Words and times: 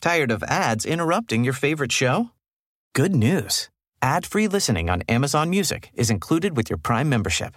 Tired 0.00 0.30
of 0.30 0.42
ads 0.44 0.84
interrupting 0.84 1.44
your 1.44 1.52
favorite 1.52 1.92
show? 1.92 2.30
Good 2.94 3.14
news. 3.14 3.68
Ad-free 4.02 4.48
listening 4.48 4.90
on 4.90 5.02
Amazon 5.08 5.50
Music 5.50 5.90
is 5.94 6.10
included 6.10 6.56
with 6.56 6.70
your 6.70 6.76
Prime 6.76 7.08
membership. 7.08 7.54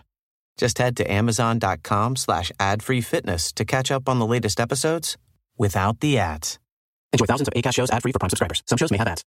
Just 0.57 0.77
head 0.77 0.97
to 0.97 1.11
amazon.com 1.11 2.15
slash 2.15 2.51
ad-free 2.59 3.01
fitness 3.01 3.51
to 3.53 3.65
catch 3.65 3.91
up 3.91 4.09
on 4.09 4.19
the 4.19 4.25
latest 4.25 4.59
episodes 4.59 5.17
without 5.57 5.99
the 5.99 6.17
ads. 6.17 6.59
Enjoy 7.13 7.25
thousands 7.25 7.47
of 7.49 7.53
ACAST 7.53 7.75
shows 7.75 7.91
ad-free 7.91 8.11
for 8.13 8.19
Prime 8.19 8.29
subscribers. 8.29 8.63
Some 8.67 8.77
shows 8.77 8.91
may 8.91 8.97
have 8.97 9.07
ads. 9.07 9.23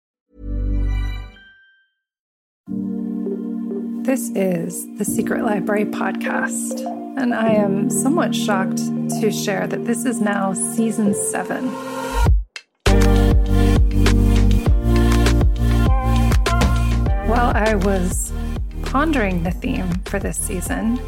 This 4.05 4.31
is 4.31 4.88
the 4.97 5.05
Secret 5.05 5.44
Library 5.44 5.85
podcast, 5.85 6.80
and 7.17 7.33
I 7.35 7.52
am 7.52 7.91
somewhat 7.91 8.33
shocked 8.33 8.77
to 9.21 9.31
share 9.31 9.67
that 9.67 9.85
this 9.85 10.05
is 10.05 10.19
now 10.19 10.53
season 10.53 11.13
seven. 11.13 11.69
While 17.39 17.55
I 17.55 17.75
was 17.75 18.33
pondering 18.81 19.43
the 19.43 19.51
theme 19.51 19.89
for 20.03 20.19
this 20.19 20.37
season, 20.37 20.99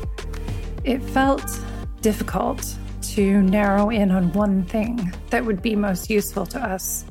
it 0.86 1.04
felt 1.04 1.60
difficult 2.00 2.74
to 3.16 3.42
narrow 3.42 3.90
in 3.90 4.12
on 4.12 4.32
one 4.32 4.64
thing 4.64 5.14
that 5.30 5.44
would 5.44 5.62
be 5.62 5.76
most 5.76 6.10
useful 6.10 6.46
to 6.46 6.58
us 6.58 7.04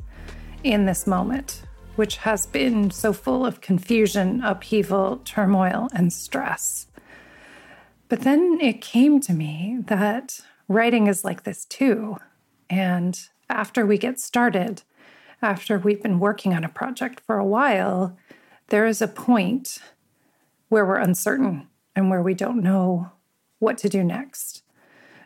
in 0.63 0.87
this 0.87 1.05
moment, 1.05 1.61
which 1.97 2.17
has 2.17 2.47
been 2.47 2.89
so 2.89 3.13
full 3.13 3.45
of 3.45 3.61
confusion, 3.61 4.41
upheaval, 4.43 5.17
turmoil, 5.23 5.87
and 5.93 6.11
stress. 6.11 6.87
But 8.09 8.21
then 8.21 8.57
it 8.59 8.81
came 8.81 9.19
to 9.21 9.33
me 9.33 9.77
that 9.85 10.39
writing 10.67 11.05
is 11.05 11.23
like 11.23 11.43
this 11.43 11.65
too. 11.65 12.17
And 12.71 13.21
after 13.51 13.85
we 13.85 13.99
get 13.99 14.19
started, 14.19 14.81
after 15.43 15.77
we've 15.77 16.01
been 16.01 16.19
working 16.19 16.55
on 16.55 16.63
a 16.63 16.69
project 16.69 17.19
for 17.19 17.37
a 17.37 17.45
while, 17.45 18.17
there 18.71 18.87
is 18.87 19.01
a 19.01 19.07
point 19.07 19.79
where 20.69 20.85
we're 20.85 20.95
uncertain 20.95 21.67
and 21.93 22.09
where 22.09 22.21
we 22.21 22.33
don't 22.33 22.63
know 22.63 23.11
what 23.59 23.77
to 23.77 23.89
do 23.89 24.01
next. 24.01 24.63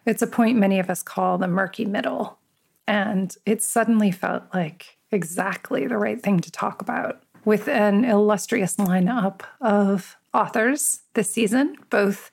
It's 0.04 0.24
a 0.24 0.28
point 0.28 0.58
many 0.58 0.80
of 0.80 0.90
us 0.90 1.04
call 1.04 1.38
the 1.38 1.48
murky 1.48 1.86
middle. 1.86 2.40
And 2.88 3.36
it 3.46 3.62
suddenly 3.62 4.10
felt 4.10 4.44
like 4.52 4.98
exactly 5.12 5.86
the 5.86 6.00
right 6.00 6.20
thing 6.20 6.40
to 6.40 6.52
talk 6.52 6.82
about 6.82 7.22
with 7.46 7.68
an 7.68 8.04
illustrious 8.04 8.78
lineup 8.78 9.42
of 9.62 10.18
authors 10.34 11.02
this 11.14 11.30
season, 11.30 11.76
both 11.92 12.32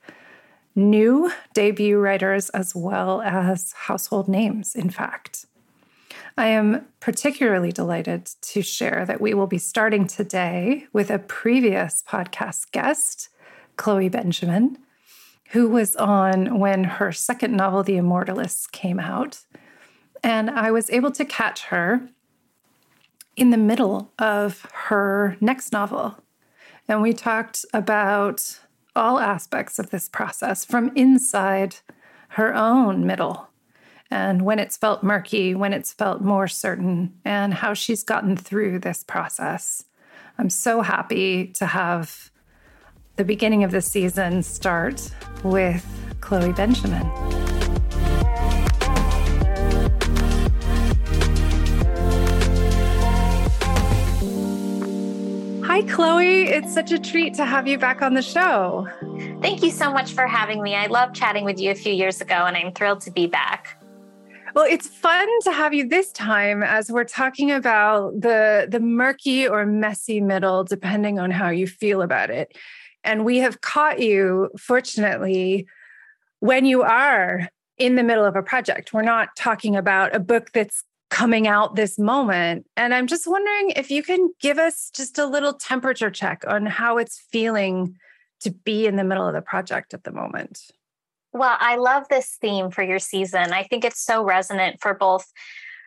new 0.75 1.31
debut 1.53 1.99
writers 1.99 2.49
as 2.49 2.73
well 2.75 3.21
as 3.21 3.71
household 3.73 4.27
names, 4.27 4.73
in 4.75 4.89
fact. 4.89 5.45
I 6.37 6.47
am 6.47 6.87
particularly 6.99 7.71
delighted 7.71 8.25
to 8.25 8.63
share 8.63 9.05
that 9.05 9.21
we 9.21 9.35
will 9.35 9.45
be 9.45 9.59
starting 9.59 10.07
today 10.07 10.87
with 10.91 11.11
a 11.11 11.19
previous 11.19 12.03
podcast 12.07 12.71
guest, 12.71 13.29
Chloe 13.77 14.09
Benjamin, 14.09 14.79
who 15.51 15.69
was 15.69 15.95
on 15.95 16.57
when 16.57 16.85
her 16.85 17.11
second 17.11 17.55
novel, 17.55 17.83
The 17.83 17.97
Immortalists, 17.97 18.65
came 18.65 18.99
out. 18.99 19.41
And 20.23 20.49
I 20.49 20.71
was 20.71 20.89
able 20.89 21.11
to 21.11 21.25
catch 21.25 21.65
her 21.65 22.09
in 23.35 23.51
the 23.51 23.57
middle 23.57 24.11
of 24.17 24.65
her 24.73 25.37
next 25.39 25.71
novel. 25.71 26.17
And 26.87 27.03
we 27.03 27.13
talked 27.13 27.63
about 27.73 28.59
all 28.95 29.19
aspects 29.19 29.77
of 29.77 29.91
this 29.91 30.09
process 30.09 30.65
from 30.65 30.91
inside 30.95 31.77
her 32.29 32.55
own 32.55 33.05
middle 33.05 33.49
and 34.13 34.43
when 34.43 34.59
it's 34.59 34.77
felt 34.77 35.01
murky, 35.01 35.55
when 35.55 35.73
it's 35.73 35.91
felt 35.91 36.21
more 36.21 36.47
certain, 36.47 37.11
and 37.25 37.51
how 37.51 37.73
she's 37.73 38.03
gotten 38.03 38.37
through 38.37 38.77
this 38.77 39.03
process. 39.03 39.85
I'm 40.37 40.51
so 40.51 40.81
happy 40.81 41.47
to 41.53 41.65
have 41.65 42.29
the 43.15 43.23
beginning 43.23 43.63
of 43.63 43.71
the 43.71 43.81
season 43.81 44.43
start 44.43 45.11
with 45.43 45.83
Chloe 46.21 46.53
Benjamin. 46.53 47.01
Hi, 55.65 55.81
Chloe. 55.89 56.49
It's 56.49 56.71
such 56.71 56.91
a 56.91 56.99
treat 56.99 57.33
to 57.33 57.45
have 57.45 57.67
you 57.67 57.79
back 57.79 58.03
on 58.03 58.13
the 58.13 58.21
show. 58.21 58.87
Thank 59.41 59.63
you 59.63 59.71
so 59.71 59.91
much 59.91 60.11
for 60.11 60.27
having 60.27 60.61
me. 60.61 60.75
I 60.75 60.85
loved 60.85 61.15
chatting 61.15 61.45
with 61.45 61.59
you 61.59 61.71
a 61.71 61.75
few 61.75 61.91
years 61.91 62.21
ago, 62.21 62.45
and 62.45 62.55
I'm 62.55 62.73
thrilled 62.73 63.01
to 63.01 63.11
be 63.11 63.25
back. 63.25 63.82
Well, 64.53 64.67
it's 64.69 64.87
fun 64.87 65.27
to 65.45 65.51
have 65.51 65.73
you 65.73 65.87
this 65.87 66.11
time 66.11 66.61
as 66.61 66.91
we're 66.91 67.05
talking 67.05 67.51
about 67.51 68.21
the 68.21 68.67
the 68.69 68.79
murky 68.79 69.47
or 69.47 69.65
messy 69.65 70.21
middle 70.21 70.63
depending 70.63 71.17
on 71.17 71.31
how 71.31 71.49
you 71.49 71.65
feel 71.65 72.03
about 72.03 72.29
it. 72.29 72.55
And 73.03 73.25
we 73.25 73.39
have 73.39 73.61
caught 73.61 73.99
you 73.99 74.49
fortunately 74.59 75.65
when 76.39 76.65
you 76.65 76.83
are 76.83 77.49
in 77.79 77.95
the 77.95 78.03
middle 78.03 78.25
of 78.25 78.35
a 78.35 78.43
project. 78.43 78.93
We're 78.93 79.01
not 79.01 79.29
talking 79.35 79.75
about 79.75 80.15
a 80.15 80.19
book 80.19 80.51
that's 80.53 80.83
coming 81.09 81.47
out 81.47 81.75
this 81.75 81.97
moment. 81.97 82.65
And 82.77 82.93
I'm 82.93 83.07
just 83.07 83.25
wondering 83.25 83.71
if 83.71 83.89
you 83.89 84.03
can 84.03 84.29
give 84.39 84.59
us 84.59 84.91
just 84.95 85.17
a 85.17 85.25
little 85.25 85.53
temperature 85.53 86.11
check 86.11 86.43
on 86.47 86.67
how 86.67 86.97
it's 86.97 87.19
feeling 87.31 87.95
to 88.41 88.51
be 88.51 88.85
in 88.85 88.97
the 88.97 89.03
middle 89.03 89.27
of 89.27 89.33
the 89.33 89.41
project 89.41 89.95
at 89.95 90.03
the 90.03 90.11
moment. 90.11 90.59
Well, 91.33 91.57
I 91.59 91.77
love 91.77 92.07
this 92.09 92.37
theme 92.39 92.69
for 92.69 92.83
your 92.83 92.99
season. 92.99 93.53
I 93.53 93.63
think 93.63 93.83
it's 93.83 94.03
so 94.03 94.23
resonant 94.23 94.79
for 94.81 94.93
both 94.93 95.25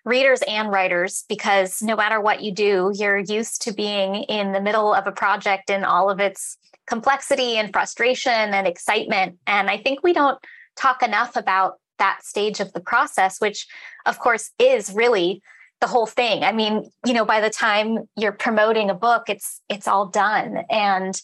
readers 0.04 0.42
and 0.46 0.70
writers 0.70 1.24
because 1.28 1.80
no 1.82 1.94
matter 1.96 2.20
what 2.20 2.42
you 2.42 2.52
do, 2.52 2.92
you're 2.94 3.18
used 3.18 3.62
to 3.62 3.72
being 3.72 4.16
in 4.24 4.52
the 4.52 4.60
middle 4.60 4.92
of 4.92 5.06
a 5.06 5.12
project 5.12 5.70
in 5.70 5.84
all 5.84 6.10
of 6.10 6.20
its 6.20 6.58
complexity 6.88 7.56
and 7.56 7.72
frustration 7.72 8.32
and 8.32 8.66
excitement. 8.66 9.38
And 9.46 9.70
I 9.70 9.78
think 9.78 10.02
we 10.02 10.12
don't 10.12 10.38
talk 10.76 11.02
enough 11.02 11.36
about 11.36 11.74
that 11.98 12.24
stage 12.24 12.60
of 12.60 12.72
the 12.72 12.80
process, 12.80 13.40
which 13.40 13.66
of 14.04 14.18
course 14.18 14.50
is 14.58 14.92
really 14.92 15.42
the 15.80 15.86
whole 15.86 16.06
thing. 16.06 16.42
I 16.42 16.52
mean, 16.52 16.90
you 17.04 17.12
know, 17.12 17.24
by 17.24 17.40
the 17.40 17.50
time 17.50 17.98
you're 18.16 18.32
promoting 18.32 18.90
a 18.90 18.94
book, 18.94 19.28
it's 19.28 19.60
it's 19.68 19.88
all 19.88 20.06
done. 20.06 20.64
And 20.70 21.20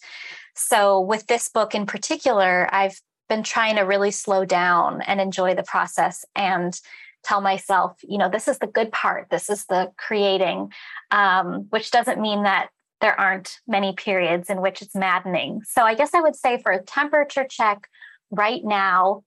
so 0.55 1.01
with 1.01 1.27
this 1.27 1.49
book 1.49 1.75
in 1.75 1.87
particular, 1.87 2.69
I've 2.73 3.01
been 3.29 3.43
trying 3.43 3.77
to 3.77 3.83
really 3.83 4.11
slow 4.11 4.45
down 4.45 5.03
and 5.03 5.21
enjoy 5.21 5.55
the 5.55 5.63
process 5.63 6.25
and 6.35 6.79
tell 7.23 7.41
myself, 7.41 7.97
you 8.03 8.19
know, 8.19 8.29
this 8.29 8.49
is 8.49 8.59
the 8.59 8.67
good 8.67 8.91
part. 8.93 9.29
This 9.31 9.49
is 9.49 9.65
the 9.67 9.93
creating, 9.97 10.73
um, 11.11 11.67
which 11.71 11.91
doesn't 11.91 12.21
mean 12.21 12.43
that 12.43 12.69
there 13.01 13.19
aren't 13.19 13.59
many 13.67 13.93
periods 13.93 14.49
in 14.49 14.61
which 14.61 14.83
it's 14.83 14.95
maddening. 14.95 15.61
So 15.65 15.83
I 15.83 15.95
guess 15.95 16.15
I 16.15 16.21
would 16.21 16.37
say 16.37 16.61
for 16.63 16.73
a 16.73 16.83
temperature 16.83 17.47
check 17.49 17.89
right 18.31 18.65
now, 18.65 19.25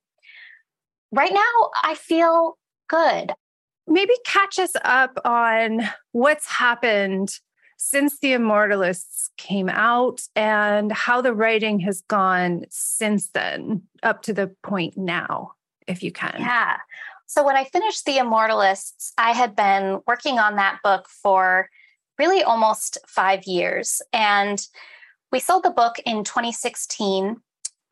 right 1.12 1.32
now, 1.32 1.70
I 1.82 1.94
feel 1.94 2.58
good. 2.88 3.32
Maybe 3.86 4.14
catch 4.24 4.58
us 4.58 4.72
up 4.84 5.18
on 5.24 5.88
what's 6.12 6.46
happened 6.46 7.38
since 7.76 8.18
the 8.18 8.32
Immortalists 8.32 9.30
came 9.36 9.68
out 9.68 10.22
and 10.34 10.90
how 10.92 11.20
the 11.20 11.34
writing 11.34 11.80
has 11.80 12.02
gone 12.02 12.64
since 12.70 13.30
then 13.30 13.82
up 14.02 14.22
to 14.22 14.32
the 14.32 14.54
point 14.62 14.96
now, 14.96 15.52
if 15.86 16.02
you 16.02 16.10
can. 16.10 16.36
Yeah. 16.38 16.78
So 17.26 17.44
when 17.44 17.56
I 17.56 17.64
finished 17.64 18.04
The 18.04 18.18
Immortalists, 18.18 19.12
I 19.18 19.32
had 19.32 19.56
been 19.56 20.00
working 20.06 20.38
on 20.38 20.56
that 20.56 20.78
book 20.82 21.08
for 21.08 21.68
really 22.18 22.42
almost 22.42 22.98
five 23.06 23.44
years. 23.44 24.00
And 24.12 24.64
we 25.32 25.40
sold 25.40 25.64
the 25.64 25.70
book 25.70 25.96
in 26.06 26.24
2016. 26.24 27.36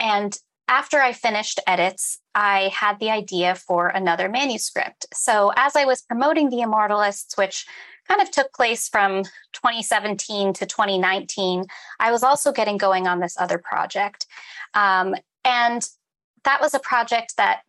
And 0.00 0.38
after 0.68 1.00
I 1.00 1.12
finished 1.12 1.60
edits, 1.66 2.20
I 2.34 2.72
had 2.74 3.00
the 3.00 3.10
idea 3.10 3.54
for 3.54 3.88
another 3.88 4.28
manuscript. 4.28 5.06
So 5.12 5.52
as 5.56 5.76
I 5.76 5.84
was 5.84 6.00
promoting 6.00 6.48
The 6.48 6.60
Immortalists, 6.60 7.36
which 7.36 7.66
kind 8.08 8.20
of 8.20 8.30
took 8.30 8.52
place 8.52 8.88
from 8.88 9.24
2017 9.52 10.52
to 10.54 10.66
2019, 10.66 11.64
I 11.98 12.10
was 12.10 12.22
also 12.22 12.52
getting 12.52 12.76
going 12.76 13.06
on 13.06 13.20
this 13.20 13.36
other 13.38 13.58
project. 13.58 14.26
Um, 14.74 15.14
and 15.44 15.86
that 16.44 16.60
was 16.60 16.74
a 16.74 16.78
project 16.78 17.36
that 17.36 17.60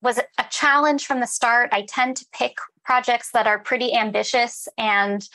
was 0.00 0.18
a 0.18 0.44
challenge 0.50 1.06
from 1.06 1.20
the 1.20 1.26
start. 1.26 1.70
I 1.72 1.82
tend 1.82 2.16
to 2.16 2.26
pick 2.32 2.56
projects 2.84 3.30
that 3.32 3.46
are 3.46 3.58
pretty 3.58 3.94
ambitious 3.94 4.68
and 4.76 5.26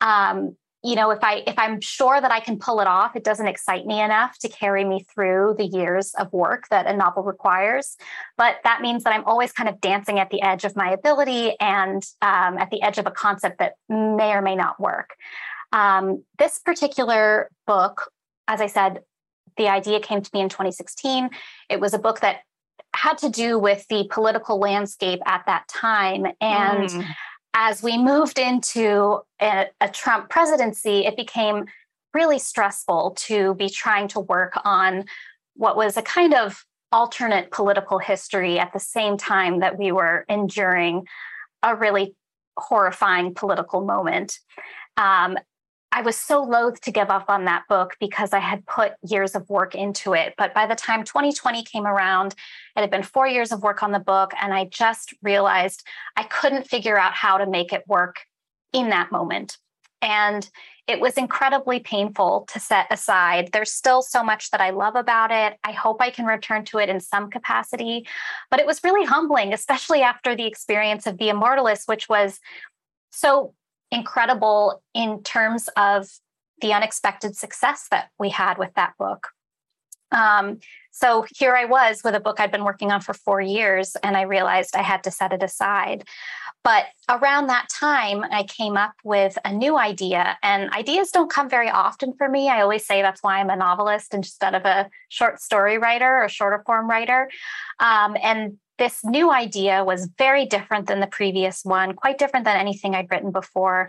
um, 0.00 0.56
you 0.82 0.94
know 0.94 1.10
if 1.10 1.22
i 1.22 1.42
if 1.46 1.54
i'm 1.58 1.80
sure 1.80 2.20
that 2.20 2.32
i 2.32 2.40
can 2.40 2.58
pull 2.58 2.80
it 2.80 2.86
off 2.86 3.14
it 3.14 3.24
doesn't 3.24 3.46
excite 3.46 3.86
me 3.86 4.00
enough 4.00 4.38
to 4.38 4.48
carry 4.48 4.84
me 4.84 5.04
through 5.12 5.54
the 5.56 5.64
years 5.64 6.12
of 6.14 6.32
work 6.32 6.68
that 6.70 6.86
a 6.86 6.96
novel 6.96 7.22
requires. 7.22 7.96
But 8.36 8.56
that 8.64 8.80
means 8.80 9.04
that 9.04 9.12
i'm 9.12 9.24
always 9.24 9.52
kind 9.52 9.68
of 9.68 9.80
dancing 9.80 10.18
at 10.18 10.30
the 10.30 10.42
edge 10.42 10.64
of 10.64 10.76
my 10.76 10.90
ability 10.90 11.56
and 11.60 12.02
um, 12.20 12.58
at 12.58 12.70
the 12.70 12.82
edge 12.82 12.98
of 12.98 13.06
a 13.06 13.10
concept 13.10 13.58
that 13.58 13.74
may 13.88 14.32
or 14.32 14.42
may 14.42 14.56
not 14.56 14.80
work. 14.80 15.16
Um, 15.72 16.24
this 16.38 16.58
particular 16.58 17.50
book 17.66 18.10
as 18.48 18.60
i 18.60 18.66
said 18.66 19.00
the 19.56 19.68
idea 19.68 20.00
came 20.00 20.22
to 20.22 20.30
me 20.34 20.40
in 20.40 20.48
2016 20.48 21.30
it 21.68 21.80
was 21.80 21.94
a 21.94 21.98
book 21.98 22.20
that 22.20 22.40
had 22.94 23.16
to 23.18 23.30
do 23.30 23.58
with 23.58 23.86
the 23.88 24.06
political 24.10 24.58
landscape 24.58 25.20
at 25.24 25.44
that 25.46 25.66
time. 25.68 26.26
And 26.40 26.88
mm 26.88 27.06
as 27.54 27.82
we 27.82 27.98
moved 27.98 28.38
into 28.38 29.20
a, 29.40 29.66
a, 29.80 29.88
Trump 29.88 30.30
presidency, 30.30 31.04
it 31.04 31.16
became 31.16 31.66
really 32.14 32.38
stressful 32.38 33.14
to 33.18 33.54
be 33.54 33.68
trying 33.68 34.08
to 34.08 34.20
work 34.20 34.52
on 34.64 35.04
what 35.54 35.76
was 35.76 35.96
a 35.96 36.02
kind 36.02 36.34
of 36.34 36.64
alternate 36.90 37.50
political 37.50 37.98
history 37.98 38.58
at 38.58 38.72
the 38.72 38.80
same 38.80 39.16
time 39.16 39.60
that 39.60 39.78
we 39.78 39.92
were 39.92 40.24
enduring 40.28 41.06
a 41.62 41.74
really 41.74 42.14
horrifying 42.58 43.34
political 43.34 43.84
moment. 43.84 44.38
Um, 44.96 45.38
I 45.94 46.00
was 46.00 46.16
so 46.16 46.42
loath 46.42 46.80
to 46.80 46.90
give 46.90 47.10
up 47.10 47.26
on 47.28 47.44
that 47.44 47.64
book 47.68 47.96
because 48.00 48.32
I 48.32 48.38
had 48.38 48.66
put 48.66 48.94
years 49.06 49.34
of 49.34 49.48
work 49.50 49.74
into 49.74 50.14
it. 50.14 50.32
But 50.38 50.54
by 50.54 50.66
the 50.66 50.74
time 50.74 51.04
2020 51.04 51.62
came 51.64 51.86
around, 51.86 52.34
it 52.76 52.80
had 52.80 52.90
been 52.90 53.02
four 53.02 53.26
years 53.26 53.52
of 53.52 53.62
work 53.62 53.82
on 53.82 53.92
the 53.92 53.98
book. 53.98 54.32
And 54.40 54.54
I 54.54 54.64
just 54.64 55.12
realized 55.22 55.84
I 56.16 56.22
couldn't 56.24 56.66
figure 56.66 56.98
out 56.98 57.12
how 57.12 57.36
to 57.36 57.46
make 57.46 57.74
it 57.74 57.84
work 57.86 58.20
in 58.72 58.88
that 58.88 59.12
moment. 59.12 59.58
And 60.00 60.48
it 60.88 60.98
was 60.98 61.14
incredibly 61.14 61.78
painful 61.78 62.46
to 62.52 62.58
set 62.58 62.86
aside. 62.90 63.50
There's 63.52 63.70
still 63.70 64.00
so 64.00 64.24
much 64.24 64.50
that 64.50 64.62
I 64.62 64.70
love 64.70 64.96
about 64.96 65.30
it. 65.30 65.58
I 65.62 65.72
hope 65.72 66.00
I 66.00 66.10
can 66.10 66.24
return 66.24 66.64
to 66.66 66.78
it 66.78 66.88
in 66.88 67.00
some 67.00 67.30
capacity. 67.30 68.06
But 68.50 68.60
it 68.60 68.66
was 68.66 68.82
really 68.82 69.06
humbling, 69.06 69.52
especially 69.52 70.00
after 70.00 70.34
the 70.34 70.46
experience 70.46 71.06
of 71.06 71.18
The 71.18 71.28
Immortalist, 71.28 71.86
which 71.86 72.08
was 72.08 72.40
so 73.10 73.54
incredible 73.92 74.82
in 74.94 75.22
terms 75.22 75.68
of 75.76 76.08
the 76.60 76.72
unexpected 76.72 77.36
success 77.36 77.86
that 77.90 78.08
we 78.18 78.30
had 78.30 78.58
with 78.58 78.72
that 78.74 78.94
book. 78.98 79.28
Um, 80.10 80.58
so 80.90 81.24
here 81.34 81.56
I 81.56 81.64
was 81.64 82.02
with 82.04 82.14
a 82.14 82.20
book 82.20 82.38
I'd 82.38 82.52
been 82.52 82.64
working 82.64 82.90
on 82.90 83.00
for 83.00 83.14
four 83.14 83.40
years, 83.40 83.96
and 84.02 84.16
I 84.16 84.22
realized 84.22 84.76
I 84.76 84.82
had 84.82 85.04
to 85.04 85.10
set 85.10 85.32
it 85.32 85.42
aside. 85.42 86.04
But 86.64 86.84
around 87.08 87.46
that 87.46 87.68
time, 87.70 88.22
I 88.30 88.44
came 88.44 88.76
up 88.76 88.92
with 89.02 89.38
a 89.44 89.52
new 89.52 89.78
idea, 89.78 90.38
and 90.42 90.70
ideas 90.70 91.10
don't 91.10 91.30
come 91.30 91.48
very 91.48 91.70
often 91.70 92.12
for 92.12 92.28
me. 92.28 92.48
I 92.48 92.60
always 92.60 92.86
say 92.86 93.00
that's 93.00 93.22
why 93.22 93.40
I'm 93.40 93.50
a 93.50 93.56
novelist 93.56 94.14
instead 94.14 94.54
of 94.54 94.64
a 94.64 94.88
short 95.08 95.40
story 95.40 95.78
writer 95.78 96.22
or 96.22 96.28
shorter 96.28 96.62
form 96.66 96.88
writer. 96.88 97.30
Um, 97.80 98.16
and 98.22 98.58
this 98.78 99.04
new 99.04 99.30
idea 99.30 99.84
was 99.84 100.08
very 100.18 100.46
different 100.46 100.88
than 100.88 101.00
the 101.00 101.06
previous 101.06 101.64
one, 101.64 101.94
quite 101.94 102.18
different 102.18 102.44
than 102.44 102.56
anything 102.56 102.94
I'd 102.94 103.10
written 103.10 103.30
before. 103.30 103.88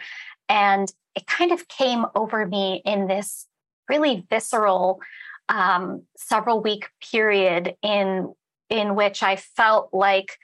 And 0.50 0.92
it 1.16 1.26
kind 1.28 1.52
of 1.52 1.68
came 1.68 2.06
over 2.16 2.46
me 2.46 2.82
in 2.86 3.08
this 3.08 3.48
really 3.90 4.26
visceral 4.30 5.02
um, 5.50 6.04
several 6.18 6.62
week 6.62 6.90
period 7.12 7.76
in 7.82 8.34
in 8.70 8.96
which 8.96 9.22
I 9.22 9.36
felt 9.36 9.94
like 9.94 10.38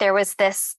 there 0.00 0.14
was 0.14 0.34
this 0.34 0.76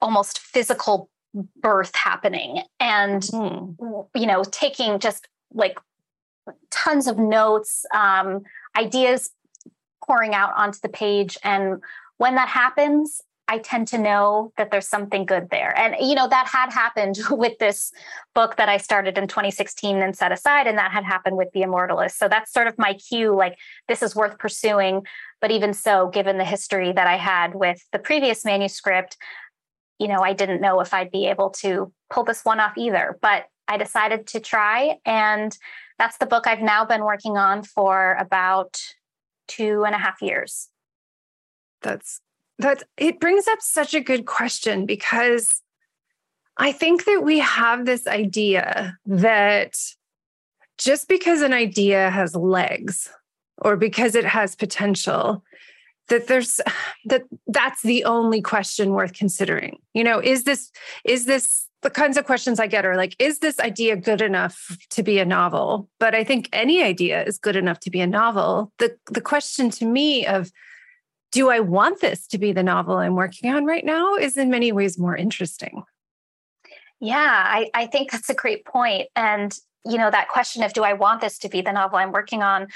almost 0.00 0.38
physical 0.38 1.08
birth 1.56 1.94
happening 1.94 2.62
and 2.80 3.22
mm. 3.22 4.06
you 4.14 4.26
know 4.26 4.42
taking 4.44 4.98
just 4.98 5.28
like 5.52 5.78
tons 6.70 7.06
of 7.06 7.18
notes 7.18 7.86
um, 7.94 8.42
ideas 8.76 9.30
pouring 10.04 10.34
out 10.34 10.52
onto 10.56 10.78
the 10.82 10.88
page 10.88 11.38
and 11.44 11.80
when 12.20 12.34
that 12.34 12.50
happens, 12.50 13.22
I 13.48 13.60
tend 13.60 13.88
to 13.88 13.98
know 13.98 14.52
that 14.58 14.70
there's 14.70 14.86
something 14.86 15.24
good 15.24 15.48
there. 15.48 15.72
And, 15.74 15.96
you 16.06 16.14
know, 16.14 16.28
that 16.28 16.46
had 16.46 16.70
happened 16.70 17.18
with 17.30 17.58
this 17.58 17.92
book 18.34 18.56
that 18.56 18.68
I 18.68 18.76
started 18.76 19.16
in 19.16 19.26
2016 19.26 20.02
and 20.02 20.14
set 20.14 20.30
aside, 20.30 20.66
and 20.66 20.76
that 20.76 20.92
had 20.92 21.04
happened 21.04 21.38
with 21.38 21.48
The 21.52 21.62
Immortalist. 21.62 22.18
So 22.18 22.28
that's 22.28 22.52
sort 22.52 22.66
of 22.66 22.76
my 22.76 22.92
cue 22.92 23.34
like, 23.34 23.56
this 23.88 24.02
is 24.02 24.14
worth 24.14 24.38
pursuing. 24.38 25.06
But 25.40 25.50
even 25.50 25.72
so, 25.72 26.08
given 26.08 26.36
the 26.36 26.44
history 26.44 26.92
that 26.92 27.06
I 27.06 27.16
had 27.16 27.54
with 27.54 27.82
the 27.90 27.98
previous 27.98 28.44
manuscript, 28.44 29.16
you 29.98 30.08
know, 30.08 30.20
I 30.20 30.34
didn't 30.34 30.60
know 30.60 30.80
if 30.80 30.92
I'd 30.92 31.10
be 31.10 31.26
able 31.26 31.48
to 31.62 31.90
pull 32.10 32.24
this 32.24 32.44
one 32.44 32.60
off 32.60 32.76
either. 32.76 33.18
But 33.22 33.46
I 33.66 33.78
decided 33.78 34.26
to 34.26 34.40
try. 34.40 34.98
And 35.06 35.56
that's 35.98 36.18
the 36.18 36.26
book 36.26 36.46
I've 36.46 36.60
now 36.60 36.84
been 36.84 37.02
working 37.02 37.38
on 37.38 37.62
for 37.62 38.14
about 38.20 38.78
two 39.48 39.84
and 39.86 39.94
a 39.94 39.98
half 39.98 40.20
years. 40.20 40.69
That's 41.82 42.20
that 42.58 42.82
it 42.96 43.20
brings 43.20 43.48
up 43.48 43.60
such 43.60 43.94
a 43.94 44.00
good 44.00 44.26
question 44.26 44.86
because 44.86 45.62
I 46.56 46.72
think 46.72 47.06
that 47.06 47.22
we 47.24 47.38
have 47.38 47.86
this 47.86 48.06
idea 48.06 48.98
that 49.06 49.76
just 50.76 51.08
because 51.08 51.40
an 51.40 51.54
idea 51.54 52.10
has 52.10 52.34
legs 52.34 53.08
or 53.58 53.76
because 53.76 54.14
it 54.14 54.24
has 54.24 54.56
potential 54.56 55.42
that 56.08 56.26
there's 56.26 56.60
that 57.06 57.22
that's 57.46 57.82
the 57.82 58.04
only 58.04 58.42
question 58.42 58.90
worth 58.90 59.14
considering. 59.14 59.78
You 59.94 60.04
know 60.04 60.20
is 60.20 60.44
this 60.44 60.70
is 61.04 61.24
this 61.24 61.66
the 61.82 61.88
kinds 61.88 62.18
of 62.18 62.26
questions 62.26 62.60
i 62.60 62.66
get 62.66 62.84
are 62.84 62.94
like 62.94 63.16
is 63.18 63.38
this 63.38 63.58
idea 63.58 63.96
good 63.96 64.20
enough 64.20 64.76
to 64.90 65.02
be 65.02 65.18
a 65.18 65.24
novel? 65.24 65.88
But 65.98 66.14
i 66.14 66.24
think 66.24 66.48
any 66.52 66.82
idea 66.82 67.24
is 67.24 67.38
good 67.38 67.56
enough 67.56 67.80
to 67.80 67.90
be 67.90 68.00
a 68.00 68.06
novel. 68.06 68.72
The 68.78 68.96
the 69.06 69.22
question 69.22 69.70
to 69.70 69.86
me 69.86 70.26
of 70.26 70.50
do 71.32 71.50
I 71.50 71.60
want 71.60 72.00
this 72.00 72.26
to 72.28 72.38
be 72.38 72.52
the 72.52 72.62
novel 72.62 72.96
I'm 72.96 73.14
working 73.14 73.52
on 73.52 73.64
right 73.64 73.84
now 73.84 74.16
is 74.16 74.36
in 74.36 74.50
many 74.50 74.72
ways 74.72 74.98
more 74.98 75.16
interesting. 75.16 75.84
Yeah, 77.00 77.44
I, 77.46 77.70
I 77.72 77.86
think 77.86 78.10
that's 78.10 78.28
a 78.28 78.34
great 78.34 78.64
point. 78.64 79.08
And, 79.16 79.56
you 79.86 79.96
know, 79.96 80.10
that 80.10 80.28
question 80.28 80.62
of 80.62 80.72
do 80.72 80.82
I 80.82 80.92
want 80.92 81.20
this 81.20 81.38
to 81.38 81.48
be 81.48 81.62
the 81.62 81.72
novel 81.72 81.98
I'm 81.98 82.12
working 82.12 82.42
on 82.42 82.68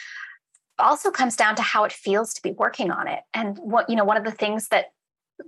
also 0.78 1.10
comes 1.10 1.36
down 1.36 1.54
to 1.56 1.62
how 1.62 1.84
it 1.84 1.92
feels 1.92 2.34
to 2.34 2.42
be 2.42 2.52
working 2.52 2.90
on 2.90 3.06
it. 3.06 3.20
And 3.32 3.58
what, 3.58 3.88
you 3.90 3.96
know, 3.96 4.04
one 4.04 4.16
of 4.16 4.24
the 4.24 4.30
things 4.30 4.68
that 4.68 4.86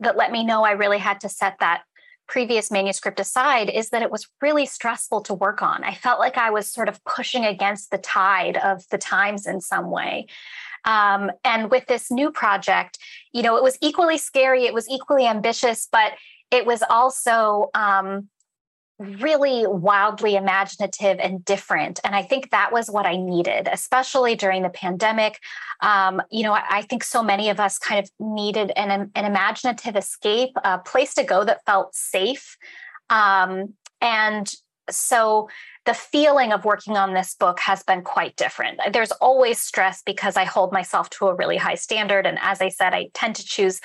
that 0.00 0.16
let 0.16 0.32
me 0.32 0.44
know 0.44 0.64
I 0.64 0.72
really 0.72 0.98
had 0.98 1.20
to 1.20 1.28
set 1.28 1.58
that 1.60 1.82
previous 2.28 2.70
manuscript 2.70 3.20
aside 3.20 3.70
is 3.70 3.90
that 3.90 4.02
it 4.02 4.10
was 4.10 4.26
really 4.42 4.66
stressful 4.66 5.20
to 5.22 5.34
work 5.34 5.62
on. 5.62 5.84
I 5.84 5.94
felt 5.94 6.18
like 6.18 6.36
I 6.36 6.50
was 6.50 6.70
sort 6.70 6.88
of 6.88 7.02
pushing 7.04 7.44
against 7.44 7.90
the 7.90 7.98
tide 7.98 8.56
of 8.56 8.84
the 8.90 8.98
times 8.98 9.46
in 9.46 9.60
some 9.60 9.90
way. 9.90 10.26
Um, 10.87 11.31
and 11.45 11.71
with 11.71 11.87
this 11.87 12.11
new 12.11 12.31
project, 12.31 12.99
you 13.33 13.43
know, 13.43 13.57
it 13.57 13.62
was 13.62 13.76
equally 13.81 14.19
scary, 14.19 14.64
it 14.64 14.75
was 14.75 14.88
equally 14.88 15.26
ambitious, 15.26 15.88
but 15.90 16.12
it 16.50 16.64
was 16.64 16.83
also 16.88 17.71
um, 17.75 18.28
really 18.99 19.66
wildly 19.66 20.37
imaginative 20.37 21.19
and 21.21 21.45
different. 21.45 22.00
And 22.02 22.14
I 22.14 22.23
think 22.23 22.50
that 22.50 22.73
was 22.73 22.90
what 22.90 23.05
I 23.05 23.16
needed, 23.16 23.69
especially 23.71 24.37
during 24.37 24.62
the 24.62 24.71
pandemic. 24.71 25.38
Um, 25.83 26.23
you 26.31 26.45
know, 26.45 26.55
I, 26.55 26.62
I, 26.71 26.83
think 26.83 27.05
so 27.05 27.23
many 27.23 27.50
of 27.50 27.61
us 27.61 27.78
kind 27.78 28.02
of 28.02 28.11
needed 28.19 28.73
an, 28.76 29.11
an 29.14 29.25
imaginative 29.25 29.97
escape, 29.97 30.50
a 30.64 30.78
place 30.78 31.12
to 31.14 31.25
go 31.25 31.45
that 31.45 31.64
felt 31.66 31.95
safe. 31.95 32.57
Um, 33.11 33.75
and 34.00 34.50
so 34.90 35.49
the 35.85 35.95
feeling 35.95 36.52
of 36.52 36.64
working 36.64 36.97
on 36.97 37.14
this 37.14 37.35
book 37.35 37.61
has 37.61 37.83
been 37.83 38.02
quite 38.02 38.37
different. 38.37 38.81
There's 38.93 39.12
always 39.12 39.61
stress 39.61 40.02
because 40.05 40.37
I 40.37 40.45
hold 40.45 40.73
myself 40.73 41.11
to 41.11 41.28
a 41.28 41.35
really 41.35 41.57
high 41.57 41.76
standard. 41.76 42.26
And 42.26 42.38
as 42.40 42.61
I 42.61 42.69
said, 42.69 42.93
I 42.93 43.09
tend 43.14 43.37
to 43.37 43.45
choose 43.45 43.81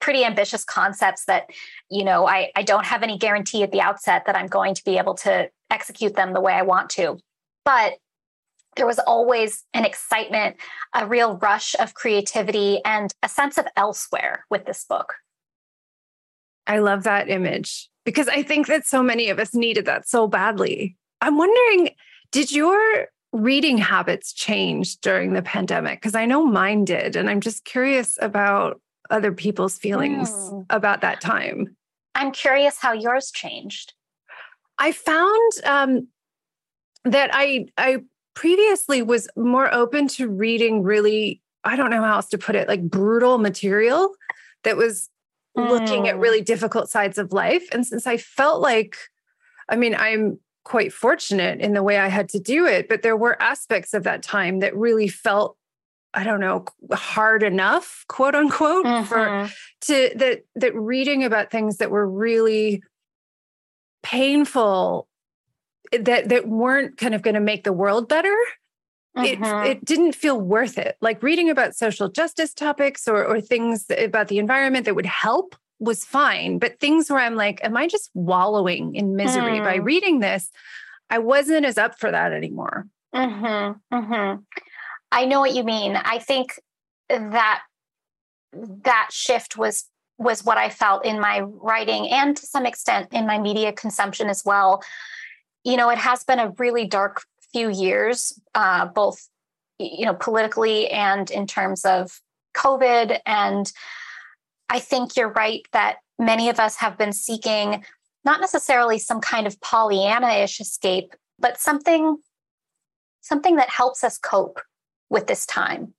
pretty 0.00 0.24
ambitious 0.24 0.64
concepts 0.64 1.24
that, 1.24 1.50
you 1.90 2.04
know, 2.04 2.26
I, 2.28 2.50
I 2.54 2.62
don't 2.62 2.86
have 2.86 3.02
any 3.02 3.18
guarantee 3.18 3.62
at 3.62 3.72
the 3.72 3.80
outset 3.80 4.24
that 4.26 4.36
I'm 4.36 4.46
going 4.46 4.74
to 4.74 4.84
be 4.84 4.98
able 4.98 5.14
to 5.14 5.48
execute 5.70 6.14
them 6.14 6.32
the 6.32 6.40
way 6.40 6.52
I 6.52 6.62
want 6.62 6.90
to. 6.90 7.18
But 7.64 7.94
there 8.76 8.86
was 8.86 8.98
always 9.00 9.64
an 9.74 9.84
excitement, 9.84 10.56
a 10.94 11.06
real 11.06 11.38
rush 11.38 11.74
of 11.80 11.94
creativity, 11.94 12.80
and 12.84 13.12
a 13.22 13.28
sense 13.28 13.58
of 13.58 13.66
elsewhere 13.74 14.44
with 14.50 14.66
this 14.66 14.84
book. 14.88 15.14
I 16.66 16.78
love 16.78 17.04
that 17.04 17.28
image 17.28 17.88
because 18.06 18.28
I 18.28 18.42
think 18.42 18.68
that 18.68 18.86
so 18.86 19.02
many 19.02 19.28
of 19.28 19.38
us 19.38 19.52
needed 19.52 19.84
that 19.84 20.08
so 20.08 20.28
badly. 20.28 20.96
I'm 21.20 21.36
wondering, 21.36 21.90
did 22.30 22.52
your 22.52 23.08
reading 23.32 23.76
habits 23.76 24.32
change 24.32 24.98
during 24.98 25.32
the 25.32 25.42
pandemic? 25.42 26.00
Because 26.00 26.14
I 26.14 26.24
know 26.24 26.46
mine 26.46 26.84
did. 26.84 27.16
And 27.16 27.28
I'm 27.28 27.40
just 27.40 27.64
curious 27.64 28.16
about 28.22 28.80
other 29.10 29.32
people's 29.32 29.76
feelings 29.76 30.30
mm. 30.30 30.64
about 30.70 31.00
that 31.00 31.20
time. 31.20 31.76
I'm 32.14 32.30
curious 32.30 32.78
how 32.78 32.92
yours 32.92 33.30
changed. 33.32 33.92
I 34.78 34.92
found 34.92 35.52
um, 35.64 36.08
that 37.04 37.30
I 37.32 37.66
I 37.76 38.04
previously 38.34 39.02
was 39.02 39.28
more 39.36 39.72
open 39.74 40.06
to 40.08 40.28
reading 40.28 40.82
really 40.82 41.40
I 41.64 41.74
don't 41.74 41.90
know 41.90 42.02
how 42.02 42.16
else 42.16 42.28
to 42.28 42.38
put 42.38 42.54
it 42.54 42.68
like 42.68 42.82
brutal 42.82 43.38
material 43.38 44.14
that 44.64 44.76
was 44.76 45.08
mm. 45.56 45.68
looking 45.68 46.08
at 46.08 46.16
mm. 46.16 46.22
really 46.22 46.42
difficult 46.42 46.90
sides 46.90 47.18
of 47.18 47.32
life. 47.32 47.68
And 47.72 47.86
since 47.86 48.06
I 48.06 48.16
felt 48.16 48.60
like, 48.60 48.96
I 49.68 49.76
mean, 49.76 49.94
I'm 49.94 50.38
quite 50.64 50.92
fortunate 50.92 51.60
in 51.60 51.74
the 51.74 51.82
way 51.82 51.98
I 51.98 52.08
had 52.08 52.28
to 52.30 52.40
do 52.40 52.66
it, 52.66 52.88
but 52.88 53.02
there 53.02 53.16
were 53.16 53.40
aspects 53.40 53.94
of 53.94 54.02
that 54.04 54.22
time 54.22 54.60
that 54.60 54.76
really 54.76 55.08
felt 55.08 55.56
I 56.14 56.24
don't 56.24 56.40
know, 56.40 56.64
hard 56.92 57.42
enough, 57.42 58.06
quote 58.08 58.34
unquote, 58.34 58.86
mm-hmm. 58.86 59.04
for 59.04 59.52
to 59.82 60.10
that 60.16 60.44
that 60.54 60.74
reading 60.74 61.24
about 61.24 61.50
things 61.50 61.76
that 61.76 61.90
were 61.90 62.08
really 62.08 62.82
painful 64.02 65.08
that 65.92 66.30
that 66.30 66.48
weren't 66.48 66.96
kind 66.96 67.14
of 67.14 67.20
going 67.20 67.34
to 67.34 67.40
make 67.40 67.64
the 67.64 67.72
world 67.72 68.08
better. 68.08 68.34
Mm-hmm. 69.16 69.66
It, 69.66 69.68
it 69.68 69.84
didn't 69.84 70.14
feel 70.14 70.40
worth 70.40 70.78
it. 70.78 70.96
Like 71.00 71.22
reading 71.22 71.48
about 71.48 71.74
social 71.74 72.08
justice 72.08 72.52
topics 72.52 73.08
or, 73.08 73.24
or 73.24 73.40
things 73.40 73.86
about 73.98 74.28
the 74.28 74.38
environment 74.38 74.84
that 74.84 74.94
would 74.94 75.06
help 75.06 75.56
was 75.78 76.04
fine. 76.04 76.58
But 76.58 76.80
things 76.80 77.10
where 77.10 77.20
I'm 77.20 77.34
like, 77.34 77.60
am 77.62 77.76
I 77.76 77.86
just 77.86 78.10
wallowing 78.14 78.94
in 78.94 79.16
misery 79.16 79.58
mm. 79.58 79.64
by 79.64 79.76
reading 79.76 80.20
this? 80.20 80.50
I 81.10 81.18
wasn't 81.18 81.64
as 81.66 81.78
up 81.78 81.98
for 81.98 82.10
that 82.10 82.32
anymore. 82.32 82.86
Mm-hmm. 83.14 83.94
Mm-hmm. 83.94 84.40
I 85.12 85.24
know 85.24 85.40
what 85.40 85.54
you 85.54 85.64
mean. 85.64 85.96
I 85.96 86.18
think 86.18 86.58
that 87.08 87.62
that 88.52 89.08
shift 89.12 89.56
was 89.56 89.84
was 90.18 90.44
what 90.44 90.56
I 90.56 90.70
felt 90.70 91.04
in 91.04 91.20
my 91.20 91.40
writing 91.40 92.08
and 92.08 92.34
to 92.36 92.46
some 92.46 92.64
extent 92.64 93.08
in 93.12 93.26
my 93.26 93.38
media 93.38 93.70
consumption 93.70 94.30
as 94.30 94.42
well. 94.46 94.82
You 95.62 95.76
know, 95.76 95.90
it 95.90 95.98
has 95.98 96.24
been 96.24 96.38
a 96.38 96.54
really 96.58 96.86
dark 96.86 97.22
few 97.56 97.70
years, 97.70 98.38
uh, 98.54 98.84
both 98.84 99.28
you 99.78 100.04
know 100.04 100.14
politically 100.14 100.88
and 100.90 101.30
in 101.30 101.46
terms 101.46 101.84
of 101.86 102.20
COVID. 102.54 103.18
And 103.24 103.72
I 104.68 104.78
think 104.78 105.16
you're 105.16 105.32
right 105.32 105.62
that 105.72 105.96
many 106.18 106.50
of 106.50 106.60
us 106.60 106.76
have 106.76 106.98
been 106.98 107.12
seeking 107.12 107.84
not 108.24 108.40
necessarily 108.40 108.98
some 108.98 109.20
kind 109.20 109.46
of 109.46 109.58
Pollyanna-ish 109.60 110.60
escape, 110.60 111.14
but 111.38 111.58
something 111.58 112.18
something 113.22 113.56
that 113.56 113.70
helps 113.70 114.04
us 114.04 114.18
cope 114.18 114.60
with 115.08 115.26
this 115.26 115.46
time. 115.46 115.94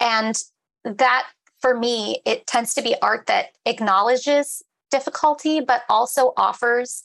And 0.00 0.36
that 0.84 1.26
for 1.60 1.78
me, 1.78 2.20
it 2.26 2.46
tends 2.46 2.74
to 2.74 2.82
be 2.82 2.96
art 3.00 3.26
that 3.26 3.46
acknowledges 3.64 4.62
difficulty, 4.90 5.60
but 5.60 5.82
also 5.88 6.32
offers 6.36 7.04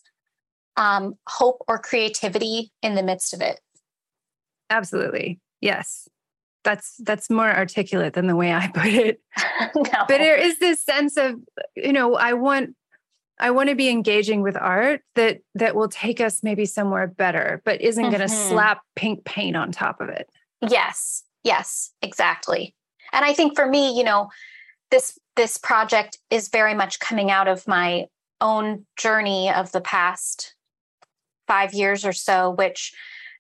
um, 0.76 1.16
hope 1.28 1.64
or 1.68 1.78
creativity 1.78 2.72
in 2.82 2.96
the 2.96 3.04
midst 3.04 3.34
of 3.34 3.42
it. 3.42 3.60
Absolutely. 4.72 5.40
Yes. 5.60 6.08
That's 6.64 6.96
that's 7.00 7.30
more 7.30 7.52
articulate 7.52 8.14
than 8.14 8.28
the 8.28 8.36
way 8.36 8.54
I 8.54 8.68
put 8.74 8.88
it. 8.88 9.22
no. 9.76 9.84
But 9.84 10.08
there 10.08 10.38
is 10.38 10.58
this 10.60 10.82
sense 10.82 11.18
of, 11.18 11.36
you 11.76 11.94
know, 11.94 12.16
I 12.16 12.34
want 12.34 12.76
I 13.40 13.52
want 13.52 13.70
to 13.70 13.76
be 13.76 13.90
engaging 13.90 14.42
with 14.42 14.56
art 14.56 15.02
that 15.16 15.42
that 15.56 15.76
will 15.76 15.90
take 15.90 16.22
us 16.22 16.42
maybe 16.44 16.66
somewhere 16.66 17.08
better, 17.08 17.62
but 17.66 17.82
isn't 17.82 18.04
mm-hmm. 18.04 18.12
going 18.16 18.28
to 18.28 18.34
slap 18.34 18.82
pink 18.96 19.26
paint 19.26 19.56
on 19.56 19.72
top 19.72 20.00
of 20.00 20.10
it. 20.10 20.30
Yes. 20.68 21.24
Yes, 21.44 21.92
exactly. 22.02 22.76
And 23.12 23.26
I 23.26 23.34
think 23.34 23.56
for 23.56 23.68
me, 23.68 23.98
you 23.98 24.04
know, 24.04 24.30
this 24.92 25.18
this 25.36 25.58
project 25.58 26.20
is 26.30 26.50
very 26.50 26.74
much 26.74 27.00
coming 27.00 27.32
out 27.32 27.48
of 27.48 27.68
my 27.68 28.06
own 28.40 28.86
journey 28.98 29.52
of 29.52 29.72
the 29.72 29.82
past 29.82 30.56
five 31.48 31.74
years 31.74 32.06
or 32.06 32.14
so, 32.14 32.52
which 32.52 32.94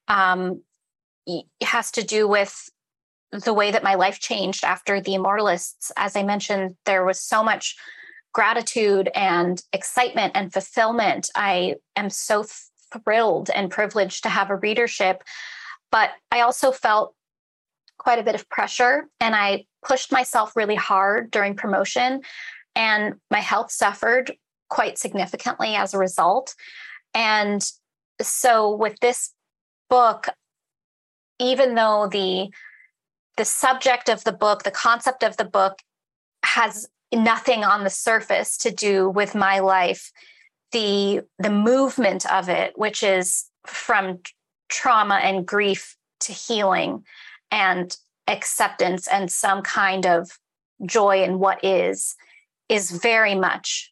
um, 0.07 0.61
has 1.61 1.91
to 1.91 2.03
do 2.03 2.27
with 2.27 2.69
the 3.31 3.53
way 3.53 3.71
that 3.71 3.83
my 3.83 3.95
life 3.95 4.19
changed 4.19 4.63
after 4.63 4.99
the 4.99 5.13
Immortalists. 5.13 5.91
As 5.95 6.15
I 6.15 6.23
mentioned, 6.23 6.75
there 6.85 7.05
was 7.05 7.19
so 7.19 7.43
much 7.43 7.75
gratitude 8.33 9.09
and 9.15 9.61
excitement 9.73 10.33
and 10.35 10.51
fulfillment. 10.51 11.29
I 11.35 11.75
am 11.95 12.09
so 12.09 12.45
thrilled 12.93 13.49
and 13.49 13.71
privileged 13.71 14.23
to 14.23 14.29
have 14.29 14.49
a 14.49 14.55
readership. 14.55 15.23
But 15.91 16.11
I 16.31 16.41
also 16.41 16.71
felt 16.71 17.15
quite 17.97 18.19
a 18.19 18.23
bit 18.23 18.35
of 18.35 18.49
pressure 18.49 19.07
and 19.19 19.35
I 19.35 19.65
pushed 19.85 20.11
myself 20.11 20.55
really 20.55 20.75
hard 20.75 21.31
during 21.31 21.55
promotion 21.55 22.21
and 22.75 23.15
my 23.29 23.39
health 23.39 23.71
suffered 23.71 24.33
quite 24.69 24.97
significantly 24.97 25.75
as 25.75 25.93
a 25.93 25.99
result. 25.99 26.55
And 27.13 27.61
so 28.21 28.75
with 28.75 28.97
this 29.01 29.31
book, 29.89 30.29
even 31.41 31.75
though 31.75 32.07
the 32.07 32.49
the 33.37 33.45
subject 33.45 34.09
of 34.09 34.23
the 34.23 34.31
book, 34.31 34.63
the 34.63 34.71
concept 34.71 35.23
of 35.23 35.37
the 35.37 35.45
book 35.45 35.79
has 36.43 36.87
nothing 37.13 37.63
on 37.63 37.83
the 37.83 37.89
surface 37.89 38.57
to 38.57 38.71
do 38.71 39.09
with 39.09 39.33
my 39.33 39.59
life, 39.59 40.11
the 40.71 41.21
the 41.39 41.49
movement 41.49 42.31
of 42.31 42.47
it, 42.47 42.77
which 42.77 43.03
is 43.03 43.45
from 43.65 44.19
trauma 44.69 45.15
and 45.15 45.45
grief 45.45 45.97
to 46.21 46.31
healing, 46.31 47.03
and 47.49 47.97
acceptance 48.27 49.07
and 49.07 49.31
some 49.31 49.61
kind 49.61 50.05
of 50.05 50.37
joy 50.85 51.23
in 51.23 51.39
what 51.39 51.63
is 51.63 52.15
is 52.69 52.91
very 52.91 53.35
much 53.35 53.91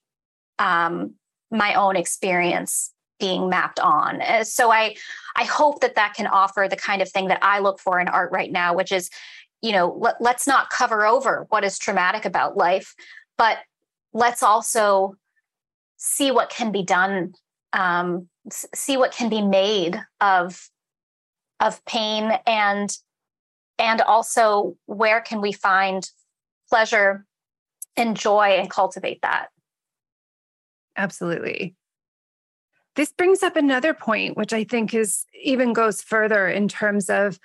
um, 0.59 1.15
my 1.51 1.73
own 1.73 1.95
experience 1.95 2.93
being 3.19 3.49
mapped 3.49 3.79
on. 3.79 4.21
Uh, 4.21 4.43
so 4.43 4.71
i 4.71 4.95
i 5.35 5.43
hope 5.43 5.81
that 5.81 5.95
that 5.95 6.13
can 6.13 6.27
offer 6.27 6.67
the 6.69 6.75
kind 6.75 7.01
of 7.01 7.09
thing 7.09 7.27
that 7.27 7.39
i 7.41 7.59
look 7.59 7.79
for 7.79 7.99
in 7.99 8.07
art 8.07 8.31
right 8.31 8.51
now 8.51 8.73
which 8.73 8.91
is 8.91 9.09
you 9.61 9.71
know 9.71 9.95
let, 9.99 10.15
let's 10.21 10.47
not 10.47 10.69
cover 10.69 11.05
over 11.05 11.45
what 11.49 11.63
is 11.63 11.77
traumatic 11.77 12.25
about 12.25 12.57
life 12.57 12.95
but 13.37 13.59
let's 14.13 14.43
also 14.43 15.15
see 15.97 16.31
what 16.31 16.49
can 16.49 16.71
be 16.71 16.83
done 16.83 17.33
um, 17.73 18.27
see 18.51 18.97
what 18.97 19.11
can 19.11 19.29
be 19.29 19.41
made 19.41 19.99
of 20.21 20.69
of 21.59 21.83
pain 21.85 22.31
and 22.45 22.97
and 23.77 24.01
also 24.01 24.75
where 24.85 25.21
can 25.21 25.41
we 25.41 25.51
find 25.51 26.09
pleasure 26.69 27.25
and 27.95 28.15
joy 28.15 28.57
and 28.57 28.69
cultivate 28.69 29.21
that. 29.21 29.47
Absolutely 30.95 31.75
this 32.99 33.13
brings 33.13 33.43
up 33.43 33.55
another 33.55 33.93
point 33.93 34.35
which 34.35 34.51
i 34.51 34.63
think 34.63 34.93
is 34.93 35.25
even 35.41 35.71
goes 35.71 36.01
further 36.01 36.47
in 36.49 36.67
terms 36.67 37.09
of 37.09 37.39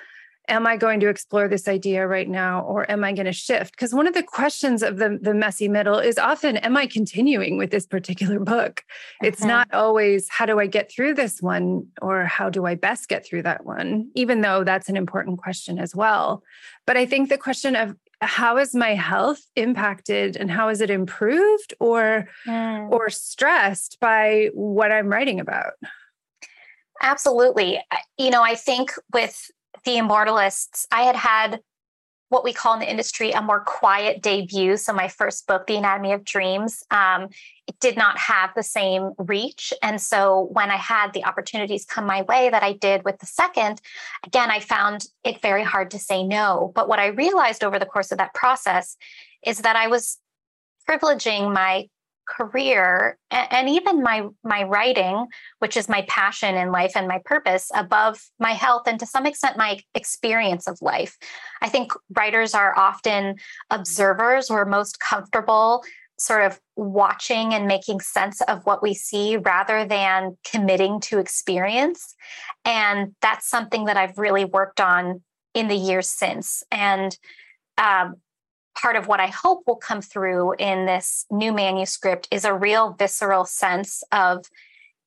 am 0.49 0.66
I 0.66 0.76
going 0.76 1.00
to 1.00 1.08
explore 1.08 1.49
this 1.49 1.68
idea 1.68 2.06
right 2.06 2.28
now 2.28 2.62
or 2.62 2.90
am 2.90 3.02
I 3.02 3.12
going 3.12 3.26
to 3.26 3.32
shift? 3.32 3.73
Because 3.73 3.94
one 3.94 4.06
of 4.06 4.14
the 4.14 4.23
questions 4.23 4.82
of 4.82 4.99
the, 4.99 5.18
the 5.20 5.32
messy 5.32 5.68
middle 5.68 5.99
is 5.99 6.18
often, 6.18 6.58
am 6.58 6.76
I 6.76 6.87
continuing 6.87 7.56
with 7.56 7.70
this 7.70 7.87
particular 7.87 8.38
book? 8.38 8.82
Mm-hmm. 8.84 9.26
It's 9.26 9.42
not 9.42 9.73
always, 9.73 10.28
how 10.28 10.46
do 10.46 10.61
I 10.61 10.66
get 10.66 10.90
through 10.90 11.14
this 11.14 11.40
one 11.40 11.87
or 12.02 12.25
how 12.25 12.50
do 12.50 12.66
I 12.66 12.75
best 12.75 13.08
get 13.08 13.25
through 13.25 13.42
that 13.44 13.64
one, 13.64 14.11
even 14.14 14.42
though 14.42 14.64
that's 14.64 14.88
an 14.88 14.96
important 14.96 15.38
question 15.38 15.78
as 15.78 15.94
well. 15.94 16.42
But 16.87 16.96
I 16.96 17.06
think 17.06 17.28
the 17.28 17.38
question 17.38 17.75
of 17.75 17.96
how 18.21 18.59
is 18.59 18.75
my 18.75 18.94
health 18.94 19.40
impacted 19.56 20.37
and 20.37 20.50
how 20.50 20.68
is 20.68 20.80
it 20.80 20.90
improved 20.90 21.75
or 21.80 22.28
mm. 22.47 22.90
or 22.90 23.11
stressed 23.11 23.99
by 24.00 24.50
what 24.54 24.92
I'm 24.92 25.09
writing 25.09 25.40
about? 25.40 25.73
Absolutely. 27.02 27.80
You 28.18 28.30
know, 28.30 28.42
I 28.42 28.54
think 28.54 28.92
with 29.12 29.50
the 29.85 29.99
Immortalists, 29.99 30.87
I 30.90 31.02
had 31.02 31.16
had 31.16 31.61
what 32.35 32.43
we 32.43 32.53
call 32.53 32.75
in 32.75 32.81
the 32.81 32.91
industry 32.91 33.31
a 33.31 33.41
more 33.41 33.61
quiet 33.61 34.21
debut. 34.21 34.76
So 34.76 34.93
my 34.93 35.07
first 35.07 35.47
book, 35.47 35.69
The 35.69 35.76
Anatomy 35.76 36.12
of 36.12 36.25
Dreams, 36.25 36.83
um, 36.91 37.29
it 37.69 37.79
did 37.79 37.97
not 37.97 38.19
have 38.19 38.50
the 38.57 38.62
same 38.64 39.12
reach. 39.19 39.73
And 39.83 40.03
so 40.03 40.49
when 40.50 40.69
I 40.69 40.76
had 40.76 41.12
the 41.12 41.25
opportunities 41.25 41.85
come 41.85 42.07
my 42.07 42.23
way 42.23 42.50
that 42.50 42.64
I 42.64 42.73
did 42.73 43.05
with 43.05 43.21
the 43.21 43.26
second, 43.26 43.81
again, 44.26 44.50
I 44.50 44.59
found 44.59 45.07
it 45.23 45.41
very 45.41 45.62
hard 45.62 45.93
to 45.93 45.99
say 46.00 46.25
no. 46.25 46.73
But 46.75 46.88
what 46.88 46.99
I 46.99 47.07
realized 47.07 47.62
over 47.62 47.79
the 47.79 47.87
course 47.87 48.11
of 48.11 48.19
that 48.19 48.35
process 48.35 48.97
is 49.47 49.61
that 49.61 49.76
I 49.76 49.87
was 49.87 50.19
privileging 50.91 51.55
my 51.55 51.88
career 52.26 53.19
and, 53.31 53.69
even 53.69 54.02
my 54.02 54.26
my 54.43 54.62
writing 54.62 55.26
which 55.59 55.76
is 55.76 55.88
my 55.88 56.02
passion 56.02 56.54
in 56.54 56.71
life 56.71 56.93
and 56.95 57.09
my 57.09 57.21
purpose 57.25 57.71
above 57.75 58.21
my 58.38 58.52
health 58.52 58.83
and 58.87 59.00
to 59.00 59.07
some 59.07 59.26
extent 59.26 59.57
my 59.57 59.78
experience 59.95 60.69
of 60.69 60.78
life. 60.81 61.16
I 61.62 61.69
think 61.69 61.93
writers 62.14 62.54
are 62.54 62.76
often 62.78 63.37
observers. 63.71 64.50
We're 64.50 64.64
most 64.64 65.00
comfortable 65.00 65.83
sort 66.19 66.45
of 66.45 66.61
watching 66.76 67.52
and 67.54 67.66
making 67.66 68.00
sense 68.00 68.40
of 68.43 68.64
what 68.66 68.83
we 68.83 68.95
see 68.95 69.37
rather 69.37 69.85
than 69.85 70.37
committing 70.49 71.00
to 71.00 71.19
experience. 71.19 72.14
And 72.64 73.14
that's 73.21 73.49
something 73.49 73.87
that 73.87 73.97
i've 73.97 74.16
really 74.16 74.45
worked 74.45 74.81
on 74.81 75.23
in 75.54 75.69
the 75.69 75.76
years 75.76 76.09
since. 76.09 76.62
And 76.71 77.16
um, 77.78 78.16
part 78.75 78.97
of 78.97 79.07
what 79.07 79.21
I 79.21 79.28
hope 79.28 79.62
will 79.66 79.76
come 79.76 80.02
through 80.02 80.54
in 80.54 80.87
this 80.87 81.26
new 81.31 81.52
manuscript 81.52 82.28
is 82.31 82.45
a 82.45 82.54
real 82.54 82.93
visceral 82.93 83.45
sense 83.45 84.02
of 84.12 84.45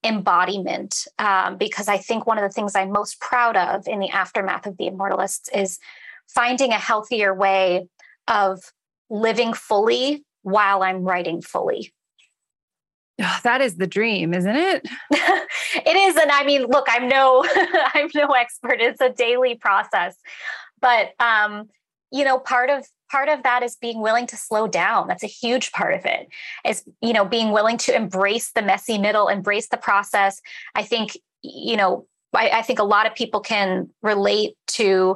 embodiment. 0.04 1.08
Um, 1.20 1.58
because 1.58 1.88
I 1.88 1.98
think 1.98 2.26
one 2.26 2.38
of 2.38 2.44
the 2.44 2.54
things 2.54 2.76
I'm 2.76 2.92
most 2.92 3.20
proud 3.20 3.58
of 3.58 3.88
in 3.88 4.00
the 4.00 4.10
aftermath 4.10 4.66
of 4.66 4.78
the 4.78 4.88
Immortalists 4.88 5.50
is 5.54 5.80
finding 6.28 6.72
a 6.72 6.78
healthier 6.78 7.34
way 7.34 7.88
of 8.28 8.62
living 9.10 9.54
fully 9.54 10.24
while 10.44 10.84
I'm 10.84 11.04
writing 11.04 11.42
fully. 11.42 11.94
Oh, 13.20 13.40
that 13.44 13.62
is 13.62 13.78
the 13.78 13.88
dream, 13.88 14.34
isn't 14.34 14.56
it? 14.56 14.88
it 15.12 15.96
is. 15.96 16.16
And 16.16 16.32
I 16.32 16.44
mean, 16.44 16.68
look, 16.68 16.86
I'm 16.88 17.08
no, 17.08 17.44
I'm 17.94 18.10
no 18.14 18.28
expert. 18.28 18.80
It's 18.80 19.02
a 19.02 19.10
daily 19.10 19.56
process. 19.56 20.16
But 20.80 21.14
um, 21.20 21.70
you 22.12 22.24
know, 22.24 22.38
part 22.38 22.70
of 22.70 22.86
part 23.10 23.30
of 23.30 23.44
that 23.44 23.64
is 23.64 23.76
being 23.76 24.02
willing 24.02 24.28
to 24.28 24.38
slow 24.38 24.68
down. 24.68 25.08
That's 25.08 25.24
a 25.24 25.28
huge 25.28 25.72
part 25.72 25.94
of 25.94 26.06
it. 26.06 26.28
Is, 26.66 26.84
you 27.02 27.14
know, 27.14 27.26
being 27.26 27.52
willing 27.52 27.78
to 27.80 27.96
embrace 27.96 28.52
the 28.52 28.62
messy 28.62 28.98
middle, 28.98 29.28
embrace 29.28 29.70
the 29.70 29.78
process. 29.78 30.42
I 30.76 30.84
think, 30.84 31.18
you 31.42 31.78
know, 31.78 32.08
I, 32.34 32.50
I 32.50 32.62
think 32.62 32.80
a 32.80 32.84
lot 32.84 33.08
of 33.08 33.16
people 33.16 33.40
can 33.40 33.90
relate 34.02 34.56
to 34.68 35.16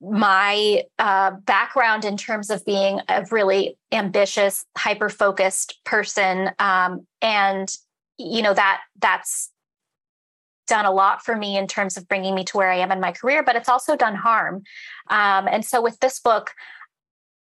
my 0.00 0.82
uh, 0.98 1.30
background 1.30 2.04
in 2.04 2.16
terms 2.16 2.50
of 2.50 2.64
being 2.64 3.00
a 3.08 3.24
really 3.30 3.78
ambitious, 3.92 4.64
hyper 4.76 5.08
focused 5.08 5.78
person, 5.84 6.50
um, 6.58 7.06
and 7.20 7.72
you 8.18 8.42
know 8.42 8.52
that 8.52 8.80
that's 8.98 9.51
done 10.72 10.86
a 10.86 10.90
lot 10.90 11.22
for 11.22 11.36
me 11.36 11.58
in 11.58 11.66
terms 11.66 11.98
of 11.98 12.08
bringing 12.08 12.34
me 12.34 12.44
to 12.44 12.56
where 12.56 12.72
I 12.72 12.78
am 12.78 12.90
in 12.90 12.98
my 12.98 13.12
career, 13.12 13.42
but 13.42 13.56
it's 13.56 13.68
also 13.68 13.94
done 13.94 14.14
harm. 14.14 14.62
Um, 15.10 15.46
and 15.46 15.62
so 15.66 15.82
with 15.82 16.00
this 16.00 16.18
book, 16.18 16.54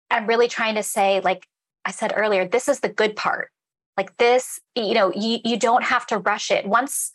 I'm 0.09 0.25
really 0.25 0.47
trying 0.47 0.75
to 0.75 0.83
say, 0.83 1.19
like 1.19 1.45
I 1.83 1.91
said 1.91 2.13
earlier, 2.15 2.47
this 2.47 2.69
is 2.69 2.79
the 2.79 2.87
good 2.87 3.17
part. 3.17 3.49
Like 3.97 4.15
this, 4.15 4.61
you 4.73 4.93
know, 4.93 5.11
you 5.13 5.39
you 5.43 5.57
don't 5.59 5.83
have 5.83 6.07
to 6.07 6.17
rush 6.19 6.49
it. 6.49 6.65
Once 6.65 7.11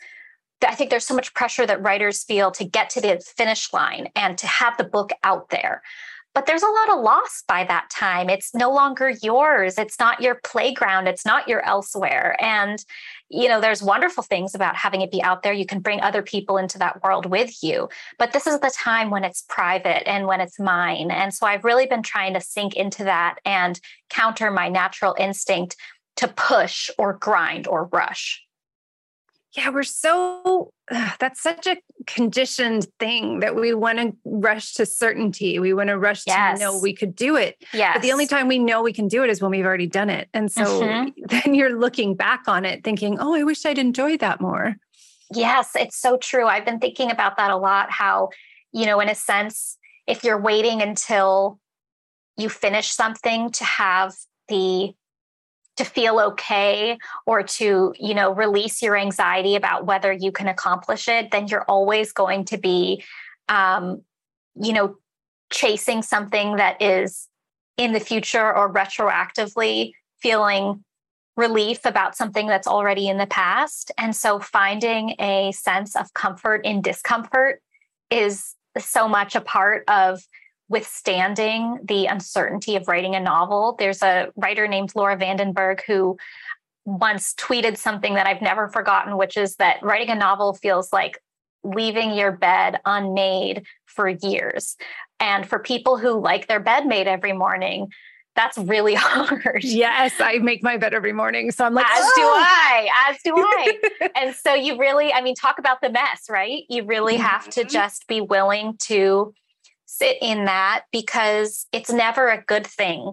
I 0.66 0.74
think 0.74 0.90
there's 0.90 1.06
so 1.06 1.14
much 1.14 1.32
pressure 1.32 1.66
that 1.66 1.82
writers 1.82 2.22
feel 2.22 2.50
to 2.50 2.64
get 2.64 2.90
to 2.90 3.00
the 3.00 3.18
finish 3.36 3.72
line 3.72 4.08
and 4.14 4.36
to 4.36 4.46
have 4.46 4.76
the 4.76 4.84
book 4.84 5.10
out 5.22 5.48
there. 5.48 5.82
But 6.34 6.46
there's 6.46 6.64
a 6.64 6.66
lot 6.66 6.90
of 6.90 7.04
loss 7.04 7.44
by 7.46 7.64
that 7.64 7.88
time. 7.90 8.28
It's 8.28 8.54
no 8.54 8.72
longer 8.72 9.10
yours. 9.22 9.78
It's 9.78 10.00
not 10.00 10.20
your 10.20 10.34
playground. 10.42 11.06
It's 11.06 11.24
not 11.24 11.46
your 11.46 11.64
elsewhere. 11.64 12.36
And, 12.40 12.84
you 13.28 13.48
know, 13.48 13.60
there's 13.60 13.82
wonderful 13.82 14.24
things 14.24 14.54
about 14.54 14.74
having 14.74 15.00
it 15.00 15.12
be 15.12 15.22
out 15.22 15.44
there. 15.44 15.52
You 15.52 15.64
can 15.64 15.78
bring 15.78 16.00
other 16.00 16.22
people 16.22 16.58
into 16.58 16.78
that 16.78 17.02
world 17.04 17.26
with 17.26 17.62
you. 17.62 17.88
But 18.18 18.32
this 18.32 18.48
is 18.48 18.58
the 18.58 18.74
time 18.74 19.10
when 19.10 19.22
it's 19.22 19.44
private 19.48 20.08
and 20.08 20.26
when 20.26 20.40
it's 20.40 20.58
mine. 20.58 21.12
And 21.12 21.32
so 21.32 21.46
I've 21.46 21.64
really 21.64 21.86
been 21.86 22.02
trying 22.02 22.34
to 22.34 22.40
sink 22.40 22.74
into 22.74 23.04
that 23.04 23.36
and 23.44 23.80
counter 24.10 24.50
my 24.50 24.68
natural 24.68 25.14
instinct 25.18 25.76
to 26.16 26.28
push 26.28 26.90
or 26.98 27.12
grind 27.12 27.68
or 27.68 27.86
rush 27.92 28.44
yeah, 29.56 29.70
we're 29.70 29.84
so, 29.84 30.72
that's 31.20 31.40
such 31.40 31.66
a 31.66 31.76
conditioned 32.06 32.86
thing 32.98 33.40
that 33.40 33.54
we 33.54 33.72
want 33.72 33.98
to 33.98 34.16
rush 34.24 34.74
to 34.74 34.86
certainty. 34.86 35.58
We 35.58 35.72
want 35.72 35.88
to 35.88 35.98
rush 35.98 36.24
yes. 36.26 36.58
to 36.58 36.64
know 36.64 36.78
we 36.78 36.92
could 36.92 37.14
do 37.14 37.36
it. 37.36 37.56
Yeah. 37.72 37.92
But 37.92 38.02
the 38.02 38.12
only 38.12 38.26
time 38.26 38.48
we 38.48 38.58
know 38.58 38.82
we 38.82 38.92
can 38.92 39.06
do 39.06 39.22
it 39.22 39.30
is 39.30 39.40
when 39.40 39.52
we've 39.52 39.64
already 39.64 39.86
done 39.86 40.10
it. 40.10 40.28
And 40.34 40.50
so 40.50 40.64
mm-hmm. 40.64 41.08
then 41.28 41.54
you're 41.54 41.78
looking 41.78 42.14
back 42.16 42.48
on 42.48 42.64
it 42.64 42.82
thinking, 42.82 43.18
oh, 43.20 43.34
I 43.34 43.44
wish 43.44 43.64
I'd 43.64 43.78
enjoyed 43.78 44.20
that 44.20 44.40
more. 44.40 44.76
Yes, 45.32 45.70
it's 45.74 45.96
so 45.96 46.16
true. 46.16 46.46
I've 46.46 46.64
been 46.64 46.80
thinking 46.80 47.10
about 47.10 47.36
that 47.36 47.50
a 47.50 47.56
lot. 47.56 47.90
How, 47.90 48.30
you 48.72 48.86
know, 48.86 49.00
in 49.00 49.08
a 49.08 49.14
sense, 49.14 49.78
if 50.06 50.24
you're 50.24 50.40
waiting 50.40 50.82
until 50.82 51.60
you 52.36 52.48
finish 52.48 52.90
something 52.90 53.50
to 53.52 53.64
have 53.64 54.14
the 54.48 54.94
to 55.76 55.84
feel 55.84 56.20
okay 56.20 56.98
or 57.26 57.42
to 57.42 57.94
you 57.98 58.14
know 58.14 58.32
release 58.32 58.82
your 58.82 58.96
anxiety 58.96 59.56
about 59.56 59.86
whether 59.86 60.12
you 60.12 60.30
can 60.32 60.48
accomplish 60.48 61.08
it 61.08 61.30
then 61.30 61.48
you're 61.48 61.64
always 61.64 62.12
going 62.12 62.44
to 62.44 62.58
be 62.58 63.02
um, 63.48 64.02
you 64.54 64.72
know 64.72 64.96
chasing 65.50 66.02
something 66.02 66.56
that 66.56 66.80
is 66.80 67.28
in 67.76 67.92
the 67.92 68.00
future 68.00 68.54
or 68.54 68.72
retroactively 68.72 69.92
feeling 70.20 70.84
relief 71.36 71.84
about 71.84 72.16
something 72.16 72.46
that's 72.46 72.66
already 72.66 73.08
in 73.08 73.18
the 73.18 73.26
past. 73.26 73.90
And 73.98 74.14
so 74.14 74.38
finding 74.38 75.16
a 75.20 75.52
sense 75.52 75.96
of 75.96 76.12
comfort 76.14 76.64
in 76.64 76.80
discomfort 76.80 77.60
is 78.10 78.54
so 78.78 79.08
much 79.08 79.34
a 79.34 79.40
part 79.40 79.84
of 79.88 80.20
withstanding 80.68 81.78
the 81.84 82.06
uncertainty 82.06 82.76
of 82.76 82.88
writing 82.88 83.14
a 83.14 83.20
novel. 83.20 83.76
There's 83.78 84.02
a 84.02 84.28
writer 84.36 84.66
named 84.66 84.92
Laura 84.94 85.16
van 85.16 85.36
den 85.36 85.52
Berg 85.52 85.82
who 85.86 86.16
once 86.84 87.34
tweeted 87.34 87.76
something 87.76 88.14
that 88.14 88.26
I've 88.26 88.42
never 88.42 88.68
forgotten, 88.68 89.16
which 89.16 89.36
is 89.36 89.56
that 89.56 89.82
writing 89.82 90.10
a 90.10 90.14
novel 90.14 90.54
feels 90.54 90.92
like 90.92 91.18
leaving 91.62 92.14
your 92.14 92.32
bed 92.32 92.80
unmade 92.84 93.64
for 93.86 94.08
years. 94.08 94.76
And 95.20 95.46
for 95.46 95.58
people 95.58 95.96
who 95.96 96.20
like 96.20 96.46
their 96.46 96.60
bed 96.60 96.86
made 96.86 97.06
every 97.06 97.32
morning, 97.32 97.88
that's 98.36 98.58
really 98.58 98.94
hard. 98.98 99.64
Yes, 99.64 100.14
I 100.20 100.38
make 100.38 100.62
my 100.62 100.76
bed 100.76 100.92
every 100.92 101.12
morning. 101.12 101.50
So 101.50 101.64
I'm 101.64 101.74
like, 101.74 101.86
as 101.86 102.04
oh! 102.04 102.12
do 102.16 102.22
I, 102.22 102.88
as 103.08 103.16
do 103.24 103.34
I. 103.36 104.10
and 104.16 104.34
so 104.34 104.54
you 104.54 104.78
really, 104.78 105.12
I 105.12 105.20
mean, 105.20 105.34
talk 105.34 105.58
about 105.58 105.80
the 105.80 105.90
mess, 105.90 106.24
right? 106.28 106.64
You 106.68 106.84
really 106.84 107.16
have 107.16 107.48
to 107.50 107.60
mm-hmm. 107.60 107.68
just 107.68 108.06
be 108.06 108.20
willing 108.20 108.76
to 108.82 109.32
sit 109.96 110.16
in 110.20 110.46
that 110.46 110.84
because 110.92 111.66
it's 111.72 111.90
never 111.90 112.28
a 112.28 112.42
good 112.42 112.66
thing 112.66 113.12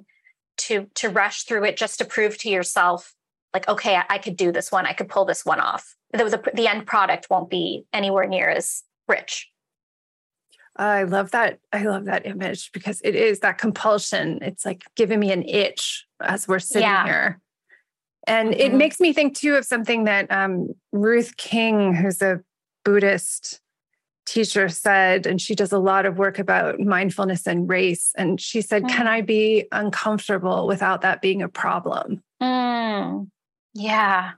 to 0.58 0.88
to 0.96 1.10
rush 1.10 1.44
through 1.44 1.63
it 1.65 1.78
just 1.78 2.00
to 2.00 2.06
prove 2.06 2.38
to 2.38 2.50
yourself 2.50 3.13
like 3.54 3.67
okay 3.67 3.96
i, 3.96 4.04
I 4.10 4.17
could 4.17 4.36
do 4.36 4.52
this 4.52 4.72
one 4.72 4.86
i 4.86 4.94
could 4.94 5.10
pull 5.10 5.26
this 5.26 5.46
one 5.46 5.60
off 5.60 5.96
the, 6.12 6.26
the, 6.26 6.52
the 6.54 6.67
end 6.67 6.86
product 6.86 7.28
won't 7.30 7.50
be 7.50 7.86
anywhere 7.94 8.28
near 8.28 8.50
as 8.50 8.84
rich 9.08 9.48
I 10.78 11.04
love 11.04 11.32
that. 11.32 11.60
I 11.74 11.84
love 11.84 12.06
that 12.06 12.26
image 12.26 12.72
because 12.72 13.02
it 13.04 13.13
is 13.13 13.41
that 13.41 13.58
compulsion. 13.58 14.39
It's 14.41 14.65
like 14.65 14.84
giving 14.96 15.20
me 15.20 15.32
an 15.32 15.44
itch 15.44 16.06
as 16.22 16.48
we're 16.48 16.60
sitting 16.60 16.88
yeah. 16.88 17.04
here. 17.04 17.41
And 18.26 18.50
mm-hmm. 18.50 18.60
it 18.60 18.74
makes 18.74 19.00
me 19.00 19.13
think 19.13 19.36
too 19.36 19.56
of 19.56 19.65
something 19.65 20.06
that 20.06 20.32
um, 20.32 20.74
Ruth 20.91 21.36
King, 21.38 21.94
who's 21.94 22.22
a 22.22 22.39
Buddhist 22.86 23.61
teacher 24.32 24.70
said, 24.70 25.28
and 25.28 25.41
she 25.41 25.56
does 25.56 25.74
a 25.74 25.78
lot 25.78 26.06
of 26.06 26.17
work 26.17 26.39
about 26.39 26.80
mindfulness 26.80 27.46
and 27.46 27.70
race. 27.70 28.13
And 28.17 28.39
she 28.39 28.62
said, 28.62 28.84
mm. 28.84 28.89
Can 28.89 29.08
I 29.08 29.22
be 29.22 29.65
uncomfortable 29.72 30.67
without 30.67 31.02
that 31.02 31.22
being 31.22 31.41
a 31.41 31.50
problem? 31.50 32.24
Mm. 32.41 33.30
Yeah. 33.74 34.32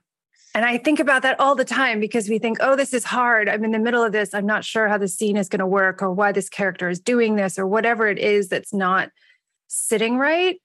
And 0.56 0.66
I 0.66 0.78
think 0.78 1.00
about 1.00 1.22
that 1.24 1.40
all 1.40 1.56
the 1.56 1.66
time 1.66 2.00
because 2.00 2.28
we 2.28 2.40
think, 2.40 2.58
oh, 2.60 2.76
this 2.76 2.94
is 2.94 3.04
hard. 3.04 3.48
I'm 3.48 3.64
in 3.64 3.72
the 3.72 3.80
middle 3.80 4.04
of 4.04 4.12
this. 4.12 4.34
I'm 4.34 4.46
not 4.46 4.64
sure 4.64 4.88
how 4.88 4.98
the 4.98 5.08
scene 5.08 5.38
is 5.38 5.50
going 5.50 5.60
to 5.60 5.68
work 5.68 6.02
or 6.02 6.12
why 6.12 6.32
this 6.32 6.50
character 6.50 6.90
is 6.90 7.00
doing 7.00 7.36
this 7.36 7.60
or 7.60 7.68
whatever 7.68 8.08
it 8.08 8.20
is 8.20 8.50
that's 8.50 8.74
not 8.74 9.10
sitting 9.68 10.18
right. 10.18 10.60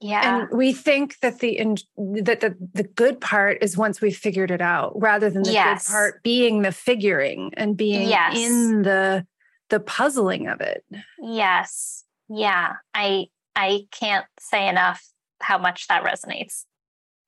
Yeah. 0.00 0.40
And 0.40 0.48
we 0.50 0.72
think 0.72 1.18
that 1.20 1.38
the 1.40 1.56
in, 1.56 1.76
that 1.96 2.40
the 2.40 2.56
the 2.74 2.82
good 2.82 3.20
part 3.20 3.58
is 3.62 3.76
once 3.76 4.00
we've 4.00 4.16
figured 4.16 4.50
it 4.50 4.60
out, 4.60 4.92
rather 5.00 5.30
than 5.30 5.42
the 5.42 5.52
yes. 5.52 5.86
good 5.86 5.92
part 5.92 6.22
being 6.22 6.62
the 6.62 6.72
figuring 6.72 7.52
and 7.56 7.76
being 7.76 8.08
yes. 8.08 8.36
in 8.36 8.82
the 8.82 9.26
the 9.70 9.80
puzzling 9.80 10.48
of 10.48 10.60
it. 10.60 10.84
Yes. 11.18 12.04
Yeah. 12.28 12.74
I 12.94 13.26
I 13.54 13.86
can't 13.90 14.26
say 14.38 14.68
enough 14.68 15.02
how 15.40 15.58
much 15.58 15.88
that 15.88 16.04
resonates. 16.04 16.64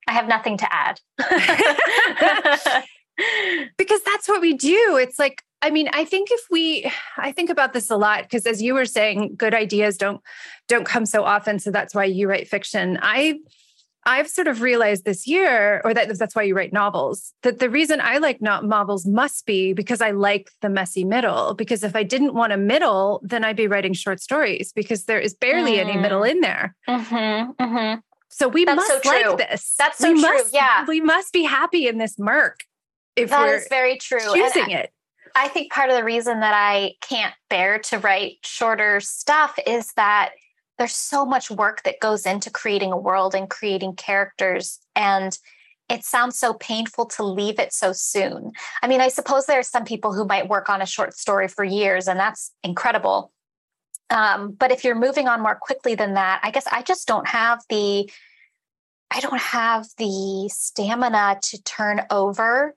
I 0.07 0.13
have 0.13 0.27
nothing 0.27 0.57
to 0.57 0.67
add. 0.73 0.99
because 3.77 4.01
that's 4.03 4.27
what 4.27 4.41
we 4.41 4.53
do. 4.53 4.97
It's 4.99 5.19
like 5.19 5.43
I 5.61 5.71
mean, 5.71 5.89
I 5.93 6.05
think 6.05 6.29
if 6.31 6.41
we 6.49 6.91
I 7.17 7.31
think 7.31 7.49
about 7.49 7.73
this 7.73 7.89
a 7.89 7.97
lot 7.97 8.23
because 8.23 8.45
as 8.45 8.61
you 8.61 8.73
were 8.73 8.85
saying, 8.85 9.35
good 9.35 9.53
ideas 9.53 9.97
don't 9.97 10.21
don't 10.67 10.85
come 10.85 11.05
so 11.05 11.23
often. 11.23 11.59
So 11.59 11.71
that's 11.71 11.93
why 11.93 12.05
you 12.05 12.29
write 12.29 12.47
fiction. 12.47 12.97
I 13.01 13.39
I've 14.05 14.29
sort 14.29 14.47
of 14.47 14.61
realized 14.61 15.03
this 15.03 15.27
year, 15.27 15.81
or 15.83 15.93
that 15.93 16.17
that's 16.17 16.33
why 16.33 16.43
you 16.43 16.55
write 16.55 16.71
novels, 16.71 17.33
that 17.43 17.59
the 17.59 17.69
reason 17.69 17.99
I 18.01 18.17
like 18.17 18.41
not 18.41 18.65
novels 18.65 19.05
must 19.05 19.45
be 19.45 19.73
because 19.73 20.01
I 20.01 20.11
like 20.11 20.49
the 20.61 20.69
messy 20.69 21.03
middle. 21.03 21.53
Because 21.53 21.83
if 21.83 21.95
I 21.95 22.03
didn't 22.03 22.33
want 22.33 22.53
a 22.53 22.57
middle, 22.57 23.19
then 23.23 23.43
I'd 23.43 23.57
be 23.57 23.67
writing 23.67 23.93
short 23.93 24.21
stories 24.21 24.71
because 24.73 25.03
there 25.05 25.19
is 25.19 25.33
barely 25.33 25.73
mm. 25.73 25.79
any 25.79 25.97
middle 25.97 26.21
mm. 26.21 26.31
in 26.31 26.41
there. 26.41 26.75
Mm-hmm, 26.87 27.51
mm-hmm. 27.61 27.99
So 28.29 28.47
we 28.47 28.63
that's 28.63 28.77
must 28.77 29.03
so 29.03 29.09
like 29.09 29.37
this. 29.37 29.75
That's 29.77 29.97
so 29.97 30.11
we 30.11 30.21
true. 30.21 30.33
Must, 30.33 30.53
yeah, 30.53 30.85
we 30.87 31.01
must 31.01 31.33
be 31.33 31.43
happy 31.43 31.87
in 31.87 31.97
this 31.97 32.17
murk. 32.17 32.61
If 33.15 33.31
that 33.31 33.49
is 33.49 33.67
very 33.69 33.97
true. 33.97 34.33
Choosing 34.33 34.71
it. 34.71 34.93
I 35.35 35.47
think 35.47 35.71
part 35.71 35.89
of 35.89 35.95
the 35.95 36.03
reason 36.03 36.39
that 36.39 36.53
I 36.53 36.95
can't 37.01 37.33
bear 37.49 37.79
to 37.79 37.99
write 37.99 38.37
shorter 38.43 38.99
stuff 38.99 39.57
is 39.65 39.93
that 39.93 40.31
there's 40.77 40.95
so 40.95 41.25
much 41.25 41.51
work 41.51 41.83
that 41.83 41.99
goes 41.99 42.25
into 42.25 42.49
creating 42.49 42.91
a 42.91 42.97
world 42.97 43.35
and 43.35 43.49
creating 43.49 43.95
characters. 43.95 44.79
And 44.95 45.37
it 45.89 46.05
sounds 46.05 46.37
so 46.37 46.53
painful 46.53 47.07
to 47.07 47.23
leave 47.23 47.59
it 47.59 47.73
so 47.73 47.91
soon. 47.91 48.51
I 48.81 48.87
mean, 48.87 49.01
I 49.01 49.09
suppose 49.09 49.45
there 49.45 49.59
are 49.59 49.63
some 49.63 49.83
people 49.83 50.13
who 50.13 50.25
might 50.25 50.47
work 50.47 50.69
on 50.69 50.81
a 50.81 50.85
short 50.85 51.13
story 51.13 51.47
for 51.47 51.63
years, 51.63 52.07
and 52.07 52.19
that's 52.19 52.51
incredible. 52.63 53.31
Um, 54.11 54.51
but 54.51 54.71
if 54.71 54.83
you're 54.83 54.95
moving 54.95 55.27
on 55.27 55.41
more 55.41 55.55
quickly 55.55 55.95
than 55.95 56.13
that, 56.13 56.39
I 56.43 56.51
guess 56.51 56.67
I 56.67 56.81
just 56.81 57.07
don't 57.07 57.27
have 57.27 57.61
the 57.69 58.09
I 59.11 59.21
don't 59.21 59.41
have 59.41 59.87
the 59.97 60.49
stamina 60.53 61.39
to 61.41 61.63
turn 61.63 62.01
over 62.11 62.75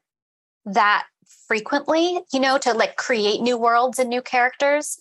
that 0.64 1.04
frequently, 1.46 2.20
you 2.32 2.40
know, 2.40 2.58
to 2.58 2.72
like 2.72 2.96
create 2.96 3.40
new 3.40 3.58
worlds 3.58 3.98
and 3.98 4.08
new 4.08 4.22
characters. 4.22 4.98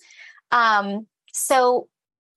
Um, 0.50 1.06
so, 1.32 1.88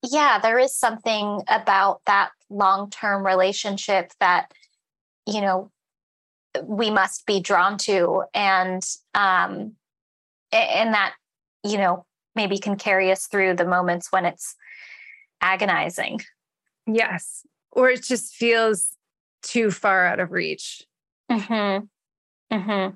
yeah, 0.03 0.39
there 0.39 0.59
is 0.59 0.75
something 0.75 1.41
about 1.47 2.01
that 2.05 2.29
long 2.49 2.89
term 2.89 3.25
relationship 3.25 4.11
that, 4.19 4.51
you 5.25 5.41
know, 5.41 5.71
we 6.63 6.89
must 6.89 7.25
be 7.25 7.39
drawn 7.39 7.77
to 7.77 8.23
and 8.33 8.83
um 9.13 9.73
and 10.51 10.93
that 10.93 11.13
you 11.63 11.77
know 11.77 12.05
maybe 12.35 12.57
can 12.57 12.75
carry 12.75 13.11
us 13.11 13.27
through 13.27 13.55
the 13.55 13.65
moments 13.65 14.11
when 14.11 14.25
it's 14.25 14.55
agonizing 15.41 16.19
yes 16.87 17.45
or 17.71 17.89
it 17.89 18.03
just 18.03 18.33
feels 18.35 18.91
too 19.41 19.71
far 19.71 20.05
out 20.05 20.19
of 20.19 20.31
reach 20.31 20.83
mm-hmm. 21.31 21.85
Mm-hmm. 22.55 22.95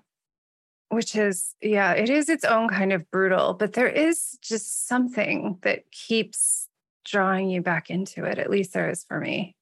Which 0.90 1.16
is 1.16 1.56
yeah 1.62 1.94
it 1.94 2.10
is 2.10 2.30
its 2.30 2.44
own 2.44 2.68
kind 2.68 2.92
of 2.92 3.10
brutal 3.12 3.54
but 3.54 3.74
there 3.74 3.88
is 3.88 4.38
just 4.42 4.88
something 4.88 5.58
that 5.62 5.90
keeps 5.92 6.68
drawing 7.06 7.50
you 7.50 7.62
back 7.62 7.90
into 7.90 8.26
it 8.26 8.38
at 8.38 8.50
least 8.50 8.74
there 8.74 8.90
is 8.90 9.04
for 9.04 9.20
me. 9.20 9.56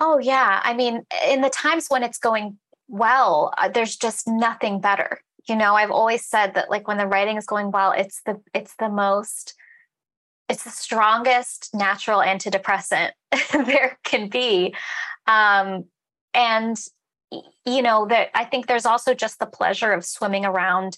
Oh 0.00 0.18
yeah. 0.18 0.60
I 0.64 0.74
mean 0.74 1.04
in 1.28 1.40
the 1.40 1.50
times 1.50 1.86
when 1.88 2.02
it's 2.02 2.18
going 2.18 2.58
well 2.88 3.52
uh, 3.58 3.68
there's 3.68 3.96
just 3.96 4.26
nothing 4.26 4.80
better. 4.80 5.20
You 5.48 5.54
know 5.56 5.74
i've 5.74 5.92
always 5.92 6.24
said 6.24 6.54
that 6.54 6.70
like 6.70 6.88
when 6.88 6.98
the 6.98 7.06
writing 7.06 7.36
is 7.36 7.46
going 7.46 7.70
well 7.70 7.92
it's 7.92 8.22
the 8.26 8.40
it's 8.52 8.74
the 8.76 8.88
most 8.88 9.54
it's 10.48 10.64
the 10.64 10.70
strongest 10.70 11.70
natural 11.74 12.20
antidepressant 12.20 13.10
there 13.52 13.98
can 14.04 14.28
be. 14.28 14.74
Um 15.26 15.84
and 16.34 16.76
you 17.30 17.82
know 17.82 18.06
that 18.06 18.28
i 18.34 18.44
think 18.44 18.66
there's 18.66 18.86
also 18.86 19.14
just 19.14 19.38
the 19.38 19.46
pleasure 19.46 19.92
of 19.92 20.04
swimming 20.04 20.44
around 20.44 20.96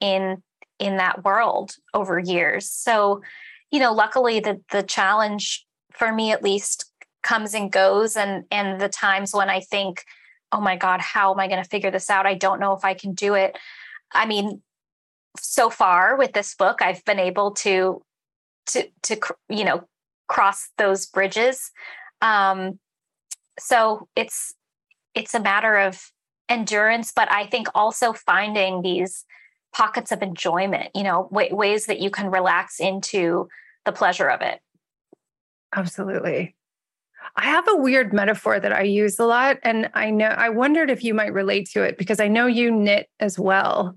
in 0.00 0.42
in 0.78 0.96
that 0.96 1.24
world 1.24 1.76
over 1.92 2.18
years. 2.18 2.68
So 2.68 3.22
you 3.70 3.80
know 3.80 3.92
luckily 3.92 4.40
the 4.40 4.60
the 4.70 4.82
challenge 4.82 5.66
for 5.92 6.12
me 6.12 6.32
at 6.32 6.42
least 6.42 6.90
comes 7.22 7.54
and 7.54 7.72
goes 7.72 8.16
and 8.16 8.44
and 8.50 8.80
the 8.80 8.88
times 8.88 9.32
when 9.32 9.48
i 9.48 9.60
think 9.60 10.04
oh 10.52 10.60
my 10.60 10.76
god 10.76 11.00
how 11.00 11.32
am 11.32 11.40
i 11.40 11.48
going 11.48 11.62
to 11.62 11.68
figure 11.68 11.90
this 11.90 12.10
out? 12.10 12.26
I 12.26 12.34
don't 12.34 12.60
know 12.60 12.74
if 12.74 12.84
i 12.84 12.94
can 12.94 13.14
do 13.14 13.34
it. 13.34 13.56
I 14.12 14.26
mean 14.26 14.62
so 15.36 15.70
far 15.70 16.16
with 16.16 16.32
this 16.32 16.54
book 16.54 16.80
i've 16.80 17.04
been 17.04 17.18
able 17.18 17.52
to 17.52 18.02
to 18.66 18.84
to 19.02 19.18
you 19.48 19.64
know 19.64 19.84
cross 20.28 20.68
those 20.78 21.06
bridges. 21.06 21.70
Um 22.20 22.78
so 23.58 24.08
it's 24.16 24.54
it's 25.14 25.34
a 25.34 25.40
matter 25.40 25.76
of 25.76 26.10
endurance 26.48 27.12
but 27.14 27.30
i 27.30 27.46
think 27.46 27.68
also 27.74 28.12
finding 28.12 28.82
these 28.82 29.24
pockets 29.72 30.12
of 30.12 30.22
enjoyment 30.22 30.90
you 30.94 31.02
know 31.02 31.28
w- 31.32 31.54
ways 31.54 31.86
that 31.86 32.00
you 32.00 32.10
can 32.10 32.30
relax 32.30 32.80
into 32.80 33.48
the 33.84 33.92
pleasure 33.92 34.28
of 34.28 34.40
it 34.40 34.60
absolutely 35.74 36.54
I 37.36 37.46
have 37.46 37.66
a 37.68 37.76
weird 37.76 38.12
metaphor 38.12 38.60
that 38.60 38.72
I 38.72 38.82
use 38.82 39.18
a 39.18 39.24
lot. 39.24 39.58
And 39.62 39.90
I 39.94 40.10
know 40.10 40.26
I 40.26 40.50
wondered 40.50 40.90
if 40.90 41.02
you 41.02 41.14
might 41.14 41.32
relate 41.32 41.68
to 41.70 41.82
it 41.82 41.98
because 41.98 42.20
I 42.20 42.28
know 42.28 42.46
you 42.46 42.70
knit 42.70 43.08
as 43.18 43.38
well. 43.38 43.96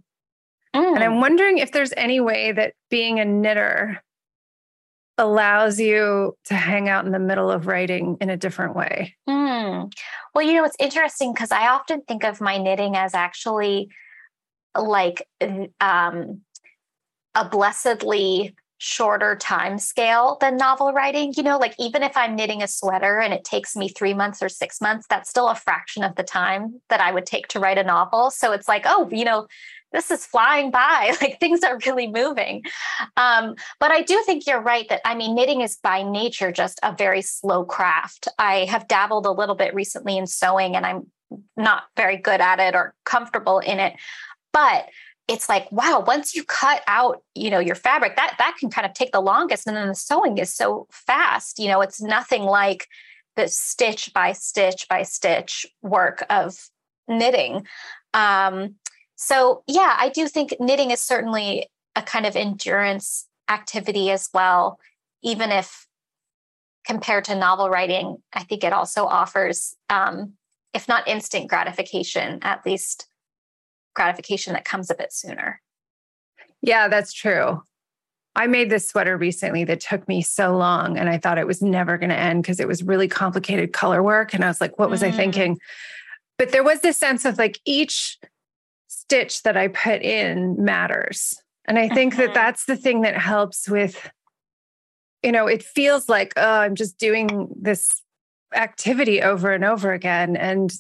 Mm. 0.75 0.95
And 0.95 1.03
I'm 1.03 1.13
mm. 1.13 1.21
wondering 1.21 1.57
if 1.57 1.71
there's 1.71 1.93
any 1.97 2.19
way 2.19 2.51
that 2.51 2.73
being 2.89 3.19
a 3.19 3.25
knitter 3.25 4.01
allows 5.17 5.79
you 5.79 6.37
to 6.45 6.53
hang 6.53 6.89
out 6.89 7.05
in 7.05 7.11
the 7.11 7.19
middle 7.19 7.49
of 7.49 7.67
writing 7.67 8.17
in 8.21 8.29
a 8.29 8.37
different 8.37 8.75
way. 8.75 9.15
Mm. 9.27 9.91
Well, 10.33 10.45
you 10.45 10.53
know, 10.53 10.63
it's 10.63 10.75
interesting 10.79 11.33
because 11.33 11.51
I 11.51 11.69
often 11.69 12.01
think 12.01 12.23
of 12.23 12.39
my 12.39 12.57
knitting 12.57 12.95
as 12.95 13.15
actually 13.15 13.89
like 14.77 15.27
um, 15.81 16.41
a 17.33 17.49
blessedly 17.49 18.55
shorter 18.77 19.35
time 19.35 19.79
scale 19.79 20.37
than 20.39 20.57
novel 20.57 20.93
writing. 20.93 21.33
You 21.35 21.43
know, 21.43 21.57
like 21.57 21.75
even 21.79 22.03
if 22.03 22.15
I'm 22.15 22.35
knitting 22.35 22.61
a 22.61 22.67
sweater 22.67 23.19
and 23.19 23.33
it 23.33 23.43
takes 23.43 23.75
me 23.75 23.89
three 23.89 24.13
months 24.13 24.41
or 24.41 24.49
six 24.49 24.79
months, 24.81 25.05
that's 25.09 25.29
still 25.29 25.49
a 25.49 25.55
fraction 25.55 26.03
of 26.03 26.15
the 26.15 26.23
time 26.23 26.81
that 26.89 27.01
I 27.01 27.11
would 27.11 27.25
take 27.25 27.47
to 27.49 27.59
write 27.59 27.77
a 27.77 27.83
novel. 27.83 28.31
So 28.31 28.51
it's 28.51 28.67
like, 28.67 28.83
oh, 28.85 29.09
you 29.11 29.25
know, 29.25 29.47
this 29.93 30.11
is 30.11 30.25
flying 30.25 30.69
by 30.69 31.15
like 31.21 31.39
things 31.39 31.63
are 31.63 31.79
really 31.85 32.07
moving 32.07 32.63
um, 33.15 33.55
but 33.79 33.89
i 33.89 34.01
do 34.01 34.21
think 34.25 34.45
you're 34.45 34.61
right 34.61 34.89
that 34.89 35.01
i 35.05 35.15
mean 35.15 35.33
knitting 35.33 35.61
is 35.61 35.77
by 35.77 36.03
nature 36.03 36.51
just 36.51 36.77
a 36.83 36.93
very 36.93 37.21
slow 37.21 37.63
craft 37.63 38.27
i 38.37 38.65
have 38.65 38.87
dabbled 38.87 39.25
a 39.25 39.31
little 39.31 39.55
bit 39.55 39.73
recently 39.73 40.17
in 40.17 40.27
sewing 40.27 40.75
and 40.75 40.85
i'm 40.85 41.07
not 41.55 41.83
very 41.95 42.17
good 42.17 42.41
at 42.41 42.59
it 42.59 42.75
or 42.75 42.93
comfortable 43.05 43.59
in 43.59 43.79
it 43.79 43.93
but 44.51 44.89
it's 45.27 45.49
like 45.49 45.71
wow 45.71 46.03
once 46.05 46.35
you 46.35 46.43
cut 46.43 46.81
out 46.87 47.21
you 47.35 47.49
know 47.49 47.59
your 47.59 47.75
fabric 47.75 48.15
that 48.15 48.35
that 48.37 48.55
can 48.59 48.69
kind 48.69 48.85
of 48.85 48.93
take 48.93 49.11
the 49.11 49.19
longest 49.19 49.67
and 49.67 49.75
then 49.75 49.87
the 49.87 49.95
sewing 49.95 50.37
is 50.37 50.53
so 50.53 50.87
fast 50.91 51.59
you 51.59 51.67
know 51.67 51.81
it's 51.81 52.01
nothing 52.01 52.43
like 52.43 52.87
the 53.35 53.47
stitch 53.47 54.11
by 54.13 54.31
stitch 54.31 54.87
by 54.89 55.03
stitch 55.03 55.63
work 55.83 56.25
of 56.29 56.57
knitting. 57.07 57.65
Um, 58.13 58.75
so 59.15 59.63
yeah 59.67 59.95
i 59.97 60.09
do 60.09 60.27
think 60.27 60.53
knitting 60.59 60.91
is 60.91 61.01
certainly 61.01 61.67
a 61.95 62.01
kind 62.01 62.25
of 62.25 62.35
endurance 62.35 63.27
activity 63.49 64.11
as 64.11 64.29
well 64.33 64.79
even 65.23 65.51
if 65.51 65.87
compared 66.85 67.25
to 67.25 67.35
novel 67.35 67.69
writing 67.69 68.17
i 68.33 68.43
think 68.43 68.63
it 68.63 68.71
also 68.71 69.05
offers 69.05 69.75
um, 69.89 70.33
if 70.73 70.87
not 70.87 71.07
instant 71.07 71.49
gratification 71.49 72.39
at 72.43 72.65
least 72.65 73.07
gratification 73.97 74.53
that 74.53 74.63
comes 74.63 74.89
a 74.89 74.95
bit 74.95 75.11
sooner. 75.11 75.59
Yeah, 76.61 76.87
that's 76.87 77.11
true. 77.11 77.61
I 78.35 78.45
made 78.45 78.69
this 78.69 78.87
sweater 78.87 79.17
recently 79.17 79.63
that 79.63 79.79
took 79.79 80.07
me 80.07 80.21
so 80.21 80.55
long 80.55 80.97
and 80.97 81.09
I 81.09 81.17
thought 81.17 81.39
it 81.39 81.47
was 81.47 81.61
never 81.61 81.97
going 81.97 82.11
to 82.11 82.15
end 82.15 82.43
because 82.43 82.59
it 82.59 82.67
was 82.67 82.83
really 82.83 83.07
complicated 83.07 83.73
color 83.73 84.03
work. 84.03 84.35
And 84.35 84.45
I 84.45 84.47
was 84.47 84.61
like, 84.61 84.77
what 84.77 84.91
was 84.91 85.01
mm. 85.01 85.07
I 85.07 85.11
thinking? 85.11 85.57
But 86.37 86.51
there 86.51 86.63
was 86.63 86.81
this 86.81 86.97
sense 86.97 87.25
of 87.25 87.39
like 87.39 87.59
each 87.65 88.19
stitch 88.87 89.41
that 89.41 89.57
I 89.57 89.69
put 89.69 90.03
in 90.03 90.63
matters. 90.63 91.41
And 91.65 91.79
I 91.79 91.89
think 91.89 92.13
mm-hmm. 92.13 92.21
that 92.27 92.33
that's 92.35 92.65
the 92.65 92.77
thing 92.77 93.01
that 93.01 93.17
helps 93.17 93.67
with, 93.67 94.09
you 95.23 95.31
know, 95.31 95.47
it 95.47 95.63
feels 95.63 96.07
like, 96.07 96.33
oh, 96.37 96.59
I'm 96.59 96.75
just 96.75 96.99
doing 96.99 97.49
this 97.59 98.03
activity 98.55 99.21
over 99.21 99.51
and 99.51 99.65
over 99.65 99.91
again. 99.91 100.37
And 100.37 100.71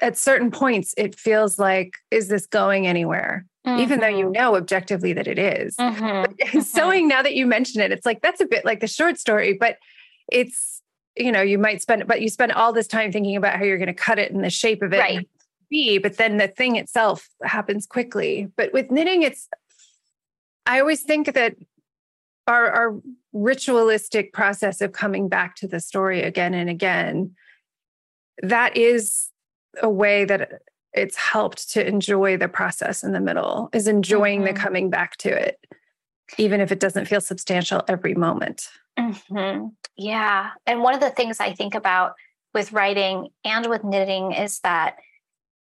at 0.00 0.16
certain 0.16 0.50
points 0.50 0.94
it 0.96 1.14
feels 1.14 1.58
like 1.58 1.94
is 2.10 2.28
this 2.28 2.46
going 2.46 2.86
anywhere 2.86 3.44
mm-hmm. 3.66 3.80
even 3.80 4.00
though 4.00 4.06
you 4.06 4.24
mm-hmm. 4.24 4.32
know 4.32 4.56
objectively 4.56 5.12
that 5.12 5.26
it 5.26 5.38
is. 5.38 5.76
Mm-hmm. 5.76 6.04
mm-hmm. 6.04 6.60
sewing 6.60 7.08
now 7.08 7.22
that 7.22 7.34
you 7.34 7.46
mention 7.46 7.80
it 7.80 7.92
it's 7.92 8.06
like 8.06 8.22
that's 8.22 8.40
a 8.40 8.46
bit 8.46 8.64
like 8.64 8.80
the 8.80 8.86
short 8.86 9.18
story 9.18 9.54
but 9.54 9.76
it's 10.30 10.82
you 11.16 11.32
know 11.32 11.42
you 11.42 11.58
might 11.58 11.82
spend 11.82 12.06
but 12.06 12.20
you 12.20 12.28
spend 12.28 12.52
all 12.52 12.72
this 12.72 12.86
time 12.86 13.12
thinking 13.12 13.36
about 13.36 13.56
how 13.56 13.64
you're 13.64 13.78
going 13.78 13.86
to 13.86 13.94
cut 13.94 14.18
it 14.18 14.32
and 14.32 14.44
the 14.44 14.50
shape 14.50 14.82
of 14.82 14.92
it 14.92 14.98
right. 14.98 15.28
be 15.70 15.98
but 15.98 16.16
then 16.16 16.36
the 16.36 16.48
thing 16.48 16.76
itself 16.76 17.28
happens 17.42 17.86
quickly 17.86 18.50
but 18.56 18.72
with 18.72 18.90
knitting 18.90 19.22
it's 19.22 19.48
i 20.66 20.80
always 20.80 21.02
think 21.02 21.34
that 21.34 21.56
our, 22.46 22.70
our 22.70 23.00
ritualistic 23.34 24.32
process 24.32 24.80
of 24.80 24.92
coming 24.92 25.28
back 25.28 25.54
to 25.56 25.68
the 25.68 25.80
story 25.80 26.22
again 26.22 26.54
and 26.54 26.70
again 26.70 27.34
that 28.42 28.76
is 28.76 29.30
a 29.82 29.88
way 29.88 30.24
that 30.24 30.62
it's 30.92 31.16
helped 31.16 31.70
to 31.70 31.86
enjoy 31.86 32.36
the 32.36 32.48
process 32.48 33.02
in 33.02 33.12
the 33.12 33.20
middle 33.20 33.68
is 33.72 33.86
enjoying 33.86 34.42
mm-hmm. 34.42 34.54
the 34.54 34.60
coming 34.60 34.90
back 34.90 35.16
to 35.18 35.28
it 35.28 35.58
even 36.36 36.60
if 36.60 36.70
it 36.70 36.80
doesn't 36.80 37.06
feel 37.06 37.20
substantial 37.20 37.82
every 37.88 38.14
moment 38.14 38.68
mm-hmm. 38.98 39.66
yeah 39.96 40.50
and 40.66 40.82
one 40.82 40.94
of 40.94 41.00
the 41.00 41.10
things 41.10 41.40
i 41.40 41.52
think 41.52 41.74
about 41.74 42.14
with 42.54 42.72
writing 42.72 43.28
and 43.44 43.66
with 43.66 43.84
knitting 43.84 44.32
is 44.32 44.60
that 44.60 44.96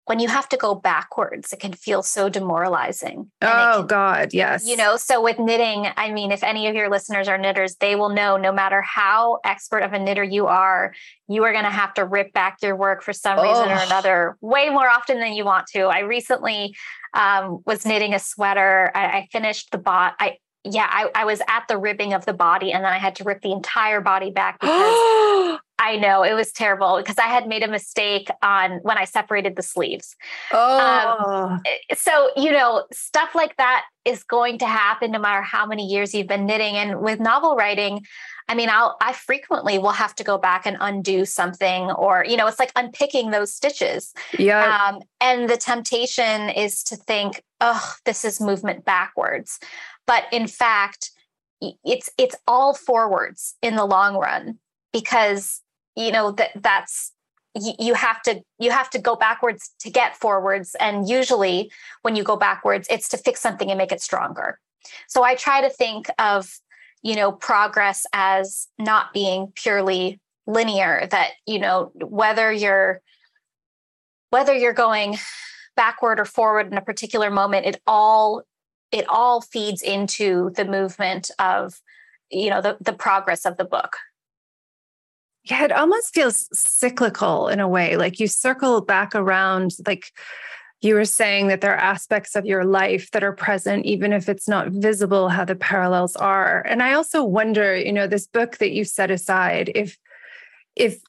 when 0.06 0.20
you 0.20 0.28
have 0.28 0.50
to 0.50 0.58
go 0.58 0.76
backwards, 0.76 1.54
it 1.54 1.60
can 1.60 1.72
feel 1.72 2.04
so 2.04 2.28
demoralizing. 2.28 3.32
Oh, 3.42 3.78
can, 3.78 3.88
God, 3.88 4.34
yes. 4.34 4.68
You 4.68 4.76
know, 4.76 4.98
so 4.98 5.22
with 5.22 5.40
knitting, 5.40 5.88
I 5.96 6.12
mean, 6.12 6.32
if 6.32 6.44
any 6.44 6.68
of 6.68 6.76
your 6.76 6.90
listeners 6.90 7.30
are 7.30 7.38
knitters, 7.38 7.76
they 7.76 7.96
will 7.96 8.10
know 8.10 8.36
no 8.36 8.52
matter 8.52 8.82
how 8.82 9.40
expert 9.46 9.82
of 9.82 9.94
a 9.94 10.00
knitter 10.00 10.24
you 10.24 10.48
are, 10.48 10.94
you 11.30 11.44
are 11.46 11.54
going 11.54 11.64
to 11.64 11.70
have 11.70 11.94
to 11.94 12.06
rip 12.06 12.34
back 12.34 12.58
your 12.62 12.76
work 12.76 13.02
for 13.02 13.14
some 13.14 13.40
oh. 13.40 13.44
reason 13.44 13.72
or 13.72 13.82
another 13.82 14.38
way 14.42 14.70
more 14.70 14.90
often 14.90 15.20
than 15.20 15.34
you 15.34 15.46
want 15.46 15.68
to. 15.68 15.84
I 15.84 16.00
recently 16.00 16.76
um, 17.14 17.62
was 17.66 17.86
knitting 17.86 18.14
a 18.14 18.20
sweater. 18.20 18.92
I, 18.94 19.06
I 19.06 19.28
finished 19.32 19.72
the 19.72 19.78
bot. 19.78 20.16
I 20.20 20.38
yeah, 20.66 20.88
I, 20.90 21.10
I 21.14 21.26
was 21.26 21.42
at 21.50 21.66
the 21.68 21.78
ribbing 21.78 22.14
of 22.14 22.26
the 22.26 22.34
body 22.34 22.72
and 22.72 22.86
then 22.86 22.94
I 22.94 22.98
had 22.98 23.18
to 23.18 23.26
rip 23.26 23.42
the 23.42 23.52
entire 23.52 24.00
body 24.00 24.32
back 24.32 24.60
because 24.62 25.60
I 25.84 25.98
know 25.98 26.24
it 26.24 26.34
was 26.34 26.52
terrible 26.52 26.98
because 26.98 27.18
I 27.18 27.28
had 27.28 27.48
made 27.48 27.62
a 27.62 27.68
mistake 27.68 28.30
on 28.42 28.80
when 28.84 28.98
I 28.98 29.04
separated 29.04 29.56
the 29.56 29.62
sleeves. 29.62 30.16
Oh. 30.54 31.50
Um, 31.50 31.64
so, 31.94 32.30
you 32.38 32.52
know, 32.52 32.86
stuff 32.92 33.36
like 33.36 33.58
that 33.58 33.84
is 34.06 34.24
going 34.24 34.58
to 34.60 34.66
happen 34.66 35.12
no 35.12 35.20
matter 35.20 35.42
how 35.42 35.66
many 35.66 35.86
years 35.86 36.14
you've 36.14 36.28
been 36.28 36.46
knitting. 36.46 36.76
And 36.76 37.02
with 37.02 37.20
novel 37.20 37.56
writing, 37.56 38.06
I 38.48 38.56
mean, 38.56 38.70
I'll, 38.70 38.98
I 39.02 39.14
frequently 39.14 39.78
will 39.78 39.92
have 39.92 40.16
to 40.16 40.24
go 40.24 40.38
back 40.38 40.66
and 40.66 40.78
undo 40.80 41.26
something, 41.26 41.92
or, 41.92 42.26
you 42.26 42.36
know, 42.36 42.48
it's 42.48 42.60
like 42.60 42.72
unpicking 42.76 43.32
those 43.32 43.54
stitches. 43.54 44.14
Yeah. 44.38 44.92
Um, 44.96 45.02
and 45.22 45.50
the 45.50 45.58
temptation 45.58 46.50
is 46.50 46.84
to 46.86 46.96
think, 46.96 47.44
oh, 47.62 47.94
this 48.06 48.26
is 48.26 48.42
movement 48.42 48.86
backwards 48.86 49.60
but 50.06 50.26
in 50.32 50.48
fact 50.48 51.12
it's 51.84 52.10
it's 52.18 52.36
all 52.48 52.74
forwards 52.74 53.56
in 53.62 53.76
the 53.76 53.86
long 53.86 54.16
run 54.16 54.60
because 54.92 55.62
you 55.96 56.12
know 56.12 56.32
that 56.32 56.52
that's 56.56 57.12
you 57.56 57.94
have 57.94 58.22
to 58.24 58.42
you 58.60 58.72
have 58.72 58.90
to 58.90 59.00
go 59.00 59.16
backwards 59.16 59.72
to 59.80 59.92
get 59.92 60.16
forwards. 60.18 60.76
And 60.80 61.08
usually 61.08 61.72
when 62.02 62.16
you 62.16 62.24
go 62.24 62.36
backwards 62.36 62.88
it's 62.90 63.08
to 63.10 63.18
fix 63.18 63.42
something 63.42 63.70
and 63.70 63.78
make 63.78 63.92
it 63.92 64.02
stronger. 64.02 64.60
So 65.08 65.24
i 65.24 65.36
try 65.36 65.62
to 65.62 65.70
think 65.70 66.08
of 66.20 66.60
you 67.04 67.16
know 67.16 67.32
progress 67.32 68.06
as 68.14 68.68
not 68.80 69.14
being 69.14 69.52
purely 69.56 70.20
linear 70.48 71.08
that 71.12 71.32
you 71.46 71.60
know 71.60 71.92
whether 71.96 72.52
you're 72.52 73.02
whether 74.32 74.54
you're 74.54 74.74
going 74.74 75.18
backward 75.76 76.20
or 76.20 76.26
forward 76.26 76.68
in 76.68 76.78
a 76.78 76.82
particular 76.82 77.30
moment 77.30 77.66
it 77.66 77.82
all 77.86 78.44
it 78.92 79.06
all 79.08 79.42
feeds 79.42 79.82
into 79.82 80.52
the 80.56 80.66
movement 80.66 81.30
of 81.40 81.82
you 82.30 82.50
know 82.50 82.62
the 82.62 82.78
the 82.82 82.94
progress 82.94 83.46
of 83.46 83.58
the 83.58 83.66
book 83.66 83.98
yeah 85.46 85.64
it 85.64 85.72
almost 85.72 86.14
feels 86.14 86.48
cyclical 86.54 87.48
in 87.48 87.60
a 87.60 87.68
way 87.68 87.98
like 87.98 88.20
you 88.20 88.28
circle 88.28 88.82
back 88.82 89.16
around 89.16 89.72
like 89.86 90.12
you 90.82 90.96
were 90.96 91.06
saying 91.06 91.48
that 91.48 91.62
there 91.62 91.72
are 91.72 91.78
aspects 91.78 92.36
of 92.36 92.46
your 92.46 92.66
life 92.66 93.10
that 93.12 93.24
are 93.24 93.32
present 93.32 93.86
even 93.86 94.12
if 94.12 94.28
it's 94.28 94.50
not 94.50 94.68
visible 94.68 95.30
how 95.30 95.46
the 95.46 95.56
parallels 95.56 96.16
are. 96.18 96.62
And 96.68 96.84
i 96.84 96.94
also 96.94 97.24
wonder 97.24 97.76
you 97.76 97.94
know 97.94 98.08
this 98.08 98.28
book 98.28 98.58
that 98.58 98.72
you 98.72 98.84
set 98.84 99.10
aside 99.10 99.72
if 99.76 99.98
if 100.76 101.00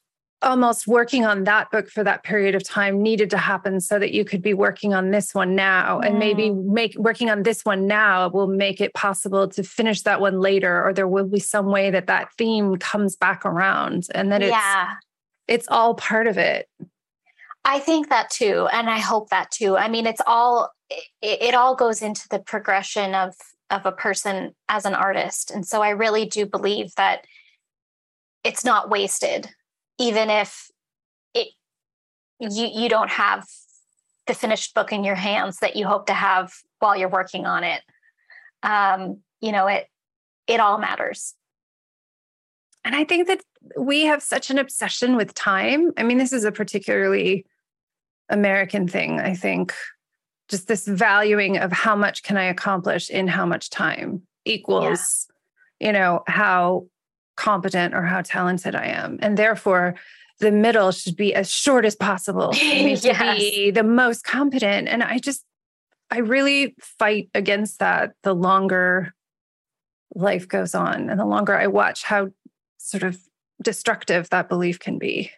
almost 0.45 0.87
working 0.87 1.25
on 1.25 1.43
that 1.45 1.71
book 1.71 1.89
for 1.89 2.03
that 2.03 2.23
period 2.23 2.55
of 2.55 2.63
time 2.63 3.01
needed 3.01 3.31
to 3.31 3.37
happen 3.37 3.81
so 3.81 3.97
that 3.97 4.13
you 4.13 4.23
could 4.23 4.41
be 4.41 4.53
working 4.53 4.93
on 4.93 5.09
this 5.09 5.33
one 5.33 5.55
now 5.55 5.99
mm. 5.99 6.05
and 6.05 6.19
maybe 6.19 6.49
mm. 6.49 6.65
make 6.65 6.95
working 6.97 7.29
on 7.29 7.43
this 7.43 7.65
one 7.65 7.87
now 7.87 8.29
will 8.29 8.47
make 8.47 8.79
it 8.79 8.93
possible 8.93 9.47
to 9.47 9.63
finish 9.63 10.03
that 10.03 10.21
one 10.21 10.39
later 10.39 10.83
or 10.85 10.93
there 10.93 11.07
will 11.07 11.27
be 11.27 11.39
some 11.39 11.65
way 11.65 11.89
that 11.89 12.07
that 12.07 12.29
theme 12.37 12.77
comes 12.77 13.15
back 13.15 13.45
around 13.45 14.07
and 14.13 14.31
that 14.31 14.41
it's 14.41 14.51
yeah. 14.51 14.93
it's 15.47 15.67
all 15.69 15.95
part 15.95 16.27
of 16.27 16.37
it 16.37 16.69
i 17.65 17.79
think 17.79 18.09
that 18.09 18.29
too 18.29 18.67
and 18.71 18.89
i 18.89 18.99
hope 18.99 19.29
that 19.31 19.49
too 19.51 19.75
i 19.75 19.89
mean 19.89 20.05
it's 20.05 20.21
all 20.27 20.71
it, 20.89 21.41
it 21.41 21.55
all 21.55 21.75
goes 21.75 22.01
into 22.01 22.27
the 22.29 22.39
progression 22.39 23.15
of 23.15 23.33
of 23.71 23.85
a 23.85 23.91
person 23.91 24.53
as 24.69 24.85
an 24.85 24.93
artist 24.93 25.49
and 25.49 25.65
so 25.65 25.81
i 25.81 25.89
really 25.89 26.25
do 26.25 26.45
believe 26.45 26.93
that 26.95 27.25
it's 28.43 28.63
not 28.63 28.91
wasted 28.91 29.49
even 29.97 30.29
if 30.29 30.69
it 31.33 31.47
you 32.39 32.67
you 32.67 32.89
don't 32.89 33.09
have 33.09 33.45
the 34.27 34.33
finished 34.33 34.73
book 34.73 34.91
in 34.91 35.03
your 35.03 35.15
hands 35.15 35.59
that 35.59 35.75
you 35.75 35.85
hope 35.85 36.07
to 36.07 36.13
have 36.13 36.53
while 36.79 36.95
you're 36.95 37.09
working 37.09 37.45
on 37.45 37.63
it. 37.63 37.81
Um, 38.63 39.21
you 39.41 39.51
know 39.51 39.67
it 39.67 39.87
it 40.47 40.59
all 40.59 40.77
matters. 40.77 41.35
And 42.83 42.95
i 42.95 43.03
think 43.03 43.27
that 43.27 43.41
we 43.79 44.05
have 44.05 44.21
such 44.21 44.49
an 44.49 44.57
obsession 44.57 45.15
with 45.15 45.33
time. 45.33 45.91
I 45.97 46.03
mean 46.03 46.17
this 46.17 46.33
is 46.33 46.43
a 46.43 46.51
particularly 46.51 47.45
american 48.29 48.87
thing 48.87 49.19
i 49.19 49.33
think. 49.33 49.73
Just 50.47 50.67
this 50.67 50.87
valuing 50.87 51.57
of 51.57 51.71
how 51.71 51.95
much 51.95 52.21
can 52.21 52.37
i 52.37 52.43
accomplish 52.43 53.09
in 53.09 53.27
how 53.27 53.45
much 53.45 53.69
time 53.69 54.21
equals 54.45 55.27
yeah. 55.79 55.87
you 55.87 55.93
know 55.93 56.23
how 56.27 56.85
competent 57.35 57.93
or 57.93 58.03
how 58.03 58.21
talented 58.21 58.75
I 58.75 58.87
am. 58.87 59.19
And 59.21 59.37
therefore, 59.37 59.95
the 60.39 60.51
middle 60.51 60.91
should 60.91 61.15
be 61.15 61.33
as 61.33 61.49
short 61.49 61.85
as 61.85 61.95
possible. 61.95 62.51
yes. 62.55 63.01
to 63.01 63.35
be 63.37 63.71
the 63.71 63.83
most 63.83 64.23
competent. 64.23 64.87
And 64.87 65.01
I 65.03 65.19
just, 65.19 65.45
I 66.11 66.19
really 66.19 66.75
fight 66.79 67.29
against 67.33 67.79
that 67.79 68.13
the 68.23 68.33
longer 68.33 69.13
life 70.13 70.47
goes 70.47 70.75
on 70.75 71.09
and 71.09 71.19
the 71.19 71.25
longer 71.25 71.55
I 71.55 71.67
watch 71.67 72.03
how 72.03 72.29
sort 72.77 73.03
of 73.03 73.19
destructive 73.61 74.29
that 74.29 74.49
belief 74.49 74.79
can 74.79 74.97
be. 74.97 75.31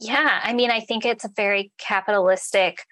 Yeah. 0.00 0.40
I 0.42 0.52
mean, 0.52 0.70
I 0.70 0.80
think 0.80 1.04
it's 1.04 1.24
a 1.24 1.30
very 1.34 1.72
capitalistic 1.78 2.84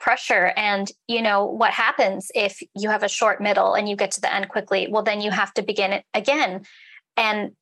pressure. 0.00 0.52
And, 0.56 0.90
you 1.08 1.22
know, 1.22 1.44
what 1.44 1.72
happens 1.72 2.30
if 2.34 2.60
you 2.74 2.90
have 2.90 3.02
a 3.02 3.08
short 3.08 3.40
middle 3.40 3.74
and 3.74 3.88
you 3.88 3.96
get 3.96 4.10
to 4.12 4.20
the 4.20 4.32
end 4.32 4.48
quickly? 4.48 4.88
Well, 4.90 5.02
then 5.02 5.20
you 5.20 5.30
have 5.30 5.52
to 5.54 5.62
begin 5.62 5.92
it 5.92 6.04
again. 6.14 6.64
And 7.16 7.52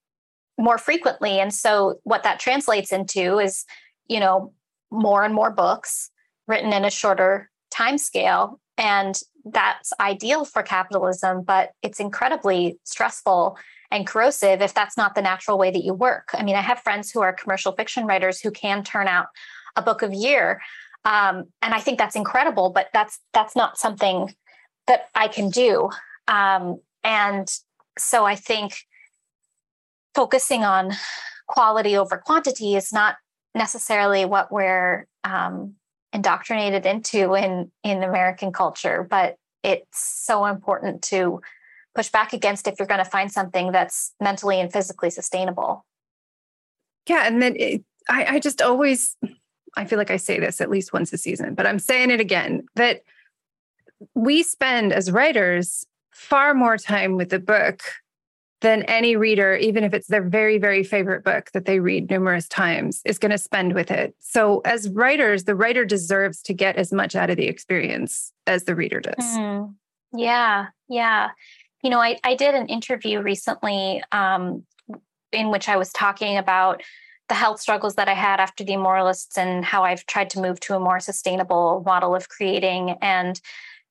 more 0.59 0.79
frequently. 0.79 1.41
And 1.41 1.53
so 1.53 2.01
what 2.05 2.23
that 2.23 2.41
translates 2.41 2.93
into 2.93 3.38
is, 3.38 3.65
you 4.09 4.21
know, 4.21 4.53
more 4.91 5.25
and 5.25 5.35
more 5.35 5.51
books 5.51 6.11
written 6.47 6.73
in 6.73 6.85
a 6.85 6.91
shorter 6.91 7.51
time 7.71 7.99
scale. 7.99 8.61
And 8.77 9.19
that's 9.45 9.93
ideal 10.01 10.45
for 10.45 10.62
capitalism, 10.62 11.43
but 11.43 11.71
it's 11.83 12.01
incredibly 12.01 12.79
stressful 12.85 13.59
and 13.91 14.07
corrosive 14.07 14.62
if 14.62 14.73
that's 14.73 14.97
not 14.97 15.15
the 15.15 15.23
natural 15.23 15.59
way 15.59 15.71
that 15.71 15.85
you 15.85 15.95
work. 15.95 16.29
I 16.33 16.43
mean, 16.43 16.57
I 16.57 16.61
have 16.61 16.79
friends 16.81 17.11
who 17.11 17.21
are 17.21 17.33
commercial 17.33 17.73
fiction 17.73 18.07
writers 18.07 18.41
who 18.41 18.51
can 18.51 18.83
turn 18.83 19.09
out 19.09 19.27
a 19.77 19.83
book 19.83 20.03
of 20.03 20.12
year. 20.12 20.61
Um, 21.05 21.45
and 21.61 21.75
I 21.75 21.81
think 21.81 21.99
that's 21.99 22.17
incredible, 22.17 22.71
but 22.71 22.88
that's 22.93 23.19
that's 23.33 23.57
not 23.57 23.79
something 23.79 24.35
that 24.87 25.09
I 25.15 25.29
can 25.29 25.51
do. 25.51 25.91
Um, 26.29 26.81
and 27.05 27.49
so 27.99 28.25
I 28.25 28.37
think 28.37 28.85
focusing 30.14 30.64
on 30.64 30.92
quality 31.46 31.96
over 31.96 32.16
quantity 32.16 32.75
is 32.75 32.92
not 32.92 33.16
necessarily 33.55 34.25
what 34.25 34.51
we're 34.51 35.07
um, 35.25 35.75
indoctrinated 36.12 36.87
into 36.87 37.35
in 37.35 37.70
in 37.83 38.03
American 38.03 38.53
culture, 38.53 39.07
but 39.09 39.37
it's 39.62 39.98
so 39.98 40.46
important 40.46 41.03
to 41.03 41.40
push 41.94 42.09
back 42.11 42.33
against 42.33 42.66
if 42.66 42.75
you're 42.79 42.88
going 42.88 43.05
to 43.05 43.11
find 43.11 43.31
something 43.31 43.70
that's 43.70 44.14
mentally 44.20 44.61
and 44.61 44.72
physically 44.72 45.11
sustainable. 45.11 45.85
Yeah, 47.09 47.27
and 47.27 47.42
then 47.42 47.57
it, 47.57 47.85
I, 48.09 48.37
I 48.37 48.38
just 48.38 48.62
always 48.62 49.16
I 49.77 49.85
feel 49.85 49.98
like 49.98 50.11
I 50.11 50.16
say 50.16 50.38
this 50.38 50.61
at 50.61 50.70
least 50.70 50.92
once 50.92 51.12
a 51.12 51.18
season, 51.18 51.55
but 51.55 51.66
I'm 51.66 51.79
saying 51.79 52.11
it 52.11 52.20
again 52.20 52.66
that 52.77 53.03
we 54.14 54.42
spend 54.42 54.92
as 54.92 55.11
writers 55.11 55.87
far 56.11 56.55
more 56.55 56.77
time 56.77 57.16
with 57.16 57.31
the 57.31 57.38
book 57.38 57.83
than 58.62 58.85
any 58.85 59.16
reader, 59.16 59.57
even 59.57 59.85
if 59.85 59.92
it's 59.92 60.07
their 60.07 60.22
very, 60.22 60.57
very 60.57 60.83
favorite 60.83 61.25
book 61.25 61.51
that 61.53 61.66
they 61.66 61.81
read 61.81 62.09
numerous 62.09 62.48
times, 62.48 63.03
is 63.05 63.18
going 63.18 63.31
to 63.31 63.38
spend 63.38 63.75
with 63.75 63.90
it. 63.90 64.14
So, 64.20 64.61
as 64.64 64.88
writers, 64.88 65.44
the 65.44 65.55
writer 65.55 65.85
deserves 65.85 66.40
to 66.42 66.55
get 66.55 66.77
as 66.77 66.92
much 66.92 67.14
out 67.14 67.29
of 67.29 67.37
the 67.37 67.46
experience 67.46 68.33
as 68.46 68.64
the 68.64 68.75
reader 68.75 69.01
does. 69.01 69.25
Mm, 69.25 69.75
yeah, 70.14 70.66
yeah. 70.88 71.31
You 71.83 71.90
know, 71.90 72.01
I, 72.01 72.18
I 72.25 72.37
did 72.37 72.55
an 72.55 72.68
interview 72.68 73.20
recently 73.20 74.03
um, 74.12 74.64
in 75.33 75.51
which 75.51 75.68
I 75.68 75.77
was 75.77 75.90
talking 75.92 76.38
about 76.38 76.83
the 77.29 77.35
health 77.35 77.61
struggles 77.61 77.96
that 77.96 78.09
I 78.09 78.14
had 78.14 78.40
after 78.40 78.62
the 78.62 78.75
Immortalists 78.75 79.37
and 79.38 79.64
how 79.64 79.85
I've 79.85 80.07
tried 80.07 80.31
to 80.31 80.40
move 80.40 80.61
to 80.61 80.77
a 80.77 80.81
more 80.81 81.01
sustainable 81.01 81.83
model 81.85 82.14
of 82.14 82.29
creating. 82.29 82.96
And 83.01 83.40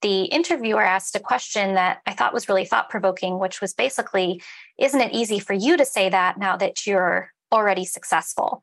the 0.02 0.24
interviewer 0.24 0.82
asked 0.82 1.16
a 1.16 1.20
question 1.20 1.76
that 1.76 2.02
I 2.06 2.14
thought 2.14 2.34
was 2.34 2.50
really 2.50 2.66
thought 2.66 2.90
provoking, 2.90 3.40
which 3.40 3.62
was 3.62 3.74
basically, 3.74 4.42
isn't 4.78 5.00
it 5.00 5.14
easy 5.14 5.40
for 5.40 5.54
you 5.54 5.78
to 5.78 5.86
say 5.86 6.10
that 6.10 6.38
now 6.38 6.58
that 6.58 6.88
you're 6.88 7.32
already 7.52 7.86
successful? 7.86 8.62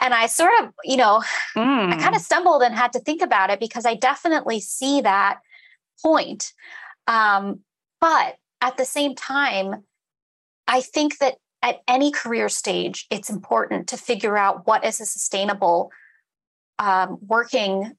And 0.00 0.14
I 0.14 0.26
sort 0.26 0.52
of, 0.60 0.70
you 0.84 0.96
know, 0.96 1.22
mm. 1.56 1.92
I 1.92 1.96
kind 1.96 2.14
of 2.14 2.20
hmm. 2.20 2.24
stumbled 2.24 2.62
and 2.62 2.74
had 2.74 2.92
to 2.94 3.00
think 3.00 3.22
about 3.22 3.50
it 3.50 3.60
because 3.60 3.86
I 3.86 3.94
definitely 3.94 4.60
see 4.60 5.00
that 5.00 5.40
point. 6.02 6.52
Um, 7.06 7.60
but 8.00 8.36
at 8.60 8.76
the 8.76 8.84
same 8.84 9.14
time, 9.14 9.84
I 10.66 10.80
think 10.80 11.18
that 11.18 11.36
at 11.62 11.82
any 11.86 12.10
career 12.10 12.48
stage, 12.48 13.06
it's 13.10 13.30
important 13.30 13.88
to 13.88 13.96
figure 13.96 14.36
out 14.36 14.66
what 14.66 14.84
is 14.84 15.00
a 15.00 15.06
sustainable 15.06 15.92
um, 16.78 17.18
working 17.24 17.96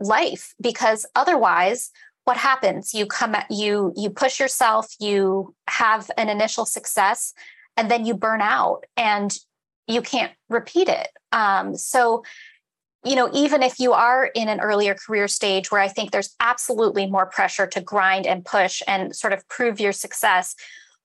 life 0.00 0.54
because 0.60 1.06
otherwise 1.14 1.90
what 2.24 2.36
happens? 2.36 2.92
You 2.92 3.06
come 3.06 3.34
at 3.34 3.46
you 3.50 3.92
you 3.96 4.10
push 4.10 4.40
yourself 4.40 4.86
you 4.98 5.54
have 5.68 6.10
an 6.16 6.28
initial 6.28 6.66
success 6.66 7.32
and 7.76 7.90
then 7.90 8.04
you 8.04 8.14
burn 8.14 8.40
out 8.40 8.84
and 8.96 9.36
you 9.86 10.02
can't 10.02 10.32
repeat 10.48 10.88
it. 10.88 11.08
Um, 11.32 11.76
so 11.76 12.24
you 13.04 13.14
know 13.14 13.30
even 13.32 13.62
if 13.62 13.78
you 13.78 13.92
are 13.92 14.26
in 14.34 14.48
an 14.48 14.60
earlier 14.60 14.94
career 14.94 15.28
stage 15.28 15.70
where 15.70 15.80
i 15.80 15.86
think 15.86 16.10
there's 16.10 16.34
absolutely 16.40 17.06
more 17.06 17.26
pressure 17.26 17.66
to 17.66 17.80
grind 17.80 18.26
and 18.26 18.44
push 18.44 18.82
and 18.88 19.14
sort 19.14 19.32
of 19.32 19.46
prove 19.48 19.78
your 19.78 19.92
success 19.92 20.56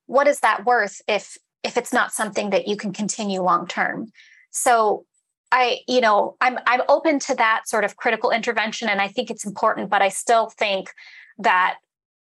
what 0.07 0.27
is 0.27 0.39
that 0.39 0.65
worth 0.65 1.01
if 1.07 1.37
if 1.63 1.77
it's 1.77 1.93
not 1.93 2.11
something 2.11 2.49
that 2.49 2.67
you 2.67 2.75
can 2.75 2.93
continue 2.93 3.41
long 3.41 3.67
term? 3.67 4.11
So 4.49 5.05
I, 5.51 5.79
you 5.87 6.01
know, 6.01 6.37
I'm 6.41 6.57
I'm 6.65 6.81
open 6.87 7.19
to 7.19 7.35
that 7.35 7.67
sort 7.67 7.83
of 7.83 7.97
critical 7.97 8.31
intervention, 8.31 8.89
and 8.89 9.01
I 9.01 9.07
think 9.07 9.29
it's 9.29 9.45
important. 9.45 9.89
But 9.89 10.01
I 10.01 10.09
still 10.09 10.49
think 10.49 10.91
that 11.39 11.77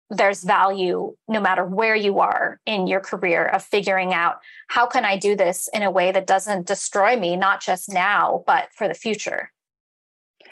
there's 0.09 0.43
value 0.43 1.15
no 1.27 1.39
matter 1.39 1.63
where 1.63 1.95
you 1.95 2.19
are 2.19 2.59
in 2.65 2.87
your 2.87 2.99
career 2.99 3.45
of 3.45 3.63
figuring 3.63 4.13
out 4.13 4.37
how 4.67 4.87
can 4.87 5.05
I 5.05 5.17
do 5.17 5.35
this 5.35 5.69
in 5.71 5.83
a 5.83 5.91
way 5.91 6.11
that 6.11 6.25
doesn't 6.25 6.65
destroy 6.65 7.15
me, 7.15 7.35
not 7.35 7.61
just 7.61 7.89
now, 7.89 8.43
but 8.47 8.69
for 8.75 8.87
the 8.87 8.95
future. 8.95 9.51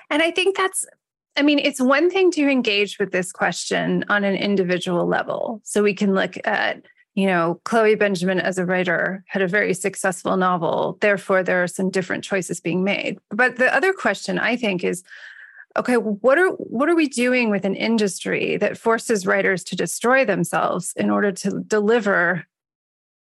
And 0.09 0.21
I 0.21 0.31
think 0.31 0.55
that's 0.55 0.85
I 1.37 1.43
mean, 1.43 1.59
it's 1.59 1.79
one 1.79 2.09
thing 2.09 2.31
to 2.31 2.49
engage 2.49 2.97
with 2.97 3.11
this 3.11 3.31
question 3.31 4.03
on 4.09 4.23
an 4.23 4.35
individual 4.35 5.05
level. 5.05 5.61
So 5.63 5.83
we 5.83 5.93
can 5.93 6.15
look 6.15 6.35
at 6.45 6.83
you 7.17 7.25
know, 7.25 7.59
Chloe 7.63 7.95
Benjamin 7.95 8.39
as 8.39 8.59
a 8.59 8.65
writer 8.65 9.23
had 9.25 9.41
a 9.41 9.47
very 9.47 9.73
successful 9.73 10.37
novel. 10.37 10.99
Therefore, 11.01 11.41
there 11.41 11.63
are 11.63 11.67
some 11.67 11.89
different 11.89 12.23
choices 12.23 12.59
being 12.59 12.83
made. 12.83 13.17
But 13.31 13.55
the 13.55 13.75
other 13.75 13.91
question 13.91 14.37
I 14.37 14.55
think 14.55 14.83
is 14.83 15.03
okay, 15.75 15.95
what 15.95 16.37
are 16.37 16.49
what 16.49 16.89
are 16.89 16.95
we 16.95 17.07
doing 17.07 17.49
with 17.49 17.65
an 17.65 17.73
industry 17.73 18.55
that 18.57 18.77
forces 18.77 19.25
writers 19.25 19.63
to 19.63 19.75
destroy 19.75 20.25
themselves 20.25 20.93
in 20.95 21.09
order 21.09 21.31
to 21.31 21.63
deliver 21.65 22.45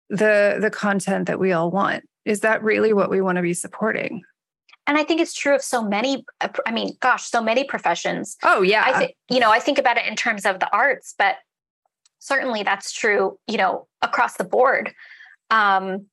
the 0.09 0.59
the 0.61 0.71
content 0.71 1.27
that 1.27 1.41
we 1.41 1.51
all 1.51 1.73
want? 1.73 2.05
Is 2.25 2.39
that 2.41 2.63
really 2.63 2.93
what 2.93 3.11
we 3.11 3.21
want 3.21 3.35
to 3.35 3.43
be 3.43 3.55
supporting? 3.55 4.23
and 4.89 4.99
i 4.99 5.05
think 5.05 5.21
it's 5.21 5.33
true 5.33 5.55
of 5.55 5.63
so 5.63 5.81
many 5.81 6.25
i 6.67 6.73
mean 6.73 6.97
gosh 6.99 7.23
so 7.31 7.41
many 7.41 7.63
professions 7.63 8.37
oh 8.43 8.63
yeah 8.63 8.83
i 8.85 8.99
think 8.99 9.13
you 9.31 9.39
know 9.39 9.53
i 9.53 9.61
think 9.61 9.79
about 9.79 9.97
it 9.97 10.05
in 10.07 10.17
terms 10.17 10.45
of 10.45 10.59
the 10.59 10.69
arts 10.73 11.15
but 11.17 11.37
certainly 12.23 12.63
that's 12.63 12.93
true 12.93 13.37
you 13.49 13.59
know 13.59 13.87
across 14.01 14.37
the 14.37 14.45
board. 14.45 14.95
Um 15.51 16.07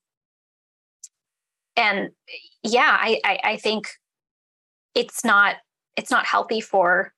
and 1.76 2.10
yeah 2.64 2.98
I, 3.00 3.22
I 3.24 3.40
i 3.44 3.58
think 3.58 3.88
it's 4.96 5.24
not 5.24 5.56
it's 5.96 6.12
not 6.12 6.26
healthy 6.26 6.62
for 6.62 7.14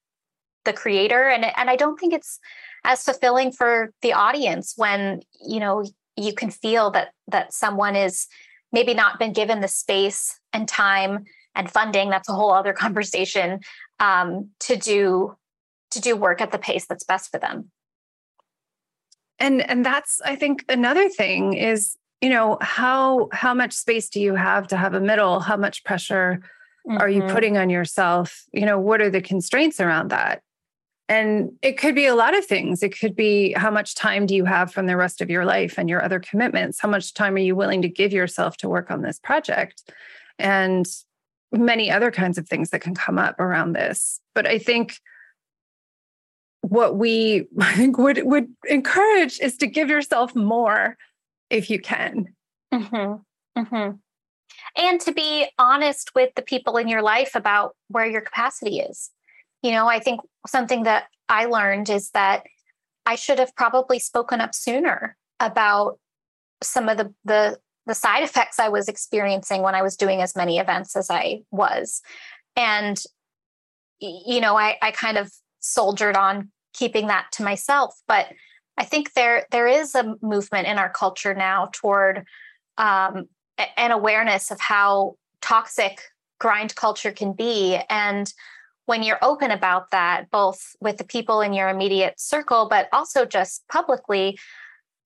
the 0.65 0.73
creator. 0.73 1.29
And 1.29 1.45
and 1.45 1.69
i 1.69 1.75
don't 1.75 1.99
think 1.99 2.13
it's 2.13 2.39
as 2.83 3.03
fulfilling 3.03 3.51
for 3.51 3.93
the 4.01 4.13
audience 4.13 4.73
when 4.75 5.21
you 5.43 5.59
know 5.59 5.83
you 6.17 6.33
can 6.33 6.51
feel 6.51 6.91
that 6.91 7.09
that 7.27 7.53
someone 7.53 7.95
is 7.95 8.27
maybe 8.71 8.93
not 8.93 9.19
been 9.19 9.33
given 9.33 9.61
the 9.61 9.67
space 9.67 10.39
and 10.53 10.67
time 10.67 11.25
and 11.55 11.69
funding. 11.69 12.09
That's 12.09 12.29
a 12.29 12.33
whole 12.33 12.51
other 12.51 12.73
conversation 12.85 13.61
um, 13.99 14.49
to 14.61 14.75
do 14.75 15.35
to 15.91 16.01
do 16.01 16.15
work 16.15 16.41
at 16.41 16.51
the 16.51 16.57
pace 16.57 16.85
that's 16.87 17.03
best 17.03 17.31
for 17.31 17.39
them 17.39 17.71
and 19.41 19.67
and 19.69 19.85
that's 19.85 20.21
i 20.23 20.35
think 20.35 20.63
another 20.69 21.09
thing 21.09 21.53
is 21.53 21.97
you 22.21 22.29
know 22.29 22.57
how 22.61 23.27
how 23.33 23.53
much 23.53 23.73
space 23.73 24.07
do 24.09 24.21
you 24.21 24.35
have 24.35 24.67
to 24.67 24.77
have 24.77 24.93
a 24.93 25.01
middle? 25.01 25.39
How 25.39 25.57
much 25.57 25.83
pressure 25.83 26.39
mm-hmm. 26.87 26.99
are 26.99 27.09
you 27.09 27.23
mm-hmm. 27.23 27.33
putting 27.33 27.57
on 27.57 27.69
yourself? 27.69 28.45
You 28.53 28.65
know 28.65 28.79
what 28.79 29.01
are 29.01 29.09
the 29.09 29.21
constraints 29.21 29.79
around 29.79 30.09
that? 30.11 30.41
And 31.09 31.51
it 31.61 31.77
could 31.77 31.95
be 31.95 32.05
a 32.05 32.15
lot 32.15 32.37
of 32.37 32.45
things. 32.45 32.83
It 32.83 32.97
could 32.97 33.15
be 33.15 33.51
how 33.53 33.69
much 33.69 33.95
time 33.95 34.25
do 34.27 34.35
you 34.35 34.45
have 34.45 34.71
from 34.71 34.85
the 34.85 34.95
rest 34.95 35.19
of 35.19 35.29
your 35.29 35.43
life 35.43 35.77
and 35.77 35.89
your 35.89 36.01
other 36.01 36.21
commitments? 36.21 36.79
How 36.79 36.87
much 36.87 37.13
time 37.13 37.35
are 37.35 37.39
you 37.39 37.55
willing 37.55 37.81
to 37.81 37.89
give 37.89 38.13
yourself 38.13 38.55
to 38.57 38.69
work 38.69 38.91
on 38.91 39.01
this 39.01 39.19
project? 39.19 39.91
And 40.39 40.85
many 41.51 41.91
other 41.91 42.11
kinds 42.11 42.37
of 42.37 42.47
things 42.47 42.69
that 42.69 42.79
can 42.79 42.95
come 42.95 43.19
up 43.19 43.37
around 43.39 43.73
this. 43.73 44.21
But 44.35 44.47
i 44.47 44.57
think 44.57 44.99
what 46.61 46.95
we 46.95 47.47
would 47.77 48.23
would 48.23 48.47
encourage 48.67 49.39
is 49.39 49.57
to 49.57 49.67
give 49.67 49.89
yourself 49.89 50.35
more 50.35 50.97
if 51.49 51.69
you 51.69 51.79
can. 51.79 52.33
Mm-hmm. 52.73 53.59
Mm-hmm. 53.59 53.91
And 54.77 55.01
to 55.01 55.11
be 55.11 55.47
honest 55.57 56.15
with 56.15 56.33
the 56.35 56.41
people 56.41 56.77
in 56.77 56.87
your 56.87 57.01
life 57.01 57.31
about 57.35 57.75
where 57.89 58.05
your 58.05 58.21
capacity 58.21 58.79
is. 58.79 59.09
You 59.61 59.71
know, 59.71 59.87
I 59.87 59.99
think 59.99 60.21
something 60.47 60.83
that 60.83 61.05
I 61.29 61.45
learned 61.45 61.89
is 61.89 62.09
that 62.11 62.43
I 63.05 63.15
should 63.15 63.39
have 63.39 63.55
probably 63.55 63.99
spoken 63.99 64.41
up 64.41 64.55
sooner 64.55 65.17
about 65.39 65.99
some 66.63 66.89
of 66.89 66.97
the 66.97 67.13
the 67.25 67.59
the 67.87 67.95
side 67.95 68.23
effects 68.23 68.59
I 68.59 68.69
was 68.69 68.87
experiencing 68.87 69.63
when 69.63 69.75
I 69.75 69.81
was 69.81 69.97
doing 69.97 70.21
as 70.21 70.35
many 70.35 70.59
events 70.59 70.95
as 70.95 71.09
I 71.09 71.41
was. 71.51 72.01
And 72.55 73.01
you 73.99 74.39
know, 74.39 74.57
I 74.57 74.77
I 74.81 74.91
kind 74.91 75.17
of 75.17 75.31
soldiered 75.61 76.17
on 76.17 76.51
keeping 76.73 77.07
that 77.07 77.27
to 77.33 77.43
myself. 77.43 78.01
But 78.07 78.27
I 78.77 78.83
think 78.83 79.13
there 79.13 79.45
there 79.51 79.67
is 79.67 79.95
a 79.95 80.15
movement 80.21 80.67
in 80.67 80.77
our 80.77 80.89
culture 80.89 81.33
now 81.33 81.69
toward 81.71 82.25
um, 82.77 83.27
an 83.77 83.91
awareness 83.91 84.51
of 84.51 84.59
how 84.59 85.15
toxic 85.41 86.01
grind 86.39 86.75
culture 86.75 87.11
can 87.11 87.33
be. 87.33 87.79
And 87.89 88.31
when 88.85 89.03
you're 89.03 89.19
open 89.23 89.51
about 89.51 89.91
that, 89.91 90.29
both 90.31 90.75
with 90.81 90.97
the 90.97 91.03
people 91.03 91.41
in 91.41 91.53
your 91.53 91.69
immediate 91.69 92.19
circle, 92.19 92.67
but 92.69 92.89
also 92.91 93.25
just 93.25 93.63
publicly, 93.67 94.37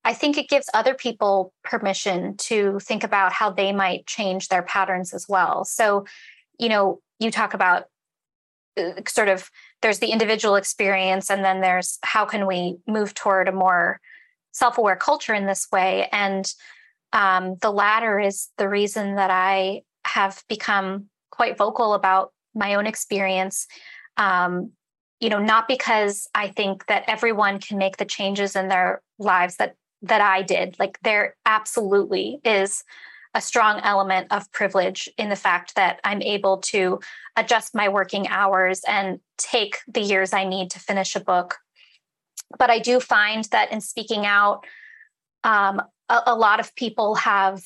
I 0.05 0.13
think 0.13 0.37
it 0.37 0.47
gives 0.47 0.69
other 0.73 0.93
people 0.93 1.53
permission 1.63 2.37
to 2.37 2.79
think 2.79 3.03
about 3.03 3.33
how 3.33 3.49
they 3.49 3.73
might 3.73 4.05
change 4.05 4.47
their 4.47 4.63
patterns 4.63 5.13
as 5.13 5.25
well. 5.27 5.65
So, 5.65 6.05
you 6.57 6.69
know, 6.69 7.01
you 7.19 7.31
talk 7.31 7.53
about 7.53 7.85
uh, 8.77 9.01
sort 9.07 9.27
of 9.27 9.49
there's 9.81 9.99
the 9.99 10.11
individual 10.11 10.55
experience 10.55 11.29
and 11.29 11.43
then 11.43 11.61
there's 11.61 11.99
how 12.03 12.25
can 12.25 12.47
we 12.47 12.77
move 12.88 13.13
toward 13.13 13.47
a 13.47 13.51
more 13.51 13.99
self-aware 14.51 14.95
culture 14.95 15.33
in 15.33 15.45
this 15.45 15.67
way. 15.71 16.07
And 16.11 16.51
um, 17.13 17.55
the 17.61 17.71
latter 17.71 18.19
is 18.19 18.49
the 18.57 18.69
reason 18.69 19.15
that 19.15 19.29
i 19.31 19.81
have 20.05 20.43
become 20.47 21.05
quite 21.31 21.57
vocal 21.57 21.93
about 21.93 22.31
my 22.53 22.75
own 22.75 22.88
experience. 22.88 23.67
Um, 24.17 24.71
you 25.21 25.29
know 25.29 25.39
not 25.39 25.67
because 25.67 26.27
i 26.35 26.49
think 26.49 26.85
that 26.88 27.05
everyone 27.07 27.59
can 27.59 27.77
make 27.77 27.97
the 27.97 28.05
changes 28.05 28.55
in 28.55 28.67
their 28.67 29.01
lives 29.17 29.55
that 29.57 29.75
that 30.01 30.21
i 30.21 30.41
did. 30.41 30.75
Like 30.77 30.99
there 31.03 31.35
absolutely 31.45 32.39
is 32.43 32.83
a 33.36 33.41
strong 33.41 33.82
element 33.84 34.28
of 34.32 34.50
privilege 34.54 35.10
in 35.17 35.28
the 35.28 35.36
fact 35.36 35.76
that 35.76 36.00
I'm 36.06 36.21
able 36.21 36.58
to 36.60 37.02
adjust 37.36 37.76
my 37.76 37.89
working 37.89 38.30
hours 38.30 38.82
and 38.88 39.19
take 39.38 39.80
the 39.88 40.00
years 40.00 40.32
I 40.32 40.45
need 40.45 40.71
to 40.71 40.80
finish 40.80 41.17
a 41.17 41.19
book. 41.19 41.58
But 42.58 42.69
I 42.69 42.80
do 42.80 43.02
find 43.02 43.43
that 43.45 43.74
in 43.74 43.82
speaking 43.82 44.26
out, 44.26 44.65
um, 45.43 45.82
a, 46.08 46.21
a 46.28 46.36
lot 46.36 46.62
of 46.62 46.74
people 46.76 47.15
have 47.15 47.62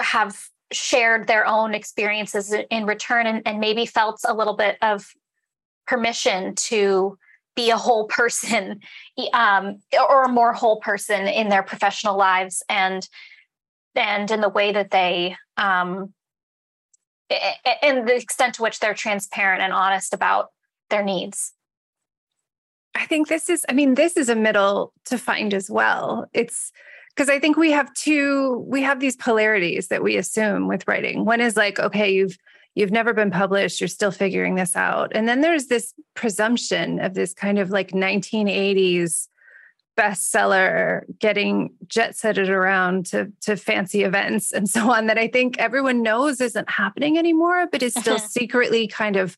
have 0.00 0.38
shared 0.72 1.26
their 1.26 1.46
own 1.46 1.74
experiences 1.74 2.54
in 2.70 2.86
return 2.86 3.26
and, 3.26 3.42
and 3.44 3.60
maybe 3.60 3.84
felt 3.84 4.20
a 4.26 4.34
little 4.34 4.56
bit 4.56 4.78
of 4.80 5.12
permission 5.86 6.54
to 6.54 7.18
be 7.54 7.70
a 7.70 7.76
whole 7.76 8.06
person 8.06 8.80
um, 9.34 9.80
or 10.08 10.24
a 10.24 10.28
more 10.28 10.54
whole 10.54 10.80
person 10.80 11.26
in 11.26 11.50
their 11.50 11.62
professional 11.62 12.16
lives 12.16 12.62
and 12.70 13.08
and 13.94 14.30
in 14.30 14.40
the 14.40 14.48
way 14.48 14.72
that 14.72 14.90
they 14.90 15.36
um, 15.56 16.12
and 17.82 18.06
the 18.06 18.14
extent 18.14 18.54
to 18.54 18.62
which 18.62 18.80
they're 18.80 18.94
transparent 18.94 19.62
and 19.62 19.72
honest 19.72 20.12
about 20.12 20.50
their 20.90 21.02
needs. 21.02 21.52
I 22.94 23.06
think 23.06 23.28
this 23.28 23.48
is 23.48 23.64
i 23.68 23.72
mean 23.72 23.94
this 23.94 24.16
is 24.16 24.28
a 24.28 24.36
middle 24.36 24.92
to 25.06 25.18
find 25.18 25.52
as 25.54 25.70
well. 25.70 26.26
It's 26.32 26.72
because 27.14 27.28
i 27.28 27.38
think 27.38 27.56
we 27.56 27.72
have 27.72 27.92
two 27.94 28.64
we 28.68 28.82
have 28.82 29.00
these 29.00 29.16
polarities 29.16 29.88
that 29.88 30.02
we 30.02 30.16
assume 30.16 30.68
with 30.68 30.86
writing. 30.86 31.24
One 31.24 31.40
is 31.40 31.56
like 31.56 31.78
okay 31.78 32.12
you've 32.12 32.36
you've 32.74 32.92
never 32.92 33.12
been 33.12 33.30
published 33.30 33.80
you're 33.80 33.88
still 33.88 34.12
figuring 34.12 34.54
this 34.54 34.76
out. 34.76 35.12
And 35.14 35.28
then 35.28 35.40
there's 35.40 35.66
this 35.66 35.94
presumption 36.14 37.00
of 37.00 37.14
this 37.14 37.34
kind 37.34 37.58
of 37.58 37.70
like 37.70 37.90
1980s 37.90 39.28
bestseller, 39.96 41.02
getting 41.18 41.70
jet 41.86 42.16
setted 42.16 42.50
around 42.50 43.06
to, 43.06 43.30
to 43.42 43.56
fancy 43.56 44.02
events 44.02 44.52
and 44.52 44.68
so 44.74 44.90
on 44.90 45.06
that 45.06 45.18
I 45.18 45.28
think 45.28 45.58
everyone 45.58 46.02
knows 46.02 46.40
isn't 46.40 46.70
happening 46.70 47.18
anymore, 47.18 47.66
but 47.70 47.82
is 47.82 47.94
still 47.94 48.18
secretly 48.18 48.86
kind 48.86 49.16
of 49.16 49.36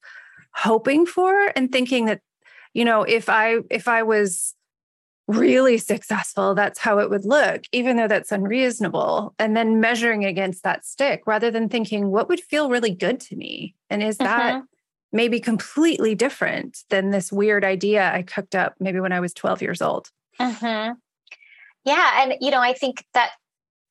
hoping 0.53 1.07
for 1.07 1.53
and 1.55 1.71
thinking 1.71 2.07
that, 2.07 2.21
you 2.73 2.85
know, 2.85 3.03
if 3.03 3.29
I 3.29 3.59
if 3.71 3.89
I 3.89 4.03
was 4.03 4.55
really 5.29 5.77
successful, 5.79 6.55
that's 6.55 6.79
how 6.79 6.99
it 6.99 7.11
would 7.11 7.25
look, 7.25 7.63
even 7.73 7.97
though 7.97 8.09
that's 8.09 8.33
unreasonable. 8.33 9.35
And 9.39 9.57
then 9.57 9.81
measuring 9.81 10.25
against 10.25 10.63
that 10.63 10.85
stick 10.85 11.23
rather 11.27 11.51
than 11.51 11.69
thinking, 11.69 12.11
what 12.11 12.29
would 12.29 12.41
feel 12.41 12.71
really 12.71 12.95
good 12.95 13.21
to 13.21 13.37
me? 13.37 13.75
And 13.91 14.03
is 14.03 14.19
that 14.19 14.55
mm-hmm. 14.55 14.65
maybe 15.13 15.41
completely 15.41 16.15
different 16.15 16.85
than 16.91 17.11
this 17.11 17.33
weird 17.33 17.65
idea 17.65 18.13
I 18.13 18.23
cooked 18.23 18.55
up 18.55 18.75
maybe 18.79 19.01
when 19.01 19.13
I 19.13 19.21
was 19.21 19.35
12 19.35 19.63
years 19.63 19.83
old? 19.83 20.11
Mm-hmm. 20.41 20.93
Yeah, 21.85 22.23
and 22.23 22.35
you 22.41 22.51
know, 22.51 22.61
I 22.61 22.73
think 22.73 23.05
that 23.15 23.31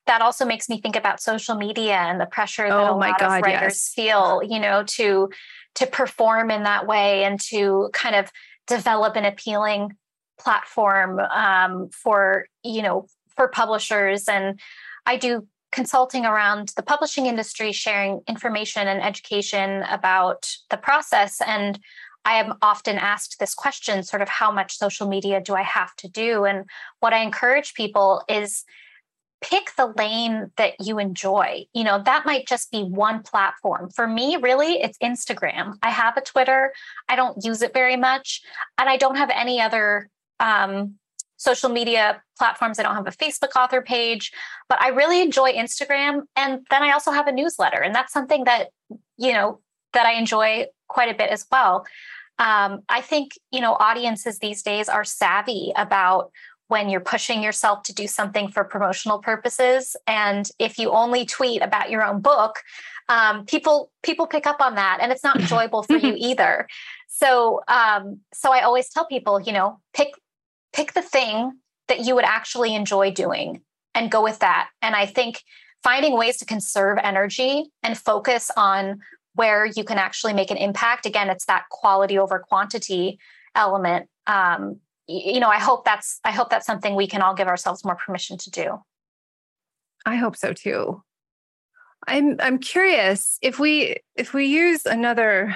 that 0.07 0.21
also 0.21 0.45
makes 0.45 0.69
me 0.69 0.79
think 0.79 0.95
about 0.95 1.19
social 1.19 1.55
media 1.55 1.95
and 1.95 2.19
the 2.19 2.25
pressure 2.25 2.67
that 2.67 2.73
oh 2.73 2.95
a 2.95 2.97
lot 2.97 3.19
God, 3.19 3.37
of 3.37 3.43
writers 3.43 3.73
yes. 3.73 3.93
feel, 3.93 4.41
you 4.43 4.59
know, 4.59 4.83
to 4.83 5.29
to 5.75 5.87
perform 5.87 6.51
in 6.51 6.63
that 6.63 6.87
way 6.87 7.23
and 7.23 7.39
to 7.39 7.89
kind 7.93 8.15
of 8.15 8.31
develop 8.67 9.15
an 9.15 9.25
appealing 9.25 9.95
platform 10.39 11.19
um, 11.19 11.89
for 11.89 12.47
you 12.63 12.81
know 12.81 13.07
for 13.35 13.47
publishers 13.47 14.27
and 14.27 14.59
i 15.05 15.17
do 15.17 15.47
consulting 15.71 16.25
around 16.25 16.71
the 16.77 16.83
publishing 16.83 17.25
industry 17.25 17.71
sharing 17.71 18.21
information 18.27 18.87
and 18.87 19.01
education 19.01 19.83
about 19.89 20.49
the 20.69 20.77
process 20.77 21.41
and 21.45 21.79
I 22.25 22.35
am 22.35 22.55
often 22.61 22.97
asked 22.97 23.39
this 23.39 23.53
question 23.53 24.03
sort 24.03 24.21
of 24.21 24.29
how 24.29 24.51
much 24.51 24.77
social 24.77 25.07
media 25.07 25.39
do 25.39 25.53
I 25.53 25.61
have 25.61 25.95
to 25.97 26.09
do? 26.09 26.45
And 26.45 26.65
what 26.99 27.13
I 27.13 27.19
encourage 27.19 27.75
people 27.75 28.23
is 28.27 28.65
pick 29.41 29.71
the 29.77 29.93
lane 29.95 30.51
that 30.57 30.73
you 30.79 30.97
enjoy. 30.97 31.65
You 31.73 31.83
know, 31.83 32.01
that 32.03 32.25
might 32.25 32.47
just 32.47 32.71
be 32.71 32.83
one 32.83 33.21
platform. 33.21 33.89
For 33.91 34.07
me, 34.07 34.37
really, 34.37 34.81
it's 34.81 34.97
Instagram. 34.97 35.75
I 35.83 35.91
have 35.91 36.17
a 36.17 36.21
Twitter, 36.21 36.73
I 37.07 37.15
don't 37.15 37.43
use 37.45 37.61
it 37.61 37.73
very 37.73 37.95
much, 37.95 38.41
and 38.77 38.89
I 38.89 38.97
don't 38.97 39.17
have 39.17 39.29
any 39.29 39.61
other 39.61 40.09
um, 40.39 40.95
social 41.37 41.69
media 41.69 42.21
platforms. 42.37 42.79
I 42.79 42.83
don't 42.83 42.95
have 42.95 43.07
a 43.07 43.11
Facebook 43.11 43.55
author 43.55 43.81
page, 43.81 44.31
but 44.67 44.81
I 44.81 44.89
really 44.89 45.21
enjoy 45.21 45.53
Instagram. 45.53 46.23
And 46.35 46.65
then 46.69 46.81
I 46.81 46.91
also 46.91 47.11
have 47.11 47.27
a 47.27 47.31
newsletter. 47.31 47.81
And 47.81 47.93
that's 47.93 48.13
something 48.13 48.45
that, 48.45 48.69
you 49.17 49.33
know, 49.33 49.59
that 49.93 50.05
I 50.05 50.13
enjoy 50.13 50.67
quite 50.87 51.13
a 51.13 51.17
bit 51.17 51.29
as 51.29 51.45
well. 51.51 51.85
Um, 52.37 52.81
I 52.89 53.01
think, 53.01 53.31
you 53.51 53.61
know, 53.61 53.73
audiences 53.73 54.39
these 54.39 54.61
days 54.61 54.89
are 54.89 55.03
savvy 55.03 55.71
about 55.75 56.31
when 56.67 56.89
you're 56.89 56.99
pushing 56.99 57.43
yourself 57.43 57.83
to 57.83 57.93
do 57.93 58.07
something 58.07 58.49
for 58.49 58.63
promotional 58.63 59.19
purposes. 59.19 59.95
And 60.07 60.49
if 60.59 60.79
you 60.79 60.91
only 60.91 61.25
tweet 61.25 61.61
about 61.61 61.89
your 61.89 62.03
own 62.03 62.21
book, 62.21 62.61
um, 63.07 63.45
people 63.45 63.91
people 64.01 64.25
pick 64.25 64.47
up 64.47 64.61
on 64.61 64.75
that, 64.75 64.97
and 65.01 65.11
it's 65.11 65.23
not 65.23 65.39
enjoyable 65.39 65.83
for 65.83 65.97
you 65.97 66.15
either. 66.17 66.67
So 67.07 67.61
um, 67.67 68.19
so 68.33 68.51
I 68.51 68.61
always 68.61 68.89
tell 68.89 69.05
people, 69.05 69.39
you 69.39 69.53
know, 69.53 69.79
pick 69.93 70.09
pick 70.73 70.93
the 70.93 71.01
thing 71.01 71.53
that 71.87 72.01
you 72.01 72.15
would 72.15 72.25
actually 72.25 72.73
enjoy 72.73 73.11
doing 73.11 73.61
and 73.93 74.11
go 74.11 74.23
with 74.23 74.39
that. 74.39 74.69
And 74.81 74.95
I 74.95 75.05
think 75.05 75.41
finding 75.83 76.17
ways 76.17 76.37
to 76.37 76.45
conserve 76.45 76.97
energy 77.01 77.65
and 77.83 77.95
focus 77.97 78.49
on 78.57 79.01
where 79.35 79.65
you 79.65 79.83
can 79.83 79.97
actually 79.97 80.33
make 80.33 80.49
an 80.49 80.57
impact. 80.57 81.05
Again, 81.05 81.29
it's 81.29 81.45
that 81.45 81.65
quality 81.69 82.17
over 82.17 82.39
quantity 82.39 83.19
element. 83.53 84.09
Um, 84.27 84.79
you 85.07 85.39
know, 85.39 85.49
I 85.49 85.59
hope 85.59 85.85
that's 85.85 86.19
I 86.23 86.31
hope 86.31 86.49
that's 86.49 86.65
something 86.65 86.95
we 86.95 87.07
can 87.07 87.21
all 87.21 87.35
give 87.35 87.47
ourselves 87.47 87.85
more 87.85 87.95
permission 87.95 88.37
to 88.39 88.49
do. 88.49 88.83
I 90.05 90.15
hope 90.15 90.35
so 90.35 90.53
too. 90.53 91.03
I'm 92.07 92.37
I'm 92.39 92.57
curious 92.57 93.37
if 93.41 93.59
we 93.59 93.97
if 94.15 94.33
we 94.33 94.45
use 94.45 94.85
another 94.85 95.55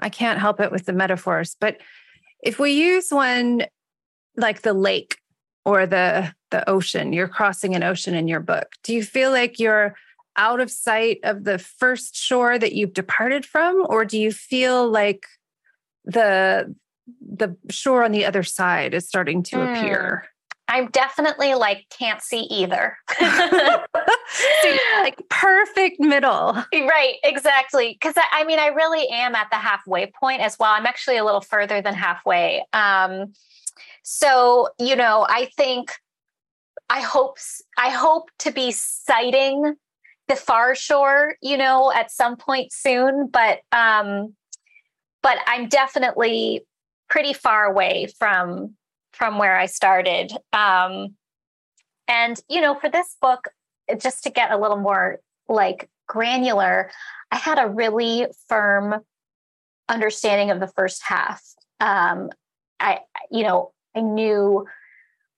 I 0.00 0.08
can't 0.08 0.40
help 0.40 0.60
it 0.60 0.70
with 0.70 0.86
the 0.86 0.92
metaphors, 0.92 1.56
but 1.58 1.78
if 2.42 2.58
we 2.58 2.72
use 2.72 3.10
one 3.10 3.64
like 4.36 4.62
the 4.62 4.74
lake 4.74 5.18
or 5.64 5.86
the 5.86 6.32
the 6.50 6.68
ocean, 6.68 7.12
you're 7.12 7.28
crossing 7.28 7.74
an 7.74 7.82
ocean 7.82 8.14
in 8.14 8.28
your 8.28 8.40
book. 8.40 8.68
Do 8.82 8.94
you 8.94 9.02
feel 9.02 9.30
like 9.30 9.58
you're 9.58 9.96
out 10.36 10.60
of 10.60 10.70
sight 10.70 11.20
of 11.24 11.44
the 11.44 11.58
first 11.58 12.16
shore 12.16 12.58
that 12.58 12.72
you've 12.72 12.92
departed 12.92 13.44
from 13.44 13.84
or 13.88 14.04
do 14.04 14.18
you 14.18 14.32
feel 14.32 14.88
like 14.88 15.26
the 16.04 16.74
the 17.20 17.56
shore 17.70 18.04
on 18.04 18.12
the 18.12 18.24
other 18.24 18.42
side 18.42 18.94
is 18.94 19.06
starting 19.06 19.42
to 19.44 19.56
mm. 19.56 19.78
appear? 19.78 20.26
I'm 20.68 20.88
definitely 20.88 21.54
like 21.54 21.86
can't 21.90 22.20
see 22.20 22.40
either. 22.40 22.98
so 23.18 23.84
like 25.00 25.22
perfect 25.28 26.00
middle. 26.00 26.54
Right, 26.72 27.14
exactly. 27.22 27.92
Because 27.92 28.14
I, 28.16 28.40
I, 28.40 28.44
mean, 28.44 28.58
I 28.58 28.68
really 28.68 29.08
am 29.08 29.36
at 29.36 29.48
the 29.50 29.56
halfway 29.56 30.06
point 30.06 30.40
as 30.40 30.58
well. 30.58 30.72
I'm 30.72 30.86
actually 30.86 31.18
a 31.18 31.24
little 31.24 31.40
further 31.40 31.80
than 31.80 31.94
halfway. 31.94 32.64
Um, 32.72 33.32
so 34.02 34.68
you 34.78 34.96
know, 34.96 35.24
I 35.28 35.50
think 35.56 35.92
I 36.90 37.00
hope 37.00 37.38
I 37.78 37.90
hope 37.90 38.30
to 38.40 38.50
be 38.50 38.72
sighting 38.72 39.76
the 40.28 40.36
far 40.36 40.74
shore, 40.74 41.36
you 41.40 41.56
know, 41.56 41.92
at 41.92 42.10
some 42.10 42.36
point 42.36 42.72
soon. 42.72 43.28
But 43.28 43.60
um, 43.72 44.34
but 45.22 45.38
I'm 45.46 45.68
definitely 45.68 46.64
pretty 47.08 47.32
far 47.32 47.64
away 47.64 48.08
from 48.18 48.74
from 49.12 49.38
where 49.38 49.56
I 49.56 49.66
started. 49.66 50.32
Um, 50.52 51.16
and 52.08 52.40
you 52.48 52.60
know, 52.60 52.74
for 52.74 52.88
this 52.88 53.16
book, 53.20 53.48
just 53.98 54.24
to 54.24 54.30
get 54.30 54.50
a 54.50 54.58
little 54.58 54.76
more 54.76 55.20
like 55.48 55.88
granular, 56.06 56.90
I 57.30 57.36
had 57.36 57.58
a 57.58 57.68
really 57.68 58.26
firm 58.48 58.96
understanding 59.88 60.50
of 60.50 60.60
the 60.60 60.68
first 60.68 61.02
half. 61.04 61.42
Um, 61.80 62.30
I, 62.80 63.00
you 63.30 63.42
know, 63.42 63.72
I 63.94 64.00
knew 64.00 64.66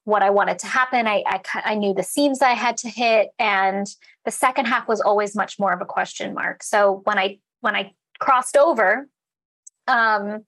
what 0.08 0.22
I 0.22 0.30
wanted 0.30 0.58
to 0.60 0.66
happen. 0.66 1.06
I, 1.06 1.22
I, 1.26 1.40
I 1.66 1.74
knew 1.74 1.92
the 1.92 2.02
scenes 2.02 2.40
I 2.40 2.54
had 2.54 2.78
to 2.78 2.88
hit, 2.88 3.28
and 3.38 3.86
the 4.24 4.30
second 4.30 4.64
half 4.64 4.88
was 4.88 5.02
always 5.02 5.36
much 5.36 5.58
more 5.58 5.70
of 5.70 5.82
a 5.82 5.84
question 5.84 6.32
mark. 6.32 6.62
So 6.62 7.02
when 7.04 7.18
I 7.18 7.38
when 7.60 7.76
I 7.76 7.92
crossed 8.18 8.56
over, 8.56 9.06
um, 9.86 10.44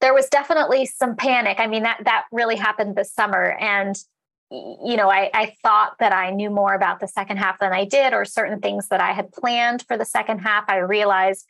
there 0.00 0.12
was 0.12 0.28
definitely 0.28 0.84
some 0.84 1.14
panic. 1.14 1.60
I 1.60 1.68
mean, 1.68 1.84
that 1.84 2.00
that 2.06 2.24
really 2.32 2.56
happened 2.56 2.96
this 2.96 3.12
summer, 3.12 3.56
and 3.60 3.94
you 4.50 4.96
know, 4.96 5.08
I, 5.08 5.30
I 5.32 5.54
thought 5.62 5.92
that 6.00 6.12
I 6.12 6.30
knew 6.30 6.50
more 6.50 6.74
about 6.74 6.98
the 6.98 7.06
second 7.06 7.36
half 7.36 7.60
than 7.60 7.72
I 7.72 7.84
did, 7.84 8.12
or 8.12 8.24
certain 8.24 8.58
things 8.60 8.88
that 8.88 9.00
I 9.00 9.12
had 9.12 9.30
planned 9.30 9.84
for 9.86 9.96
the 9.96 10.04
second 10.04 10.40
half. 10.40 10.64
I 10.66 10.78
realized 10.78 11.46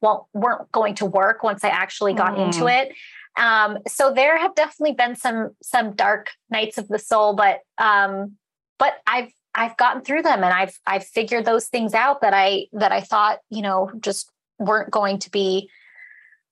well 0.00 0.28
weren't 0.32 0.72
going 0.72 0.96
to 0.96 1.06
work 1.06 1.44
once 1.44 1.62
I 1.62 1.68
actually 1.68 2.14
got 2.14 2.34
mm. 2.34 2.46
into 2.46 2.66
it. 2.66 2.92
Um, 3.36 3.78
so 3.86 4.12
there 4.12 4.38
have 4.38 4.54
definitely 4.54 4.94
been 4.94 5.16
some 5.16 5.50
some 5.62 5.94
dark 5.94 6.30
nights 6.50 6.78
of 6.78 6.88
the 6.88 6.98
soul, 6.98 7.34
but 7.34 7.60
um, 7.78 8.36
but 8.78 8.94
I've 9.06 9.32
I've 9.54 9.76
gotten 9.76 10.02
through 10.02 10.22
them 10.22 10.42
and 10.44 10.52
I've 10.52 10.78
I've 10.86 11.04
figured 11.04 11.44
those 11.44 11.66
things 11.66 11.94
out 11.94 12.20
that 12.22 12.34
I 12.34 12.66
that 12.72 12.92
I 12.92 13.00
thought 13.00 13.38
you 13.50 13.62
know 13.62 13.90
just 14.00 14.30
weren't 14.58 14.90
going 14.90 15.18
to 15.20 15.30
be 15.30 15.70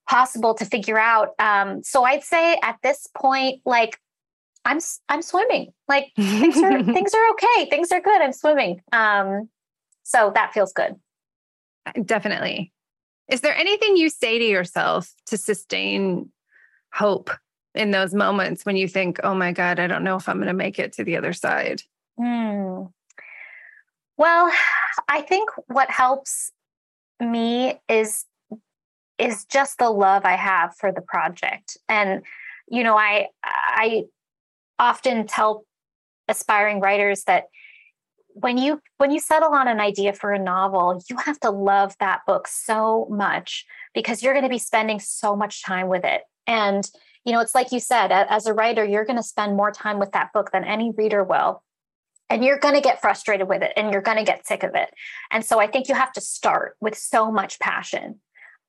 possible 0.09 0.55
to 0.55 0.65
figure 0.65 0.99
out. 0.99 1.35
Um, 1.39 1.83
so 1.83 2.05
I'd 2.05 2.25
say 2.25 2.59
at 2.63 2.79
this 2.83 3.07
point, 3.15 3.61
like 3.65 3.99
I'm 4.65 4.79
I'm 5.09 5.23
swimming. 5.23 5.73
Like 5.87 6.13
things 6.17 6.57
are 6.59 6.83
things 6.95 7.15
are 7.15 7.31
okay. 7.33 7.71
Things 7.71 7.93
are 7.93 8.01
good. 8.01 8.21
I'm 8.21 8.33
swimming. 8.33 8.81
Um, 8.93 9.49
so 10.05 10.33
that 10.35 10.53
feels 10.53 10.73
good. 10.73 10.97
Definitely. 12.05 12.73
Is 13.29 13.43
there 13.43 13.55
anything 13.55 13.97
you 13.97 14.09
say 14.09 14.39
to 14.39 14.45
yourself 14.45 15.13
to 15.27 15.37
sustain 15.37 16.31
hope 16.93 17.31
in 17.75 17.91
those 17.91 18.15
moments 18.15 18.65
when 18.65 18.77
you 18.77 18.89
think, 18.89 19.21
"Oh 19.23 19.35
my 19.35 19.53
God, 19.53 19.79
I 19.79 19.87
don't 19.87 20.05
know 20.05 20.17
if 20.17 20.29
I'm 20.29 20.37
going 20.37 20.49
to 20.49 20.55
make 20.55 20.79
it 20.79 20.93
to 20.95 21.05
the 21.05 21.17
other 21.17 21.33
side"? 21.33 21.83
Hmm. 22.19 22.85
Well, 24.17 24.51
I 25.09 25.23
think 25.23 25.51
what 25.69 25.91
helps 25.91 26.53
me 27.21 27.81
is 27.89 28.25
is 29.19 29.45
just 29.47 29.79
the 29.79 29.91
love 29.91 30.25
I 30.25 30.37
have 30.37 30.77
for 30.77 30.93
the 30.93 31.01
project. 31.01 31.77
And 31.89 32.23
you 32.69 32.85
know, 32.85 32.97
I 32.97 33.29
I 33.45 34.05
often 34.79 35.27
tell 35.27 35.65
aspiring 36.29 36.81
writers 36.81 37.25
that 37.25 37.45
when 38.29 38.59
you 38.59 38.81
when 38.99 39.11
you 39.11 39.21
settle 39.21 39.53
on 39.53 39.69
an 39.69 39.81
idea 39.81 40.13
for 40.13 40.33
a 40.33 40.39
novel, 40.39 41.03
you 41.09 41.17
have 41.17 41.41
to 41.41 41.51
love 41.51 41.97
that 42.01 42.21
book 42.27 42.47
so 42.47 43.07
much 43.11 43.67
because 43.95 44.23
you're 44.23 44.35
going 44.35 44.45
to 44.45 44.49
be 44.49 44.59
spending 44.59 45.01
so 45.01 45.35
much 45.35 45.65
time 45.65 45.89
with 45.89 46.05
it. 46.05 46.23
And 46.49 46.91
you 47.25 47.33
know, 47.33 47.41
it's 47.41 47.55
like 47.55 47.73
you 47.73 47.81
said, 47.81 48.11
as 48.11 48.47
a 48.47 48.55
writer, 48.55 48.83
you're 48.85 49.05
going 49.05 49.19
to 49.19 49.23
spend 49.23 49.55
more 49.55 49.71
time 49.71 49.99
with 49.99 50.13
that 50.13 50.33
book 50.33 50.51
than 50.51 50.65
any 50.65 50.93
reader 50.97 51.23
will. 51.23 51.63
And 52.31 52.43
you're 52.43 52.59
going 52.59 52.75
to 52.75 52.81
get 52.81 53.03
frustrated 53.03 53.49
with 53.49 53.63
it 53.63 53.73
and 53.77 53.93
you're 53.93 54.03
going 54.03 54.17
to 54.17 54.25
get 54.25 54.47
sick 54.47 54.63
of 54.63 54.75
it. 54.75 54.89
And 55.31 55.45
so 55.45 55.61
I 55.61 55.67
think 55.67 55.89
you 55.89 55.95
have 55.95 56.13
to 56.13 56.23
start 56.23 56.77
with 56.81 56.97
so 56.97 57.31
much 57.31 57.59
passion 57.59 58.21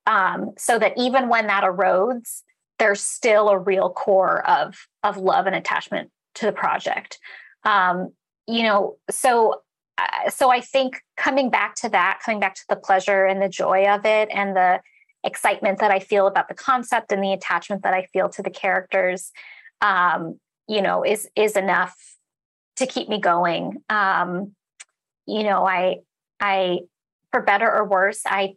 um, 0.06 0.52
so 0.58 0.78
that 0.78 0.92
even 0.98 1.28
when 1.28 1.46
that 1.46 1.64
erodes, 1.64 2.42
there's 2.78 3.00
still 3.00 3.48
a 3.48 3.58
real 3.58 3.90
core 3.90 4.46
of 4.46 4.86
of 5.02 5.16
love 5.16 5.46
and 5.46 5.56
attachment 5.56 6.10
to 6.34 6.46
the 6.46 6.52
project. 6.52 7.18
Um, 7.64 8.12
you 8.46 8.62
know, 8.62 8.96
so 9.10 9.62
uh, 9.96 10.30
so 10.30 10.50
I 10.50 10.60
think 10.60 11.00
coming 11.16 11.50
back 11.50 11.76
to 11.76 11.88
that, 11.90 12.20
coming 12.24 12.40
back 12.40 12.54
to 12.56 12.64
the 12.68 12.76
pleasure 12.76 13.24
and 13.24 13.40
the 13.40 13.48
joy 13.48 13.86
of 13.86 14.04
it, 14.04 14.28
and 14.32 14.56
the 14.56 14.80
excitement 15.24 15.78
that 15.80 15.90
I 15.90 15.98
feel 15.98 16.26
about 16.26 16.48
the 16.48 16.54
concept 16.54 17.12
and 17.12 17.22
the 17.22 17.32
attachment 17.32 17.82
that 17.82 17.94
I 17.94 18.06
feel 18.12 18.28
to 18.30 18.42
the 18.42 18.50
characters, 18.50 19.32
um, 19.80 20.38
you 20.68 20.82
know, 20.82 21.04
is 21.04 21.28
is 21.36 21.56
enough 21.56 21.96
to 22.76 22.86
keep 22.86 23.08
me 23.08 23.20
going. 23.20 23.82
Um, 23.88 24.52
you 25.26 25.42
know, 25.42 25.66
I 25.66 25.98
I 26.40 26.80
for 27.30 27.42
better 27.42 27.70
or 27.70 27.84
worse, 27.84 28.22
I 28.26 28.54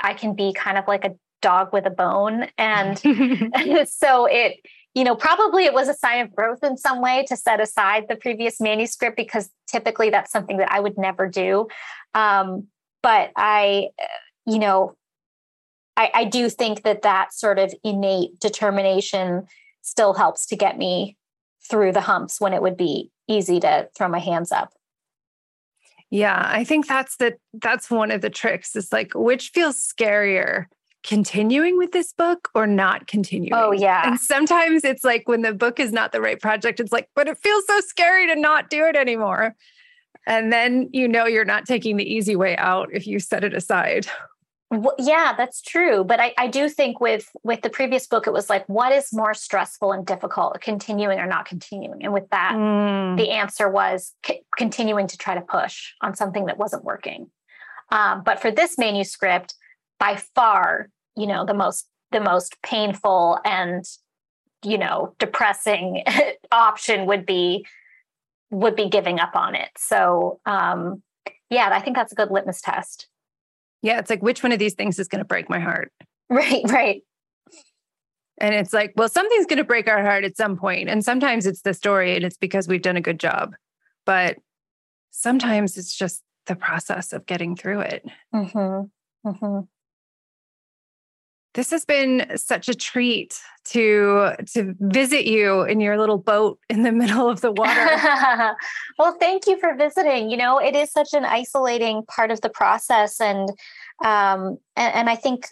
I 0.00 0.14
can 0.14 0.34
be 0.34 0.52
kind 0.52 0.78
of 0.78 0.86
like 0.86 1.04
a 1.04 1.14
dog 1.40 1.72
with 1.72 1.86
a 1.86 1.90
bone. 1.90 2.48
And 2.56 2.98
so 3.88 4.26
it, 4.26 4.56
you 4.94 5.04
know, 5.04 5.14
probably 5.14 5.64
it 5.64 5.72
was 5.72 5.88
a 5.88 5.94
sign 5.94 6.20
of 6.20 6.34
growth 6.34 6.62
in 6.62 6.76
some 6.76 7.00
way 7.00 7.24
to 7.28 7.36
set 7.36 7.60
aside 7.60 8.06
the 8.08 8.16
previous 8.16 8.60
manuscript 8.60 9.16
because 9.16 9.50
typically 9.70 10.10
that's 10.10 10.32
something 10.32 10.58
that 10.58 10.72
I 10.72 10.80
would 10.80 10.98
never 10.98 11.28
do. 11.28 11.68
Um, 12.14 12.68
but 13.02 13.30
I, 13.36 13.88
you 14.46 14.58
know, 14.58 14.96
I, 15.98 16.10
I 16.14 16.24
do 16.24 16.48
think 16.48 16.84
that 16.84 17.02
that 17.02 17.34
sort 17.34 17.58
of 17.58 17.74
innate 17.82 18.38
determination 18.38 19.46
still 19.82 20.14
helps 20.14 20.46
to 20.46 20.56
get 20.56 20.78
me 20.78 21.16
through 21.68 21.92
the 21.92 22.02
humps 22.02 22.40
when 22.40 22.54
it 22.54 22.62
would 22.62 22.76
be 22.76 23.10
easy 23.26 23.60
to 23.60 23.88
throw 23.96 24.08
my 24.08 24.20
hands 24.20 24.52
up. 24.52 24.72
Yeah, 26.10 26.42
I 26.46 26.64
think 26.64 26.86
that's 26.86 27.16
the 27.16 27.36
that's 27.52 27.90
one 27.90 28.10
of 28.10 28.22
the 28.22 28.30
tricks 28.30 28.74
is 28.76 28.92
like 28.92 29.12
which 29.14 29.50
feels 29.50 29.76
scarier 29.76 30.66
continuing 31.04 31.76
with 31.76 31.92
this 31.92 32.12
book 32.12 32.48
or 32.54 32.66
not 32.66 33.06
continuing. 33.08 33.52
Oh 33.52 33.72
yeah. 33.72 34.08
And 34.08 34.20
sometimes 34.20 34.84
it's 34.84 35.04
like 35.04 35.28
when 35.28 35.42
the 35.42 35.52
book 35.52 35.78
is 35.78 35.92
not 35.92 36.12
the 36.12 36.20
right 36.20 36.40
project 36.40 36.80
it's 36.80 36.92
like 36.92 37.10
but 37.14 37.28
it 37.28 37.36
feels 37.38 37.66
so 37.66 37.80
scary 37.80 38.26
to 38.28 38.36
not 38.36 38.70
do 38.70 38.84
it 38.86 38.96
anymore. 38.96 39.54
And 40.26 40.50
then 40.50 40.88
you 40.92 41.08
know 41.08 41.26
you're 41.26 41.44
not 41.44 41.66
taking 41.66 41.96
the 41.96 42.10
easy 42.10 42.36
way 42.36 42.56
out 42.56 42.88
if 42.92 43.06
you 43.06 43.18
set 43.18 43.44
it 43.44 43.52
aside. 43.52 44.06
Well, 44.70 44.94
yeah, 44.98 45.32
that's 45.34 45.62
true. 45.62 46.04
But 46.04 46.20
I, 46.20 46.34
I 46.36 46.46
do 46.46 46.68
think 46.68 47.00
with 47.00 47.30
with 47.42 47.62
the 47.62 47.70
previous 47.70 48.06
book, 48.06 48.26
it 48.26 48.32
was 48.32 48.50
like, 48.50 48.68
what 48.68 48.92
is 48.92 49.12
more 49.12 49.32
stressful 49.32 49.92
and 49.92 50.04
difficult, 50.04 50.60
continuing 50.60 51.18
or 51.18 51.26
not 51.26 51.46
continuing? 51.46 52.04
And 52.04 52.12
with 52.12 52.28
that, 52.30 52.54
mm. 52.54 53.16
the 53.16 53.30
answer 53.30 53.70
was 53.70 54.12
c- 54.26 54.42
continuing 54.56 55.06
to 55.06 55.16
try 55.16 55.34
to 55.34 55.40
push 55.40 55.92
on 56.02 56.14
something 56.14 56.46
that 56.46 56.58
wasn't 56.58 56.84
working. 56.84 57.30
Um, 57.90 58.22
but 58.22 58.40
for 58.40 58.50
this 58.50 58.76
manuscript, 58.76 59.54
by 59.98 60.16
far, 60.34 60.90
you 61.16 61.26
know, 61.26 61.46
the 61.46 61.54
most 61.54 61.88
the 62.10 62.20
most 62.20 62.60
painful 62.62 63.38
and 63.44 63.84
you 64.64 64.76
know 64.76 65.14
depressing 65.18 66.02
option 66.52 67.06
would 67.06 67.24
be 67.24 67.66
would 68.50 68.76
be 68.76 68.88
giving 68.90 69.18
up 69.18 69.34
on 69.34 69.54
it. 69.54 69.70
So 69.78 70.40
um, 70.44 71.02
yeah, 71.48 71.70
I 71.72 71.80
think 71.80 71.96
that's 71.96 72.12
a 72.12 72.16
good 72.16 72.30
litmus 72.30 72.60
test. 72.60 73.08
Yeah, 73.82 73.98
it's 73.98 74.10
like 74.10 74.22
which 74.22 74.42
one 74.42 74.52
of 74.52 74.58
these 74.58 74.74
things 74.74 74.98
is 74.98 75.08
going 75.08 75.20
to 75.20 75.24
break 75.24 75.48
my 75.48 75.60
heart? 75.60 75.92
Right, 76.30 76.60
right. 76.66 77.02
And 78.36 78.54
it's 78.54 78.74
like, 78.74 78.92
well, 78.96 79.08
something's 79.08 79.46
going 79.46 79.56
to 79.56 79.64
break 79.64 79.88
our 79.88 80.02
heart 80.02 80.24
at 80.24 80.36
some 80.36 80.58
point. 80.58 80.90
And 80.90 81.02
sometimes 81.02 81.46
it's 81.46 81.62
the 81.62 81.72
story 81.72 82.16
and 82.16 82.22
it's 82.22 82.36
because 82.36 82.68
we've 82.68 82.82
done 82.82 82.98
a 82.98 83.00
good 83.00 83.18
job. 83.18 83.54
But 84.04 84.36
sometimes 85.10 85.78
it's 85.78 85.96
just 85.96 86.22
the 86.44 86.54
process 86.54 87.14
of 87.14 87.24
getting 87.24 87.56
through 87.56 87.80
it. 87.80 88.04
Mm-hmm. 88.34 89.26
Mm-hmm 89.26 89.60
this 91.54 91.70
has 91.70 91.84
been 91.84 92.36
such 92.36 92.68
a 92.68 92.74
treat 92.74 93.40
to 93.64 94.32
to 94.52 94.74
visit 94.80 95.26
you 95.26 95.62
in 95.62 95.80
your 95.80 95.98
little 95.98 96.18
boat 96.18 96.58
in 96.68 96.82
the 96.82 96.92
middle 97.02 97.28
of 97.28 97.40
the 97.40 97.52
water. 97.52 97.86
well, 98.98 99.16
thank 99.18 99.46
you 99.46 99.58
for 99.58 99.74
visiting. 99.74 100.30
You 100.30 100.36
know, 100.36 100.58
it 100.58 100.74
is 100.74 100.90
such 100.90 101.12
an 101.12 101.24
isolating 101.24 102.04
part 102.04 102.30
of 102.30 102.40
the 102.40 102.50
process, 102.50 103.20
and 103.20 103.48
um, 104.04 104.58
and, 104.76 104.94
and 104.94 105.10
I 105.10 105.16
think, 105.16 105.46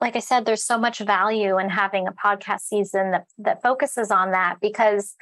like 0.00 0.16
I 0.16 0.20
said, 0.20 0.44
there's 0.44 0.64
so 0.64 0.78
much 0.78 0.98
value 0.98 1.58
in 1.58 1.68
having 1.68 2.06
a 2.06 2.12
podcast 2.12 2.62
season 2.62 3.12
that 3.12 3.26
that 3.38 3.62
focuses 3.62 4.10
on 4.10 4.32
that 4.32 4.56
because 4.60 5.14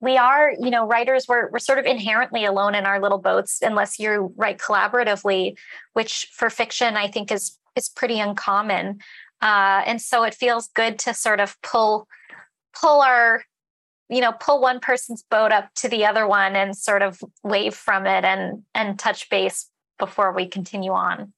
we 0.00 0.16
are, 0.16 0.52
you 0.58 0.70
know, 0.70 0.86
writers, 0.86 1.26
we're, 1.28 1.50
we're 1.50 1.58
sort 1.58 1.78
of 1.78 1.84
inherently 1.84 2.46
alone 2.46 2.74
in 2.74 2.86
our 2.86 3.00
little 3.00 3.18
boats 3.18 3.58
unless 3.60 3.98
you 3.98 4.32
write 4.34 4.56
collaboratively, 4.56 5.58
which 5.92 6.26
for 6.32 6.48
fiction 6.48 6.96
I 6.96 7.08
think 7.08 7.30
is 7.30 7.58
is 7.76 7.88
pretty 7.88 8.18
uncommon. 8.18 8.98
Uh, 9.42 9.82
and 9.86 10.00
so 10.00 10.22
it 10.22 10.34
feels 10.34 10.68
good 10.74 10.98
to 11.00 11.14
sort 11.14 11.40
of 11.40 11.60
pull 11.62 12.06
pull 12.78 13.00
our 13.00 13.42
you 14.08 14.20
know 14.20 14.32
pull 14.32 14.60
one 14.60 14.80
person's 14.80 15.24
boat 15.30 15.52
up 15.52 15.70
to 15.74 15.88
the 15.88 16.04
other 16.04 16.26
one 16.26 16.54
and 16.56 16.76
sort 16.76 17.02
of 17.02 17.20
wave 17.42 17.74
from 17.74 18.06
it 18.06 18.24
and 18.24 18.62
and 18.74 18.98
touch 18.98 19.30
base 19.30 19.70
before 19.98 20.32
we 20.32 20.46
continue 20.46 20.92
on. 20.92 21.32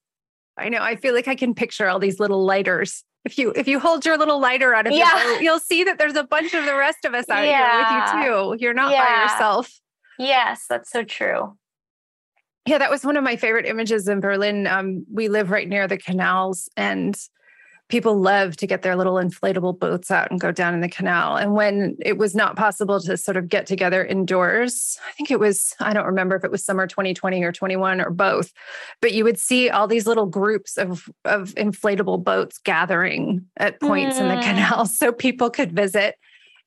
I 0.57 0.69
know. 0.69 0.81
I 0.81 0.95
feel 0.95 1.13
like 1.13 1.27
i 1.27 1.35
can 1.35 1.53
picture 1.53 1.87
all 1.87 1.99
these 1.99 2.19
little 2.19 2.43
lighters. 2.43 3.03
If 3.25 3.37
you 3.37 3.53
if 3.55 3.67
you 3.67 3.79
hold 3.79 4.05
your 4.05 4.17
little 4.17 4.39
lighter 4.39 4.73
out 4.73 4.85
of 4.85 4.93
yeah. 4.93 5.23
your 5.23 5.35
boat 5.35 5.43
you'll 5.43 5.59
see 5.59 5.85
that 5.85 5.97
there's 5.97 6.15
a 6.15 6.25
bunch 6.25 6.53
of 6.53 6.65
the 6.65 6.75
rest 6.75 7.05
of 7.05 7.13
us 7.13 7.29
out 7.29 7.45
yeah. 7.45 8.13
here 8.15 8.25
with 8.25 8.25
you 8.25 8.57
too. 8.57 8.63
You're 8.63 8.73
not 8.73 8.91
yeah. 8.91 9.05
by 9.05 9.31
yourself. 9.31 9.71
Yes 10.19 10.65
that's 10.69 10.91
so 10.91 11.03
true. 11.03 11.57
Yeah 12.65 12.79
that 12.79 12.89
was 12.89 13.05
one 13.05 13.15
of 13.15 13.23
my 13.23 13.37
favorite 13.37 13.65
images 13.65 14.09
in 14.09 14.19
berlin. 14.19 14.67
Um, 14.67 15.05
we 15.11 15.29
live 15.29 15.51
right 15.51 15.69
near 15.69 15.87
the 15.87 15.97
canals 15.97 16.69
and 16.75 17.17
people 17.93 18.19
love 18.19 18.57
to 18.57 18.65
get 18.65 18.81
their 18.81 18.95
little 18.95 19.17
inflatable 19.17 19.77
boats 19.77 20.09
out 20.09 20.31
and 20.31 20.41
go 20.41 20.51
down 20.51 20.73
in 20.73 20.81
the 20.81 20.89
canal. 20.89 21.35
And 21.35 21.53
when 21.53 21.95
it 22.03 22.17
was 22.17 22.33
not 22.33 22.55
possible 22.55 22.99
to 22.99 23.15
sort 23.17 23.37
of 23.37 23.47
get 23.47 23.67
together 23.67 24.03
indoors, 24.03 24.97
I 25.07 25.11
think 25.11 25.29
it 25.29 25.39
was, 25.39 25.75
I 25.79 25.93
don't 25.93 26.07
remember 26.07 26.35
if 26.35 26.43
it 26.43 26.49
was 26.49 26.65
summer 26.65 26.87
2020 26.87 27.43
or 27.43 27.51
21 27.51 28.01
or 28.01 28.09
both, 28.09 28.51
but 28.99 29.13
you 29.13 29.23
would 29.23 29.37
see 29.37 29.69
all 29.69 29.87
these 29.87 30.07
little 30.07 30.25
groups 30.25 30.75
of, 30.75 31.07
of 31.23 31.53
inflatable 31.53 32.23
boats 32.23 32.57
gathering 32.57 33.45
at 33.57 33.79
points 33.79 34.17
mm. 34.17 34.21
in 34.21 34.27
the 34.29 34.37
mm. 34.37 34.41
canal 34.41 34.85
so 34.87 35.11
people 35.11 35.51
could 35.51 35.71
visit. 35.71 36.15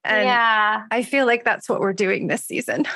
And 0.05 0.27
yeah. 0.27 0.85
I 0.93 1.03
feel 1.03 1.27
like 1.27 1.43
that's 1.43 1.69
what 1.69 1.81
we're 1.81 1.93
doing 1.93 2.29
this 2.29 2.45
season. 2.45 2.87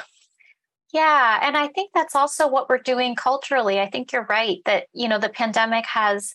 Yeah. 0.92 1.40
And 1.42 1.56
I 1.56 1.66
think 1.66 1.90
that's 1.96 2.14
also 2.14 2.46
what 2.46 2.68
we're 2.68 2.78
doing 2.78 3.16
culturally. 3.16 3.80
I 3.80 3.90
think 3.90 4.12
you're 4.12 4.26
right 4.30 4.58
that, 4.66 4.86
you 4.92 5.08
know, 5.08 5.18
the 5.18 5.28
pandemic 5.28 5.84
has 5.86 6.32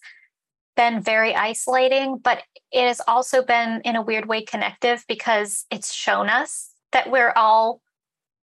been 0.75 1.01
very 1.01 1.35
isolating, 1.35 2.17
but 2.17 2.43
it 2.71 2.87
has 2.87 3.01
also 3.07 3.43
been 3.43 3.81
in 3.85 3.95
a 3.95 4.01
weird 4.01 4.27
way 4.27 4.41
connective 4.41 5.05
because 5.07 5.65
it's 5.71 5.93
shown 5.93 6.29
us 6.29 6.71
that 6.91 7.09
we're 7.09 7.33
all 7.35 7.81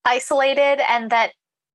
isolated 0.05 0.81
and 0.91 1.11
that 1.11 1.33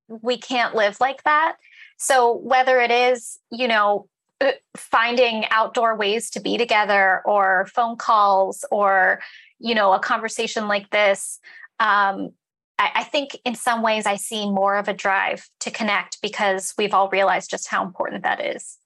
we 0.08 0.38
can't 0.38 0.76
live 0.76 1.00
like 1.00 1.24
that. 1.24 1.58
So 1.98 2.36
whether 2.36 2.80
it 2.80 2.92
is, 2.92 3.40
you 3.52 3.68
know, 3.68 4.08
uh, 4.42 4.52
finding 4.76 5.46
outdoor 5.52 5.96
ways 5.96 6.30
to 6.32 6.40
be 6.40 6.58
together 6.58 7.22
or 7.26 7.68
phone 7.74 7.96
calls 7.96 8.66
or, 8.72 9.22
you 9.60 9.76
know, 9.76 9.94
a 9.94 10.00
conversation 10.00 10.68
like 10.68 10.90
this, 10.90 11.40
um, 11.80 12.32
I, 12.80 12.92
I 12.96 13.04
think 13.04 13.38
in 13.46 13.54
some 13.54 13.84
ways 13.84 14.06
I 14.06 14.16
see 14.16 14.50
more 14.50 14.78
of 14.78 14.88
a 14.88 14.94
drive 14.94 15.48
to 15.60 15.72
connect 15.72 16.22
because 16.22 16.74
we've 16.78 16.94
all 16.94 17.10
realized 17.10 17.52
just 17.52 17.68
how 17.68 17.86
important 17.86 18.24
that 18.24 18.44
is. 18.44 18.78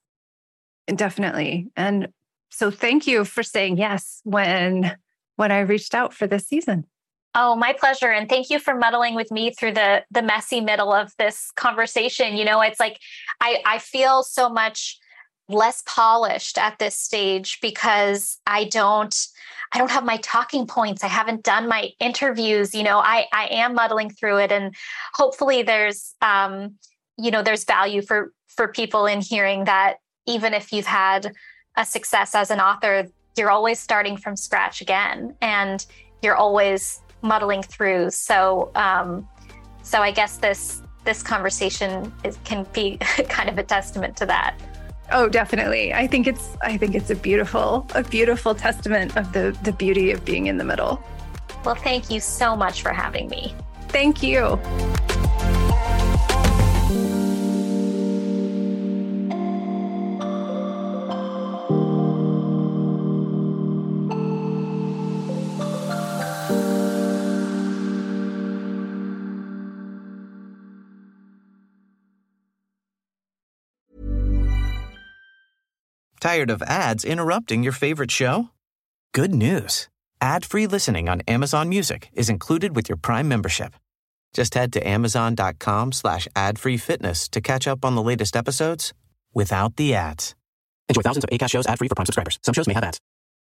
Definitely. 0.94 1.72
And 1.76 2.10
so 2.50 2.72
thank 2.72 3.08
you 3.08 3.26
for 3.26 3.44
saying 3.44 3.78
yes 3.78 4.22
when 4.24 4.96
when 5.36 5.52
I 5.52 5.60
reached 5.62 5.94
out 5.94 6.14
for 6.14 6.28
this 6.28 6.48
season. 6.48 6.86
Oh, 7.38 7.58
my 7.58 7.74
pleasure. 7.74 8.12
And 8.12 8.30
thank 8.30 8.50
you 8.50 8.60
for 8.60 8.74
muddling 8.76 9.14
with 9.14 9.30
me 9.30 9.52
through 9.52 9.74
the 9.74 10.04
the 10.10 10.22
messy 10.22 10.62
middle 10.62 10.94
of 10.94 11.12
this 11.18 11.52
conversation. 11.56 12.38
You 12.38 12.46
know, 12.46 12.62
it's 12.62 12.80
like 12.80 13.00
I 13.42 13.62
I 13.66 13.80
feel 13.80 14.24
so 14.24 14.48
much 14.50 14.98
less 15.50 15.84
polished 15.86 16.58
at 16.58 16.80
this 16.80 16.96
stage 16.96 17.60
because 17.62 18.40
I 18.48 18.66
don't 18.66 19.16
I 19.74 19.78
don't 19.78 19.92
have 19.92 20.06
my 20.06 20.18
talking 20.18 20.66
points. 20.66 21.04
I 21.04 21.08
haven't 21.08 21.44
done 21.44 21.68
my 21.68 21.90
interviews. 22.00 22.74
You 22.74 22.84
know, 22.84 23.00
I 23.00 23.26
I 23.34 23.48
am 23.52 23.76
muddling 23.76 24.12
through 24.12 24.38
it 24.38 24.52
and 24.52 24.74
hopefully 25.14 25.62
there's 25.62 26.16
um 26.22 26.76
you 27.18 27.32
know 27.32 27.42
there's 27.42 27.66
value 27.66 28.02
for 28.02 28.32
for 28.48 28.70
people 28.70 29.06
in 29.06 29.20
hearing 29.20 29.66
that 29.66 29.98
even 30.26 30.54
if 30.54 30.72
you've 30.74 30.86
had 30.86 31.34
a 31.78 31.86
success 31.86 32.36
as 32.36 32.52
an 32.52 32.60
author, 32.60 33.08
you're 33.38 33.52
always 33.52 33.80
starting 33.80 34.18
from 34.18 34.36
scratch 34.36 34.82
again 34.82 35.36
and 35.42 35.86
you're 36.22 36.36
always 36.36 37.02
muddling 37.22 37.64
through. 37.64 38.12
So, 38.12 38.72
um, 38.76 39.28
so 39.84 40.02
I 40.02 40.12
guess 40.12 40.38
this 40.38 40.82
this 41.04 41.22
conversation 41.22 42.12
is, 42.24 42.40
can 42.46 42.66
be 42.74 42.98
kind 43.30 43.48
of 43.48 43.58
a 43.58 43.64
testament 43.64 44.18
to 44.18 44.26
that. 44.26 44.60
Oh, 45.12 45.30
definitely. 45.30 45.94
I 45.94 46.08
think 46.08 46.26
it's 46.26 46.58
I 46.62 46.78
think 46.78 46.96
it's 46.96 47.12
a 47.12 47.16
beautiful 47.16 47.86
a 47.94 48.04
beautiful 48.04 48.56
testament 48.56 49.16
of 49.18 49.32
the 49.34 49.56
the 49.64 49.72
beauty 49.72 50.12
of 50.12 50.26
being 50.26 50.48
in 50.48 50.58
the 50.58 50.64
middle. 50.64 51.04
Well, 51.64 51.76
thank 51.76 52.10
you 52.10 52.20
so 52.20 52.56
much 52.56 52.82
for 52.82 52.90
having 52.94 53.28
me. 53.30 53.54
Thank 53.90 54.22
you. 54.24 54.60
Tired 76.26 76.50
of 76.50 76.64
ads 76.64 77.06
interrupting 77.06 77.62
your 77.62 77.72
favorite 77.72 78.10
show? 78.10 78.50
Good 79.14 79.32
news. 79.32 79.90
Ad-free 80.20 80.66
listening 80.66 81.08
on 81.08 81.22
Amazon 81.28 81.70
Music 81.70 82.10
is 82.14 82.30
included 82.32 82.76
with 82.76 82.90
your 82.90 82.98
Prime 82.98 83.28
membership. 83.28 83.76
Just 84.34 84.56
head 84.56 84.74
to 84.74 84.88
amazon.com 84.88 85.92
slash 85.92 86.28
ad-free 86.36 86.80
to 86.80 87.42
catch 87.44 87.68
up 87.68 87.86
on 87.86 87.94
the 87.94 88.02
latest 88.02 88.36
episodes 88.36 88.92
without 89.36 89.76
the 89.76 89.94
ads. 89.94 90.34
Enjoy 90.90 91.04
thousands 91.04 91.26
of 91.26 91.30
ACAST 91.30 91.52
shows 91.52 91.68
ad-free 91.68 91.90
for 91.90 91.96
Prime 91.96 92.08
subscribers. 92.08 92.40
Some 92.42 92.54
shows 92.56 92.68
may 92.68 92.74
have 92.74 92.84
ads. 92.84 93.00